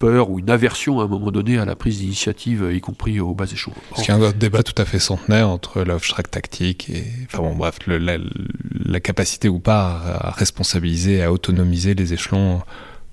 [0.00, 3.34] peur ou une aversion à un moment donné à la prise d'initiative, y compris au
[3.34, 3.74] bas échelon.
[3.90, 7.42] Parce qu'il y a un débat tout à fait centenaire entre l'offshrack tactique et, enfin
[7.42, 12.62] bon, bref, la, capacité ou pas à, responsabiliser, à autonomiser les échelons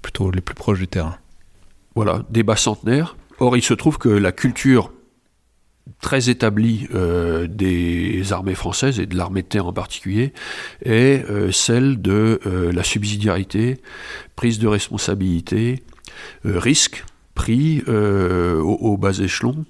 [0.01, 1.17] plutôt les plus proches du terrain.
[1.93, 3.17] Voilà, débat centenaire.
[3.39, 4.91] Or, il se trouve que la culture
[6.01, 10.33] très établie euh, des armées françaises et de l'armée de terre en particulier
[10.83, 13.77] est euh, celle de euh, la subsidiarité,
[14.35, 15.83] prise de responsabilité,
[16.43, 17.03] risque
[17.35, 19.65] pris au, bas échelon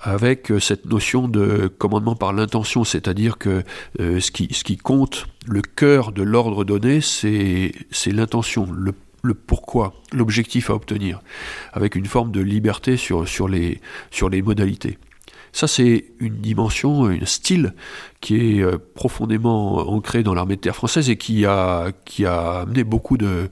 [0.00, 3.62] avec cette notion de commandement par l'intention, c'est-à-dire que
[3.98, 7.72] ce, qui, compte, le cœur de l'ordre donné, c'est
[8.06, 8.92] l'intention, le
[9.34, 11.20] pourquoi, l'objectif à obtenir,
[11.72, 13.80] avec une forme de liberté sur, les,
[14.42, 14.98] modalités.
[15.52, 17.74] Ça, c'est une dimension, un style
[18.20, 21.92] qui est euh, profondément ancré dans l'armée de terre française et qui a,
[22.26, 23.50] amené beaucoup de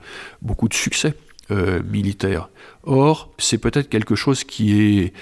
[0.73, 1.15] succès
[1.51, 2.49] euh, militaires.
[2.85, 5.13] Or, c'est peut-être quelque chose qui est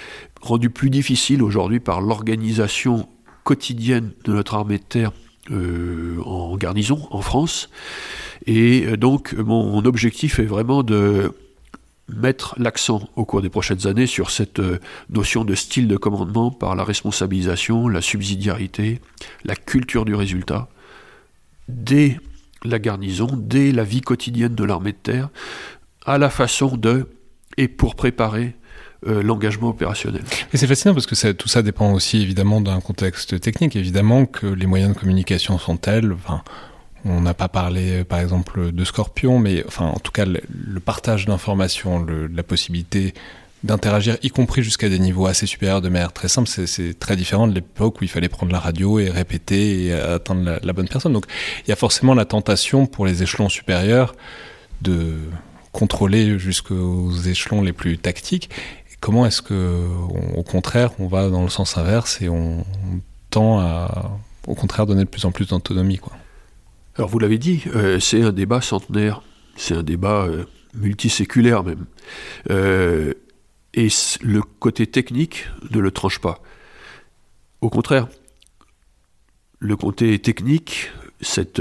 [0.41, 3.09] rendu plus difficile aujourd'hui par l'organisation
[3.45, 5.13] quotidienne de notre armée de terre
[5.51, 7.71] euh, en garnison en France.
[8.47, 11.33] Et donc, mon objectif est vraiment de
[12.09, 14.79] mettre l'accent au cours des prochaines années sur cette euh,
[15.11, 19.01] notion de style de commandement par la responsabilisation, la subsidiarité,
[19.45, 20.69] la culture du résultat,
[21.69, 22.19] dès
[22.65, 25.29] la garnison, dès la vie quotidienne de l'armée de terre,
[26.09, 27.11] à la façon de,
[27.59, 28.57] et pour préparer
[29.07, 30.23] euh, l'engagement opérationnel.
[30.53, 34.47] Et c'est fascinant parce que tout ça dépend aussi évidemment d'un contexte technique, évidemment que
[34.47, 36.43] les moyens de communication sont tels, enfin,
[37.05, 41.27] on n'a pas parlé, par exemple, de Scorpion, mais enfin, en tout cas, le, partage
[41.27, 43.13] d'informations, la possibilité
[43.63, 47.49] d'interagir, y compris jusqu'à des niveaux assez supérieurs de manière très simple, c'est très différent
[47.49, 51.13] de l'époque où il fallait prendre la radio et répéter et atteindre la, bonne personne.
[51.13, 51.27] Donc,
[51.67, 54.15] il y a forcément la tentation pour les échelons supérieurs
[54.81, 55.19] de
[55.79, 58.51] contrôler jusqu'aux échelons les plus tactiques.
[58.99, 59.87] comment est-ce que,
[60.35, 62.65] au contraire, on va dans le sens inverse et on,
[63.31, 64.19] tend à,
[64.49, 66.01] au contraire, donner de plus en plus d'autonomie.
[66.97, 69.23] Alors vous l'avez dit, euh, c'est un débat centenaire,
[69.57, 70.45] c'est un débat euh,
[70.75, 71.85] multiséculaire même.
[72.51, 73.13] Euh,
[73.75, 73.89] et
[74.23, 76.43] le côté technique ne le tranche pas.
[77.61, 78.09] Au contraire,
[79.61, 80.91] le côté technique,
[81.21, 81.61] cette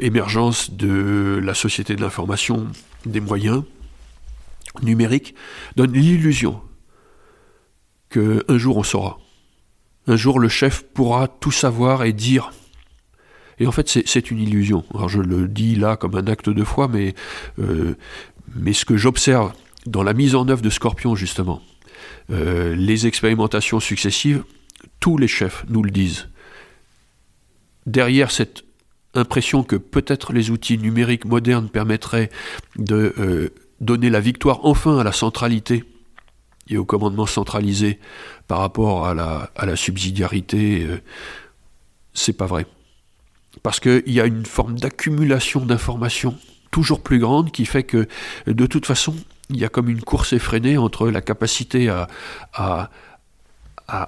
[0.00, 2.66] émergence de la société de l'information,
[3.06, 3.62] des moyens
[4.82, 5.34] numériques,
[5.76, 6.60] donne l'illusion
[8.10, 9.18] qu'un jour on saura.
[10.06, 12.52] Un jour le chef pourra tout savoir et dire
[13.60, 14.84] et en fait, c'est une illusion.
[14.94, 17.14] Alors je le dis là comme un acte de foi, mais,
[17.58, 17.94] euh,
[18.72, 19.52] ce que j'observe
[19.86, 21.62] dans la mise en œuvre de Scorpion, justement,
[22.30, 24.44] euh, les expérimentations successives,
[25.00, 26.28] tous les chefs nous le disent.
[27.86, 28.64] Derrière cette
[29.18, 32.30] impression que peut-être les outils numériques modernes permettraient
[32.76, 33.50] de euh,
[33.80, 35.84] donner la victoire enfin à la centralité
[36.68, 37.98] et au commandement centralisé
[38.46, 40.86] par rapport à la, à la subsidiarité,
[42.12, 42.66] c'est pas vrai.
[43.62, 46.36] Parce qu'il y a une forme d'accumulation d'informations
[46.70, 48.08] toujours plus grande qui fait que
[48.46, 49.14] de toute façon,
[49.50, 52.08] il y a comme une course effrénée entre la capacité à,
[52.52, 52.90] à,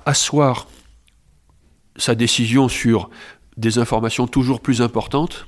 [0.04, 0.68] asseoir
[1.96, 3.10] sa décision sur
[3.60, 5.46] des informations toujours plus importantes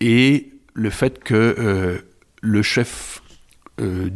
[0.00, 1.98] et le fait que euh,
[2.42, 3.22] le chef
[3.80, 4.08] euh,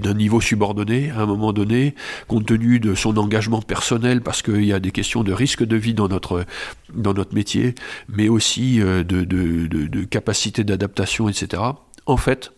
[0.00, 1.94] d'un niveau subordonné à un moment donné,
[2.26, 5.76] compte tenu de son engagement personnel, parce qu'il y a des questions de risque de
[5.76, 6.44] vie dans notre,
[6.92, 7.74] dans notre métier,
[8.08, 11.62] mais aussi euh, de, de, de, capacité d'adaptation, etc.
[12.06, 12.52] En fait,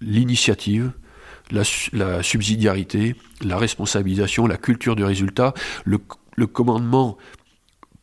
[0.00, 0.92] l'initiative,
[1.50, 1.62] la,
[1.92, 5.52] la, subsidiarité, la responsabilisation, la culture du résultat,
[5.84, 5.98] le,
[6.36, 7.18] le commandement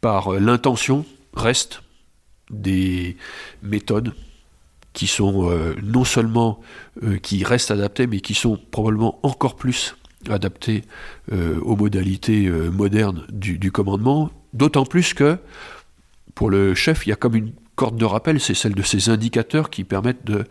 [0.07, 1.81] par l'intention reste
[2.49, 3.17] des
[3.61, 4.13] méthodes
[4.93, 6.61] qui sont euh, non seulement
[7.03, 9.97] euh, qui restent adaptés, mais qui sont probablement encore plus
[10.29, 10.85] adaptés
[11.33, 15.39] euh, aux modalités modernes du, commandement, d'autant plus que
[16.35, 19.09] pour le chef, il y a comme une corde de rappel, c'est celle de ces
[19.09, 20.45] indicateurs qui permettent de,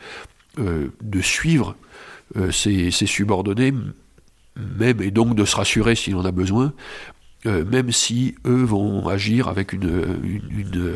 [1.22, 1.76] suivre
[2.50, 3.72] ses, subordonnés,
[4.78, 6.74] même et donc de se rassurer s'il en a besoin,
[7.46, 10.18] euh, même si eux vont agir avec une,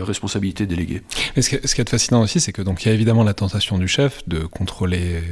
[0.02, 1.02] responsabilité déléguée.
[1.40, 3.86] ce, qui, est fascinant aussi, c'est que donc il y a évidemment la tentation du
[3.86, 5.22] chef de contrôler.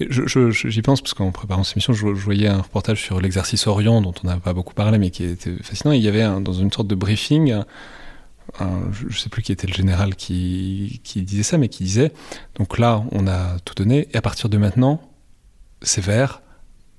[0.00, 4.14] J'y pense parce qu'en préparant cette émission, je, voyais un reportage sur l'exercice Orient dont
[4.24, 5.92] on n'a pas beaucoup parlé, mais qui était fascinant.
[5.92, 7.62] il y avait dans une sorte de briefing.
[8.58, 12.12] je ne sais plus qui était le général qui disait ça, mais qui disait
[12.56, 15.00] donc là, on a tout donné, et à partir de maintenant,
[15.82, 16.42] c'est vert,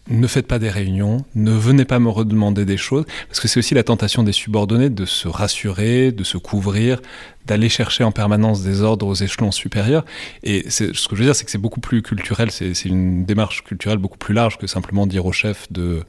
[0.09, 3.59] ne faites pas des réunions, ne venez pas me redemander des choses, parce que c'est
[3.59, 7.01] aussi la tentation des subordonnés de se rassurer, de se couvrir,
[7.45, 10.03] d'aller chercher en permanence des ordres aux échelons supérieurs.
[10.43, 13.63] Et ce que je veux dire, c'est que c'est beaucoup plus culturel, c'est une démarche
[13.63, 16.03] culturelle beaucoup plus large que simplement dire au chef de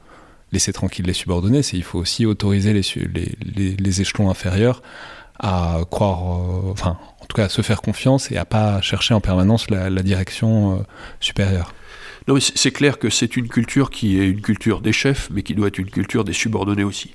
[0.53, 4.83] laisser tranquille les subordonnés, c'est il faut aussi autoriser les, les, échelons inférieurs
[5.39, 9.15] à croire, euh, enfin, en tout cas à se faire confiance et à pas chercher
[9.15, 10.83] en permanence la, direction euh,
[11.19, 11.75] supérieure.
[12.27, 15.55] Non, c'est clair que c'est une culture qui est une culture des chefs, mais qui
[15.55, 17.15] doit être une culture des subordonnés aussi.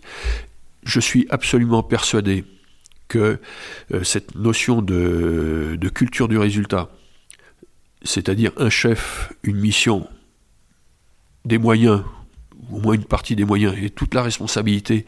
[0.84, 2.46] Je suis absolument persuadé
[3.08, 3.40] que
[3.92, 6.90] euh, cette notion de, de, culture du résultat,
[8.04, 10.08] c'est-à-dire un chef, une mission,
[11.44, 12.04] des moyens,
[12.72, 15.08] au moins une partie des moyens, et toute la responsabilité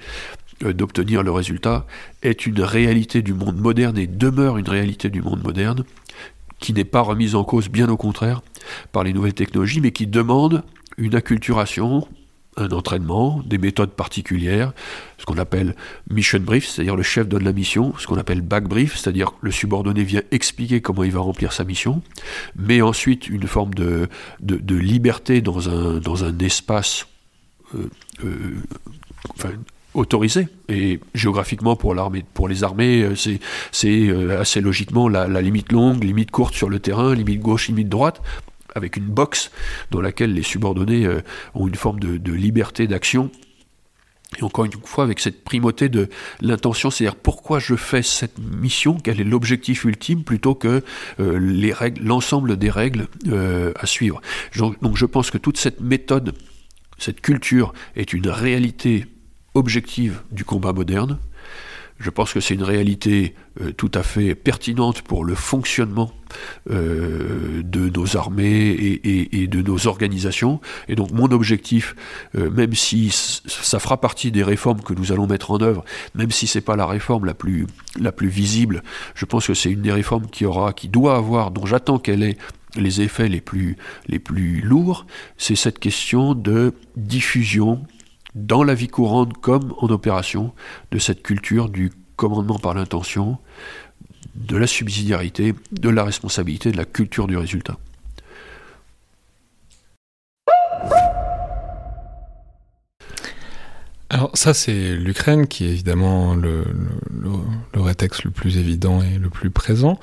[0.64, 1.86] euh, d'obtenir le résultat,
[2.24, 5.86] est une réalité du monde moderne et demeure une réalité du monde moderne,
[6.62, 8.42] qui n'est pas remise en cause, bien au contraire,
[8.94, 10.64] par les nouvelles technologies, mais qui demande
[10.98, 12.08] une acculturation,
[12.56, 14.72] un entraînement, des méthodes particulières,
[15.18, 15.76] ce qu'on appelle
[16.10, 19.52] mission brief, c'est-à-dire le chef donne la mission, ce qu'on appelle back brief, c'est-à-dire le
[19.52, 22.02] subordonné vient expliquer comment il va remplir sa mission,
[22.56, 24.08] mais ensuite une forme de,
[24.42, 27.08] de, liberté dans un, dans un espace
[27.76, 27.90] euh,
[28.24, 28.58] euh,
[29.94, 30.48] autorisé.
[30.70, 33.40] Et géographiquement, pour, l'armée, pour les armées, euh, c'est,
[33.86, 38.22] euh, assez logiquement la, limite longue, limite courte sur le terrain, limite gauche, limite droite,
[38.74, 39.52] avec une box
[39.92, 41.22] dans laquelle les subordonnés euh,
[41.56, 43.32] ont une forme de, liberté d'action.
[44.40, 46.08] Et encore une fois, avec cette primauté de
[46.40, 50.82] l'intention, c'est-à-dire pourquoi je fais cette mission, quel est l'objectif ultime, plutôt que
[51.20, 54.22] les règles, l'ensemble des règles à suivre.
[54.56, 56.34] Donc je pense que toute cette méthode,
[56.98, 59.06] cette culture est une réalité
[59.54, 61.18] objective du combat moderne.
[62.02, 66.12] Je pense que c'est une réalité euh, tout à fait pertinente pour le fonctionnement
[66.72, 70.60] euh, de nos armées et, de nos organisations.
[70.88, 71.96] Et donc mon objectif,
[72.36, 76.32] euh, même si ça fera partie des réformes que nous allons mettre en œuvre, même
[76.32, 77.68] si c'est pas la réforme la plus,
[78.00, 78.82] la plus visible,
[79.14, 82.24] je pense que c'est une des réformes qui aura, qui doit avoir, dont j'attends qu'elle
[82.24, 82.38] ait
[82.76, 85.06] les effets les plus, les plus lourds,
[85.38, 87.84] c'est cette question de diffusion
[88.36, 90.54] dans la vie courante comme en opération,
[90.92, 93.38] de cette culture du commandement par l'intention,
[94.36, 97.78] de la subsidiarité, de la responsabilité, de la culture du résultat.
[104.10, 106.66] Alors ça c'est l'Ukraine qui est évidemment le,
[107.74, 109.98] rétexte le plus évident et le plus présent.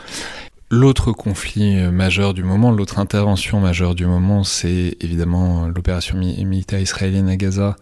[0.70, 7.28] L'autre conflit majeur du moment, l'autre intervention majeure du moment, c'est évidemment l'opération militaire israélienne
[7.28, 7.77] à Gaza,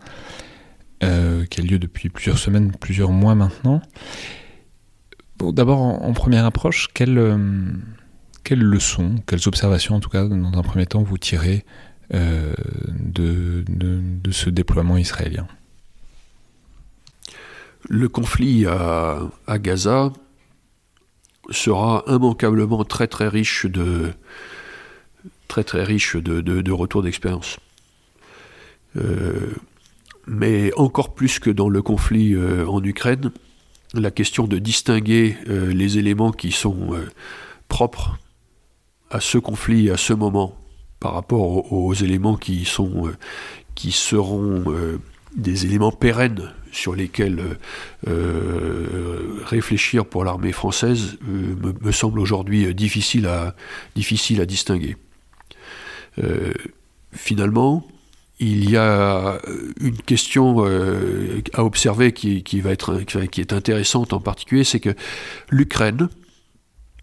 [1.02, 3.82] euh, qui a lieu depuis plusieurs semaines, plusieurs mois maintenant.
[5.36, 7.36] Bon, D'abord, en, première approche, quelles, euh,
[8.50, 11.66] leçons, quelles observations, en tout cas, dans un premier temps, vous tirez
[12.14, 12.54] euh,
[12.88, 13.62] de,
[14.30, 15.46] ce déploiement israélien?
[17.90, 20.12] Le conflit à, Gaza
[21.50, 24.12] sera immanquablement très très riche de
[25.48, 27.58] très très riche de, de retours d'expérience.
[28.96, 29.54] Euh,
[30.26, 33.30] mais encore plus que dans le conflit euh, en Ukraine,
[33.94, 36.90] la question de distinguer euh, les éléments qui sont
[37.68, 38.18] propres
[39.10, 40.56] à ce conflit, à ce moment,
[40.98, 43.12] par rapport aux, éléments qui, sont,
[43.74, 44.64] qui seront
[45.36, 47.42] des éléments pérennes sur lesquels
[49.44, 53.54] réfléchir pour l'armée française me, me, semble aujourd'hui difficile à,
[53.94, 54.96] distinguer.
[57.12, 57.86] finalement,
[58.38, 59.38] il y a
[59.80, 63.00] une question euh, à observer qui, va être,
[63.38, 64.94] est intéressante en particulier, c'est que
[65.50, 66.08] l'Ukraine,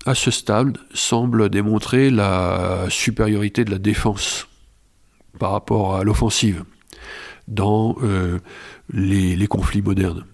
[0.06, 4.48] à ce stade, semble démontrer la supériorité de la défense
[5.40, 6.64] par rapport à l'offensive
[7.48, 8.40] dans euh,
[8.94, 10.26] les, conflits modernes.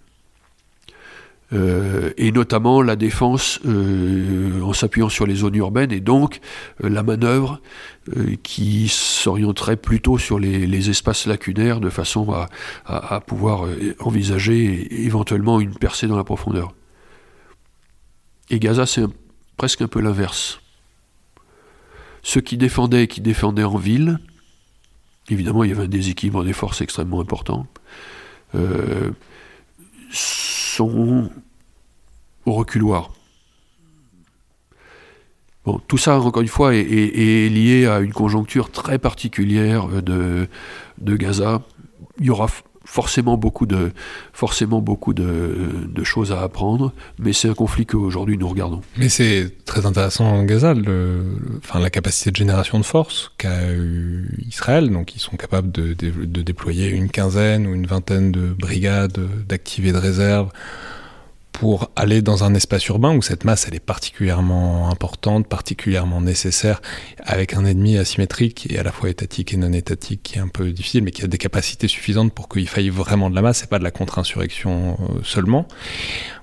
[1.52, 6.42] Euh, et notamment la défense euh, en s'appuyant sur les zones urbaines et donc
[6.84, 7.60] euh, la manœuvre
[8.44, 12.36] qui s'orienterait plutôt sur les, espaces lacunaires de façon
[12.88, 13.68] à, pouvoir
[14.00, 16.74] envisager éventuellement une percée dans la profondeur.
[18.50, 19.04] Et Gaza, c'est
[19.58, 20.60] presque un peu l'inverse.
[22.24, 24.18] Ceux qui défendaient, qui défendaient en ville,
[25.30, 27.68] évidemment il y avait un déséquilibre des forces extrêmement important,
[30.12, 31.30] sont
[32.46, 33.12] au reculoir.
[35.66, 40.48] Bon, tout ça, encore une fois, est, lié à une conjoncture très particulière de,
[41.00, 41.62] de Gaza.
[42.20, 42.48] Il y aura
[42.90, 43.92] forcément beaucoup de,
[44.34, 48.82] forcément beaucoup de, choses à apprendre, mais c'est un conflit qu'aujourd'hui nous regardons.
[48.98, 50.74] Mais c'est très intéressant en Gaza,
[51.60, 54.90] enfin, la capacité de génération de force qu'a eu Israël.
[54.90, 59.92] Donc ils sont capables de, de déployer une quinzaine ou une vingtaine de brigades, d'activer
[59.92, 60.50] de réserve
[61.52, 66.82] pour aller dans un espace urbain où cette masse elle est particulièrement importante, particulièrement nécessaire,
[67.24, 70.48] avec un ennemi asymétrique et à la fois étatique et non étatique qui est un
[70.48, 73.64] peu difficile, mais qui a des capacités suffisantes pour qu'il faille vraiment de la masse
[73.64, 75.68] et pas de la contre-insurrection euh, seulement.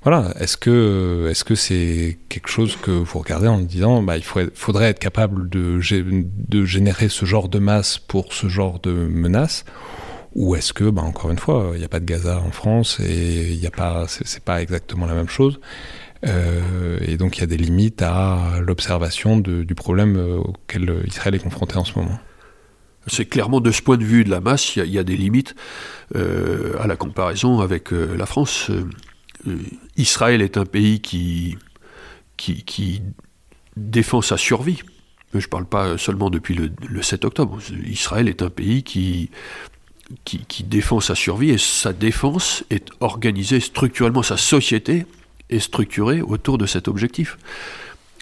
[0.02, 4.24] Voilà, est-ce que est-ce que c'est quelque chose que vous regardez en disant bah, il
[4.24, 9.64] faudrait être capable de, de générer ce genre de masse pour ce genre de menace?
[10.36, 13.00] Ou est-ce que, bah, encore une fois, il n'y a pas de Gaza en France
[13.00, 15.58] et il n'y a pas, c'est pas exactement la même chose.
[16.26, 21.34] Euh, et donc il y a des limites à l'observation du problème euh, auquel Israël
[21.34, 22.18] est confronté en ce moment.
[23.06, 25.54] C'est clairement de ce point de vue de la masse, il y, a des limites
[26.16, 28.70] euh, à la comparaison avec la France.
[29.96, 31.56] Israël est un pays qui,
[32.36, 33.02] qui,
[33.76, 34.82] défend sa survie.
[35.32, 37.58] Je ne parle pas seulement depuis le, 7 octobre.
[37.86, 39.30] Israël est un pays qui
[40.24, 45.06] qui, défend sa survie et sa défense est organisée structurellement, sa société
[45.50, 47.38] est structurée autour de cet objectif.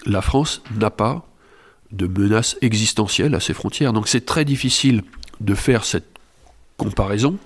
[0.05, 1.25] La France n'a pas
[1.91, 5.03] de menace existentielle à ses frontières, donc c'est très difficile
[5.41, 6.07] de faire cette
[6.77, 7.37] comparaison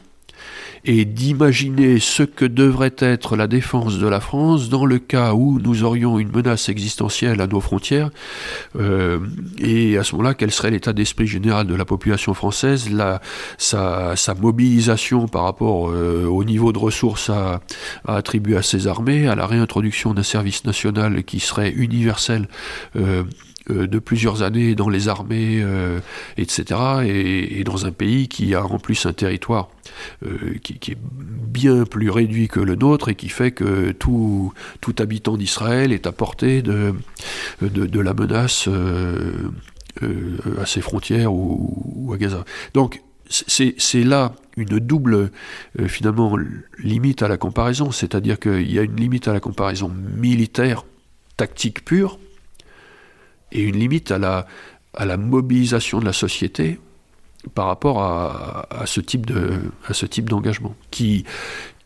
[0.85, 5.59] et d'imaginer ce que devrait être la défense de la France dans le cas où
[5.59, 8.09] nous aurions une menace existentielle à nos frontières,
[8.77, 9.19] euh,
[9.59, 12.89] et à ce moment-là, quel serait l'état d'esprit général de la population française,
[13.57, 17.61] sa, mobilisation par rapport euh, au niveau de ressources à,
[18.05, 22.47] attribuer à ses armées, à la réintroduction d'un service national qui serait universel.
[22.95, 23.23] Euh,
[23.73, 25.99] de plusieurs années dans les armées, euh,
[26.37, 29.69] etc., et, dans un pays qui a en plus un territoire
[30.25, 34.95] euh, qui, est bien plus réduit que le nôtre et qui fait que tout, tout
[34.99, 36.93] habitant d'Israël est à portée de,
[37.61, 38.67] de, la menace
[39.99, 42.45] à ses frontières ou, à Gaza.
[42.73, 45.31] Donc c'est là une double
[45.87, 46.35] finalement
[46.79, 50.85] limite à la comparaison, c'est-à-dire qu'il y a une limite à la comparaison militaire,
[51.37, 52.17] tactique pure,
[53.51, 54.47] et une limite à la,
[54.93, 56.79] à la mobilisation de la société
[57.55, 61.23] par rapport à, à ce type de à ce type d'engagement qui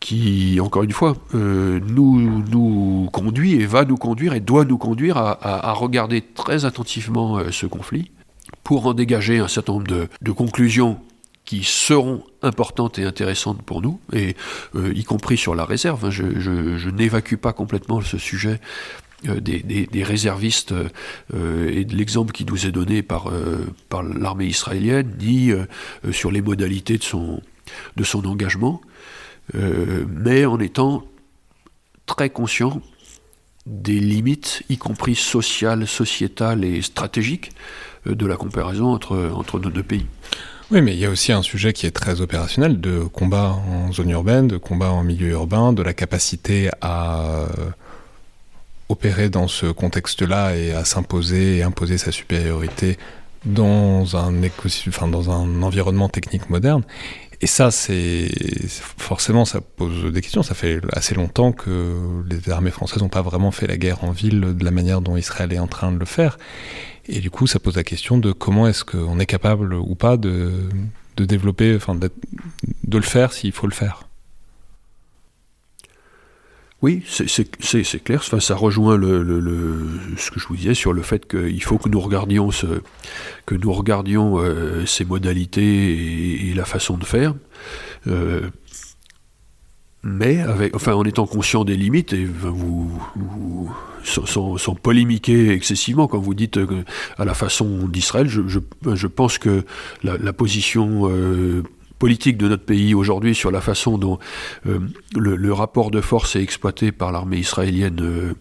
[0.00, 4.78] qui encore une fois euh, nous nous conduit et va nous conduire et doit nous
[4.78, 8.10] conduire à, à, regarder très attentivement euh, ce conflit
[8.64, 10.98] pour en dégager un certain nombre de, de conclusions
[11.44, 14.34] qui seront importantes et intéressantes pour nous, et
[14.74, 16.08] euh, y compris sur la réserve.
[16.10, 18.60] Je, je, je n'évacue pas complètement ce sujet
[19.28, 24.46] euh, des, réservistes euh, et de l'exemple qui nous est donné par, euh, par l'armée
[24.46, 25.52] israélienne, ni
[26.12, 27.40] sur les modalités de son,
[27.96, 28.80] de son engagement,
[29.54, 31.04] mais en étant
[32.06, 32.80] très conscient
[33.66, 37.52] des limites, y compris sociales, sociétales et stratégiques,
[38.06, 40.06] de la comparaison entre, entre nos deux pays.
[40.70, 43.92] Oui, mais il y a aussi un sujet qui est très opérationnel de combat en
[43.92, 47.46] zone urbaine, de combat en milieu urbain, de la capacité à
[48.88, 52.98] opérer dans ce contexte-là et à s'imposer et imposer sa supériorité
[53.44, 54.34] dans un,
[54.88, 56.82] enfin, dans un environnement technique moderne.
[57.40, 57.68] Et ça,
[58.96, 60.42] forcément, ça pose des questions.
[60.42, 61.94] Ça fait assez longtemps que
[62.30, 65.16] les armées françaises n'ont pas vraiment fait la guerre en ville de la manière dont
[65.16, 66.38] Israël est en train de le faire.
[67.06, 70.16] Et du coup, ça pose la question de comment est-ce qu'on est capable ou pas
[70.16, 70.52] de,
[71.16, 72.10] de développer, enfin, de
[72.96, 74.08] le faire s'il faut le faire.
[76.84, 78.20] Oui, c'est clair.
[78.22, 79.88] Enfin, ça rejoint le,
[80.18, 82.66] ce que je vous disais sur le fait qu'il faut que nous regardions, ce,
[83.46, 87.32] que nous regardions euh, ces modalités et, la façon de faire.
[88.06, 88.50] Euh,
[90.02, 92.92] mais avec, enfin, en étant conscient des limites, et vous,
[94.04, 96.60] sans, polémiquer excessivement, quand vous dites
[97.16, 99.64] à la façon d'Israël, je, pense que
[100.02, 101.62] la, position euh,
[102.04, 104.18] politique de notre pays aujourd'hui sur la façon dont
[104.66, 104.78] euh,
[105.16, 108.34] le, rapport de force est exploité par l'armée israélienne euh,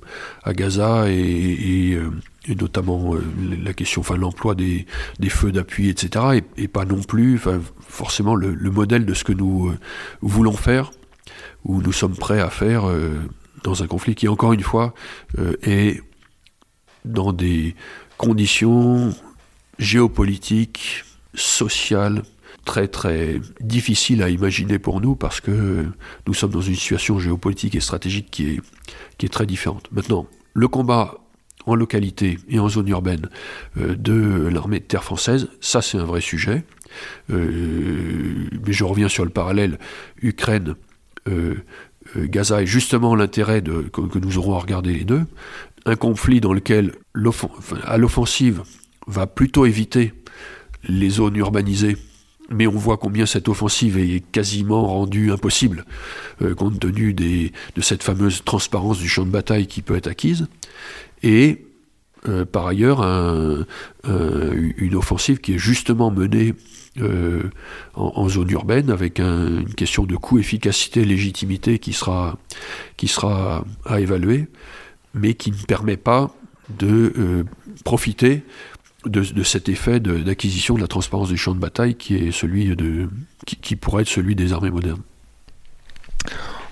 [0.44, 2.12] à Gaza et, euh,
[2.60, 3.16] notamment
[3.64, 4.86] la question, enfin l'emploi des,
[5.30, 6.42] feux d'appui, etc.
[6.58, 7.40] Et, pas non plus,
[7.88, 9.74] forcément le, modèle de ce que nous
[10.22, 10.92] voulons faire
[11.64, 12.84] ou nous sommes prêts à faire
[13.64, 14.94] dans un conflit qui, encore une fois,
[15.62, 16.02] est
[17.06, 17.76] dans des
[18.18, 19.14] conditions
[19.80, 22.24] géopolitiques, sociales,
[22.66, 25.86] très très difficile à imaginer pour nous parce que
[26.28, 28.62] nous sommes dans une situation géopolitique et stratégique qui est,
[29.18, 29.88] qui est très différente.
[29.92, 31.16] Maintenant, le combat
[31.66, 33.30] en localité et en zone urbaine
[33.78, 36.64] euh, de l'armée de terre française, ça c'est un vrai sujet.
[37.30, 39.80] mais je reviens sur le parallèle
[40.22, 40.76] Ukraine.
[42.16, 45.24] Gaza est justement l'intérêt que, que, nous aurons à regarder les deux.
[45.86, 46.92] Un conflit dans lequel,
[47.86, 48.62] à l'offensive,
[49.08, 50.14] va plutôt éviter
[50.88, 51.98] les zones urbanisées
[52.50, 55.86] mais on voit combien cette offensive est quasiment rendue impossible,
[56.42, 60.48] euh, compte tenu de cette fameuse transparence du champ de bataille qui peut être acquise,
[61.22, 61.66] et
[62.28, 63.02] euh, par ailleurs
[64.06, 66.54] une offensive qui est justement menée
[67.02, 67.50] euh,
[67.96, 72.38] en, zone urbaine avec une question de coût, efficacité, légitimité qui sera,
[72.98, 74.48] qui sera à évaluer,
[75.14, 76.34] mais qui ne permet pas
[76.78, 77.46] de
[77.84, 78.44] profiter
[79.06, 83.10] de, cet effet d'acquisition de, la transparence du champ de bataille qui est celui de
[83.46, 85.02] qui, pourrait être celui des armées modernes.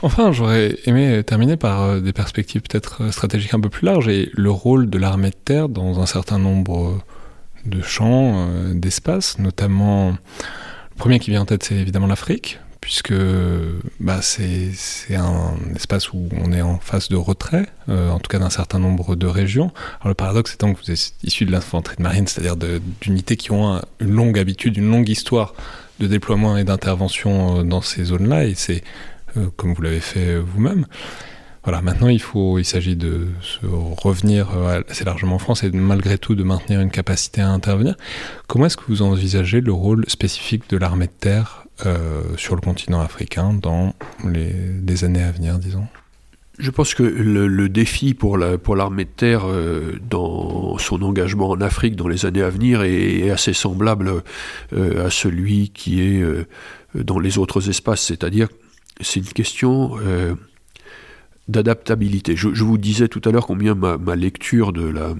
[0.03, 4.07] Enfin, j'aurais aimé terminer par euh, des perspectives peut-être euh, stratégiques un peu plus larges
[4.07, 7.03] et le rôle de l'armée de terre dans un certain nombre
[7.65, 13.13] de champs, euh, d'espaces, notamment le premier qui vient en tête, c'est évidemment l'Afrique, puisque
[13.99, 14.73] bah, c'est
[15.15, 18.79] un espace où on est en phase de retrait, euh, en tout cas d'un certain
[18.79, 19.71] nombre de régions.
[20.01, 22.57] Alors le paradoxe étant que vous êtes issu de l'infanterie de marine, c'est-à-dire
[23.01, 25.53] d'unités qui ont une longue habitude, une longue histoire
[25.99, 28.83] de déploiement et d'intervention euh, dans ces zones-là, et c'est
[29.37, 30.87] euh, comme vous l'avez fait vous-même.
[31.63, 32.19] Voilà, maintenant il
[32.57, 33.27] il s'agit de
[33.61, 34.49] revenir
[34.89, 37.95] assez largement en France et malgré tout de maintenir une capacité à intervenir.
[38.47, 41.60] Comment est-ce que vous envisagez le rôle spécifique de l'armée de terre
[42.37, 43.93] sur le continent africain dans
[44.25, 45.87] les, années à venir, disons
[46.59, 51.59] je pense que le, défi pour l'armée pour de terre euh, dans son engagement en
[51.59, 54.21] Afrique dans les années à venir est, assez semblable
[54.73, 56.23] euh, à celui qui est
[56.93, 58.47] dans les autres espaces, c'est-à-dire
[58.99, 59.97] c'est une question
[61.47, 62.35] d'adaptabilité.
[62.35, 65.13] Je, vous disais tout à l'heure combien ma, lecture de la,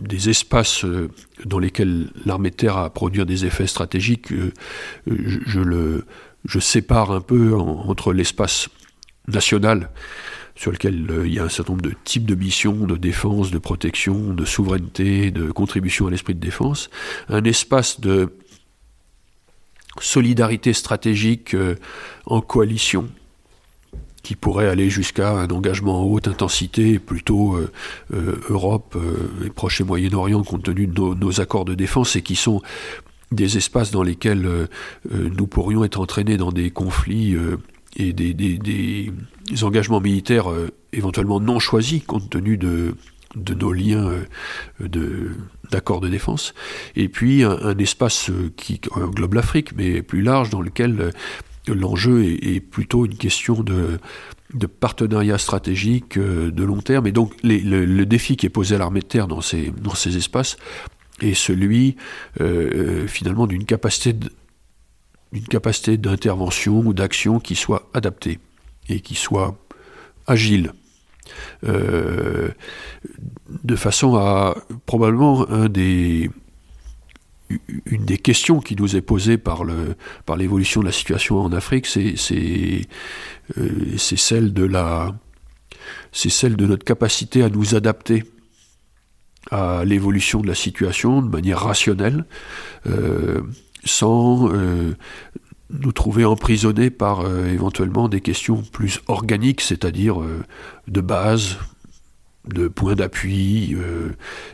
[0.00, 1.10] des espaces euh,
[1.44, 6.04] dans lesquels l'armée terre a à produire des effets stratégiques, euh,
[6.44, 8.68] je sépare un peu entre l'espace
[9.28, 9.90] national,
[10.54, 13.50] sur lequel euh, il y a un certain nombre de types de missions, de défense,
[13.50, 16.90] de protection, de souveraineté, de contribution à l'esprit de défense,
[17.28, 18.34] un espace de
[20.00, 21.56] solidarité stratégique
[22.26, 23.08] en coalition,
[24.24, 27.70] qui pourrait aller jusqu'à un engagement en haute intensité, plutôt euh,
[28.14, 32.22] euh, Europe euh, et Proche et Moyen-Orient, compte tenu de nos, accords de défense, et
[32.22, 32.62] qui sont
[33.30, 34.68] des espaces dans lesquels
[35.10, 37.36] nous pourrions être entraînés dans des conflits
[37.96, 39.12] et des,
[39.62, 40.46] engagements militaires
[40.92, 42.94] éventuellement non choisis, compte tenu de,
[43.34, 44.08] de nos liens
[45.72, 46.54] d'accords de, défense,
[46.94, 51.10] et puis un, un espace qui englobe l'Afrique, mais plus large, dans lequel
[51.72, 53.98] l'enjeu est, plutôt une question de,
[54.66, 57.06] partenariat stratégique euh, de long terme.
[57.06, 60.16] Et donc le, défi qui est posé à l'armée de terre dans ces, dans ces
[60.16, 60.56] espaces
[61.20, 61.96] est celui
[62.40, 64.14] euh, euh, finalement d'une capacité
[65.32, 68.38] d'une capacité d'intervention ou d'action qui soit adaptée
[68.88, 69.58] et qui soit
[70.28, 70.72] agile.
[71.64, 72.54] de
[73.74, 74.54] façon à
[74.86, 76.30] probablement un des,
[77.86, 79.96] une des questions qui nous est posée par, le,
[80.26, 82.82] par l'évolution de la situation en Afrique, c'est, c'est,
[83.58, 85.14] euh, celle de la,
[86.12, 88.24] c'est celle de notre capacité à nous adapter
[89.50, 92.24] à l'évolution de la situation de manière rationnelle,
[92.86, 93.42] euh,
[93.84, 94.96] sans euh,
[95.68, 100.16] nous trouver emprisonnés par éventuellement des questions plus organiques, c'est-à-dire
[100.88, 101.58] de base,
[102.46, 104.10] de points d'appui euh,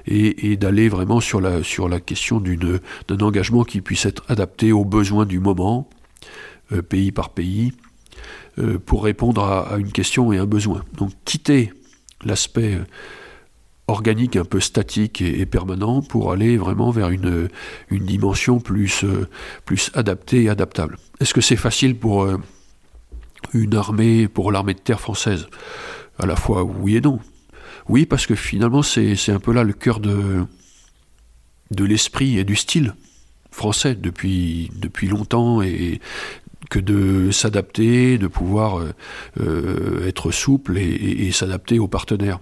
[0.06, 4.84] et, d'aller vraiment sur la, sur la question d'un engagement qui puisse être adapté aux
[4.84, 5.88] besoins du moment,
[6.72, 7.72] euh, pays par pays,
[8.58, 10.84] euh, pour répondre à, une question et un besoin.
[10.96, 11.72] Donc quitter
[12.24, 12.78] l'aspect
[13.88, 17.48] organique un peu statique et, permanent pour aller vraiment vers une,
[17.90, 19.04] dimension plus,
[19.64, 20.96] plus adaptée et adaptable.
[21.18, 22.28] Est-ce que c'est facile pour
[23.52, 25.48] une armée, pour l'armée de terre française?
[26.20, 27.18] À la fois oui et non.
[27.90, 30.46] Oui, parce que finalement, c'est un peu là le cœur de,
[31.76, 32.94] l'esprit et du style
[33.50, 34.70] français depuis,
[35.02, 36.00] longtemps et
[36.70, 38.92] que de s'adapter, de pouvoir euh,
[39.40, 42.38] euh, être souple et, s'adapter aux partenaires.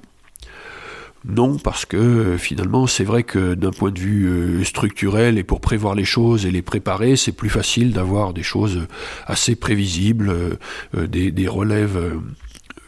[1.25, 5.61] Non, parce que finalement, c'est vrai que d'un point de vue euh, structurel et pour
[5.61, 8.87] prévoir les choses et les préparer, c'est plus facile d'avoir des choses
[9.27, 10.59] assez prévisibles,
[10.95, 12.20] des, relèves euh,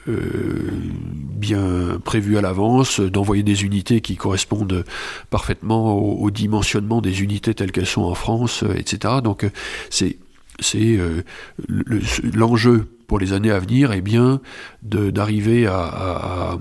[0.07, 4.85] bien prévu à l'avance, d'envoyer des unités qui correspondent
[5.31, 9.15] parfaitement au, dimensionnement des unités telles qu'elles sont en France, euh, etc.
[9.23, 9.51] Donc euh,
[9.89, 10.19] c'est
[10.63, 10.99] c'est
[12.35, 14.43] l'enjeu pour les années à venir est bien
[14.83, 16.59] d'arriver à,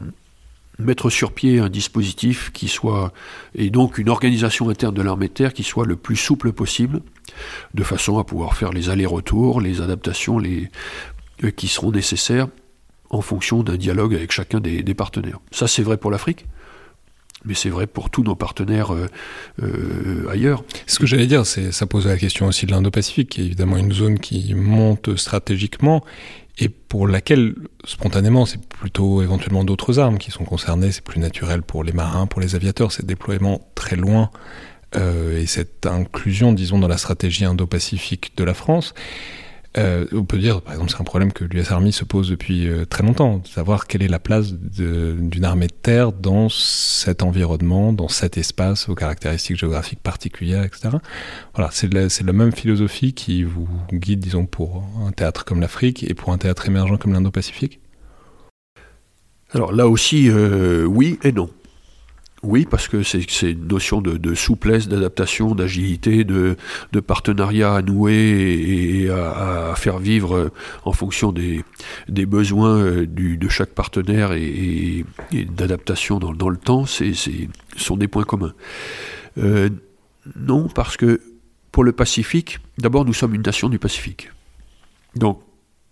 [0.80, 3.12] mettre sur pied un dispositif qui soit,
[3.54, 7.02] et donc une organisation interne de l'armée de terre qui soit le plus souple possible,
[7.74, 12.48] de façon à pouvoir faire les allers-retours, les adaptations euh, qui seront nécessaires
[13.10, 15.40] en fonction d'un dialogue avec chacun des, partenaires.
[15.52, 16.46] Ça, c'est vrai pour l'Afrique,
[17.46, 19.08] mais c'est vrai pour tous nos partenaires euh,
[19.64, 20.64] euh, ailleurs.
[20.86, 23.78] Ce que j'allais dire, c'est ça pose la question aussi de l'Indo-Pacifique, qui est évidemment
[23.78, 26.04] une zone qui monte stratégiquement
[26.60, 27.56] et pour laquelle,
[27.86, 30.92] spontanément, c'est plutôt éventuellement d'autres armes qui sont concernées.
[30.92, 34.30] C'est plus naturel pour les marins, pour les aviateurs, c'est déploiement très loin
[34.96, 38.94] euh, et cette inclusion, disons, dans la stratégie indo-pacifique de la France.
[39.78, 42.68] Euh, on peut dire, par exemple, c'est un problème que l'US Army se pose depuis
[42.68, 47.22] euh, très longtemps, de savoir quelle est la place d'une armée de terre dans cet
[47.22, 50.90] environnement, dans cet espace aux caractéristiques géographiques particulières, etc.
[51.54, 56.16] Voilà, c'est la, même philosophie qui vous guide, disons, pour un théâtre comme l'Afrique et
[56.16, 57.80] pour un théâtre émergent comme l'Indo-Pacifique?
[59.52, 61.50] Alors là aussi, euh, oui et non.
[62.42, 66.56] Oui, parce que c'est une notion de, souplesse, d'adaptation, d'agilité, de,
[67.06, 70.52] partenariat à nouer et, à, faire vivre euh,
[70.86, 71.64] en fonction des,
[72.26, 77.12] besoins euh, de chaque partenaire et, d'adaptation dans, le temps, ce
[77.76, 78.54] sont des points communs.
[79.38, 79.70] Euh,
[80.36, 81.22] non, parce que
[81.72, 84.32] pour le Pacifique, d'abord nous sommes une nation du Pacifique.
[85.16, 85.42] Donc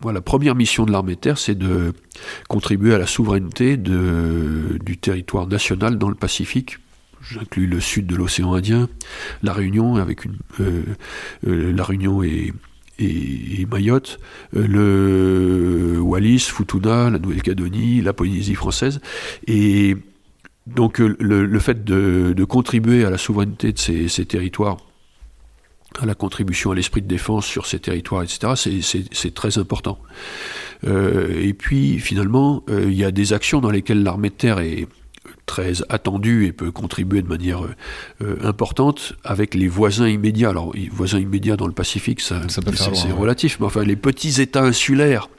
[0.06, 1.94] la première mission de l'armée terre, c'est de
[2.48, 6.78] contribuer à la souveraineté du territoire national dans le Pacifique.
[7.22, 8.88] J'inclus le sud de l'océan Indien,
[9.44, 10.84] la Réunion avec une, euh,
[11.48, 12.54] euh, la Réunion et,
[13.70, 14.20] Mayotte,
[14.56, 19.02] euh, le Wallis, Futuna, la Nouvelle-Calédonie, la Polynésie française,
[19.48, 19.98] et
[20.68, 24.78] donc le, fait de, contribuer à la souveraineté de ces territoires
[26.00, 28.54] à la contribution à l'esprit de défense sur ces territoires, etc.,
[29.12, 30.00] c'est très important.
[30.86, 34.60] Euh, et puis, finalement, euh, il y a des actions dans lesquelles l'armée de terre
[34.60, 34.88] est
[35.46, 37.62] très attendu et peut contribuer de manière
[38.22, 40.50] euh, importante avec les voisins immédiats.
[40.50, 45.30] Alors, voisins immédiats dans le Pacifique, ça, c'est relatif, mais enfin, les petits États insulaires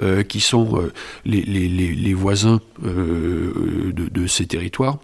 [0.00, 0.92] euh, qui sont euh,
[1.24, 4.98] les, les, les, voisins de, de, ces territoires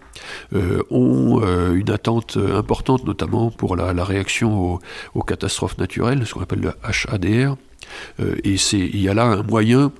[0.90, 1.40] ont
[1.74, 4.80] une attente importante, notamment pour la, la réaction aux,
[5.14, 7.56] aux, catastrophes naturelles, ce qu'on appelle le HADR.
[8.18, 9.92] et il y a là un moyen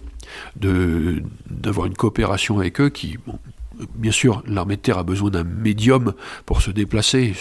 [0.57, 3.39] d'avoir une coopération avec eux qui, bon,
[3.94, 6.15] bien sûr, l'armée de terre a besoin d'un médium
[6.47, 7.35] pour se déplacer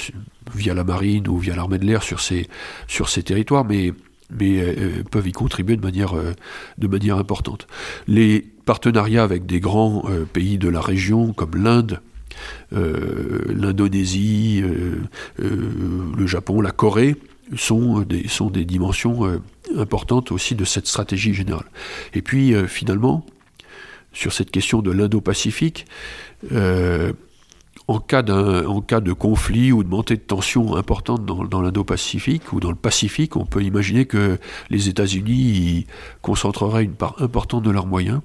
[0.56, 2.48] via la marine ou via l'armée de l'air sur ces,
[3.24, 3.94] territoires, mais,
[4.32, 6.34] mais euh, peuvent y contribuer de manière, euh,
[6.78, 7.68] de manière importante.
[8.08, 12.02] Les partenariats avec des grands euh, pays de la région, comme l'Inde,
[12.72, 14.64] l'Indonésie,
[15.38, 17.18] le Japon, la Corée,
[17.58, 19.42] sont des dimensions
[19.76, 21.66] importantes aussi de cette stratégie générale.
[22.14, 23.26] Et puis, finalement,
[24.14, 25.86] sur cette question de l'Indo-Pacifique,
[26.52, 27.14] euh,
[27.88, 32.76] en, cas de conflit ou de montée de tension importante dans, l'Indo-Pacifique ou dans le
[32.76, 34.38] Pacifique, on peut imaginer que
[34.70, 35.88] les États-Unis
[36.22, 38.22] concentreraient une part importante de leurs moyens.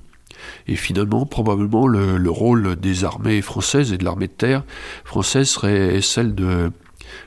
[0.66, 4.65] Et finalement, probablement, le, rôle des armées françaises et de l'armée de terre
[5.05, 6.70] française serait celle de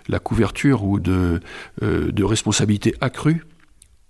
[0.08, 1.40] la couverture ou de,
[1.82, 3.46] euh, de responsabilité accrue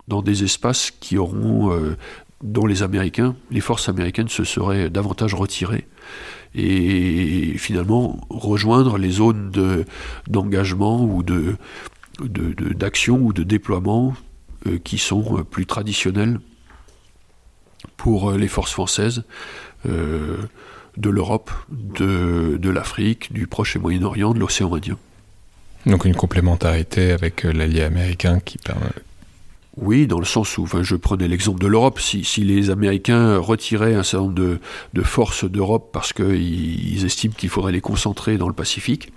[0.08, 1.96] dans des espaces qui auront euh,
[2.44, 5.88] dont les Américains, les forces américaines se seraient davantage retirées
[6.58, 9.52] et finalement rejoindre les zones
[10.28, 11.56] d'engagement ou de,
[12.20, 14.16] d'action ou de déploiement
[14.66, 16.40] euh, qui sont plus traditionnelles
[17.96, 19.24] pour les forces françaises
[19.88, 20.38] euh,
[20.98, 24.98] de l'Europe, de, de l'Afrique, du Proche et Moyen-Orient, de l'océan Indien.
[25.86, 28.88] Donc une complémentarité avec euh, l'allié américain qui permet,
[29.78, 33.94] oui, dans le sens où, enfin, je prenais l'exemple de l'Europe, si, les Américains retiraient
[33.94, 34.60] un certain nombre
[34.94, 39.12] de, forces d'Europe parce qu'ils estiment qu'il faudrait les concentrer dans le Pacifique,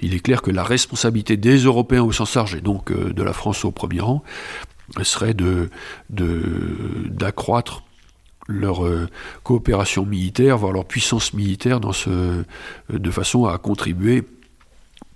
[0.00, 3.22] il est clair que la responsabilité des Européens au sens large, et donc euh, de
[3.22, 4.22] la France au premier rang,
[5.02, 5.70] serait de,
[6.10, 7.82] d'accroître
[8.48, 9.08] leur euh,
[9.44, 12.44] coopération militaire, voire leur puissance militaire, ce,
[12.90, 14.24] de façon à contribuer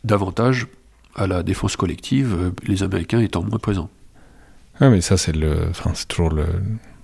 [0.05, 0.69] davantage
[1.15, 3.91] à la défense collective, euh, les Américains étant moins présents.
[4.79, 6.45] Ah, mais ça, c'est le, enfin, c'est toujours le,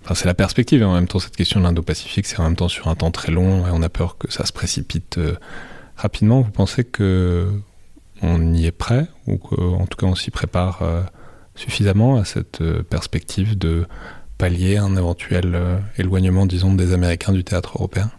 [0.05, 0.83] enfin, c'est la perspective.
[0.83, 3.11] Et en même temps, cette question de l'Indo-Pacifique, c'est en même temps sur un temps
[3.11, 5.37] très long et on a peur que ça se précipite euh,
[5.97, 6.43] rapidement.
[6.43, 7.51] Vous pensez que
[8.21, 11.03] on y est prêt ou qu'en tout cas on s'y prépare euh,
[11.57, 13.87] suffisamment à cette euh, perspective de
[14.39, 18.11] pallier un éventuel éloignement, disons, des Américains du théâtre européen?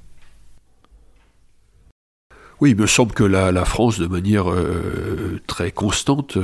[2.62, 4.46] Oui, il me semble que la, la France, de manière
[5.48, 6.38] très constante,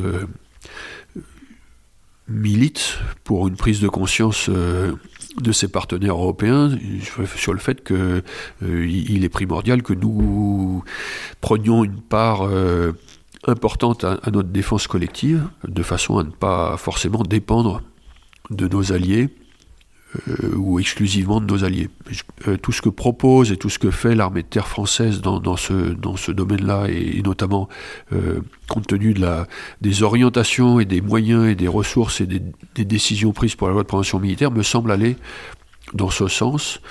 [2.30, 4.94] milite pour une prise de conscience euh,
[5.42, 6.78] de ses partenaires européens
[7.36, 8.24] sur le fait qu'il
[8.62, 10.84] il est primordial que nous
[11.40, 12.50] prenions une part
[13.48, 17.82] importante à, notre défense collective, de façon à ne pas forcément dépendre
[18.50, 19.30] de nos alliés
[20.28, 21.88] euh, ou exclusivement de nos alliés.
[22.48, 25.56] Euh, tout ce que propose et tout ce que fait l'armée de terre française dans,
[25.56, 27.70] ce, dans ce domaine-là, et, notamment
[28.12, 29.46] euh, compte tenu de la,
[29.82, 32.42] des orientations et des moyens et des ressources et des,
[32.86, 35.16] décisions prises pour la loi de prévention militaire, me semble aller
[35.94, 36.82] dans ce sens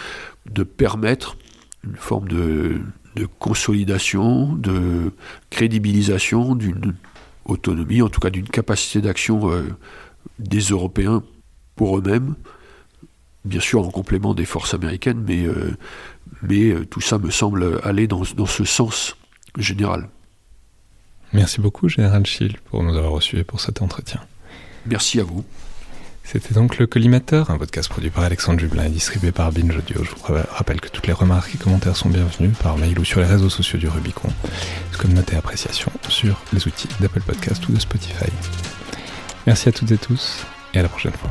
[0.49, 1.37] de permettre
[1.83, 2.81] une forme de,
[3.17, 5.13] de consolidation, de
[5.51, 6.95] crédibilisation d'une
[7.47, 9.51] autonomie, en tout cas d'une capacité d'action
[10.39, 11.25] des Européens
[11.75, 12.37] pour eux-mêmes,
[13.49, 15.77] bien sûr en complément des forces américaines, mais, euh,
[16.43, 19.17] mais euh, tout ça me semble aller dans, dans, ce sens
[19.57, 20.09] général.
[21.33, 24.21] Merci beaucoup, Général Schill, pour nous avoir reçus et pour cet entretien.
[24.87, 25.45] Merci à vous.
[26.31, 30.05] C'était donc Le Collimateur, un podcast produit par Alexandre Jublin et distribué par Binge Audio.
[30.05, 33.21] Je vous rappelle que toutes les remarques et commentaires sont bienvenus par mail ou sur
[33.21, 34.29] les réseaux sociaux du Rubicon,
[34.99, 38.31] comme note et appréciation sur les outils d'Apple Podcast ou de Spotify.
[39.47, 40.45] Merci à toutes et tous
[40.75, 41.31] et à la prochaine fois.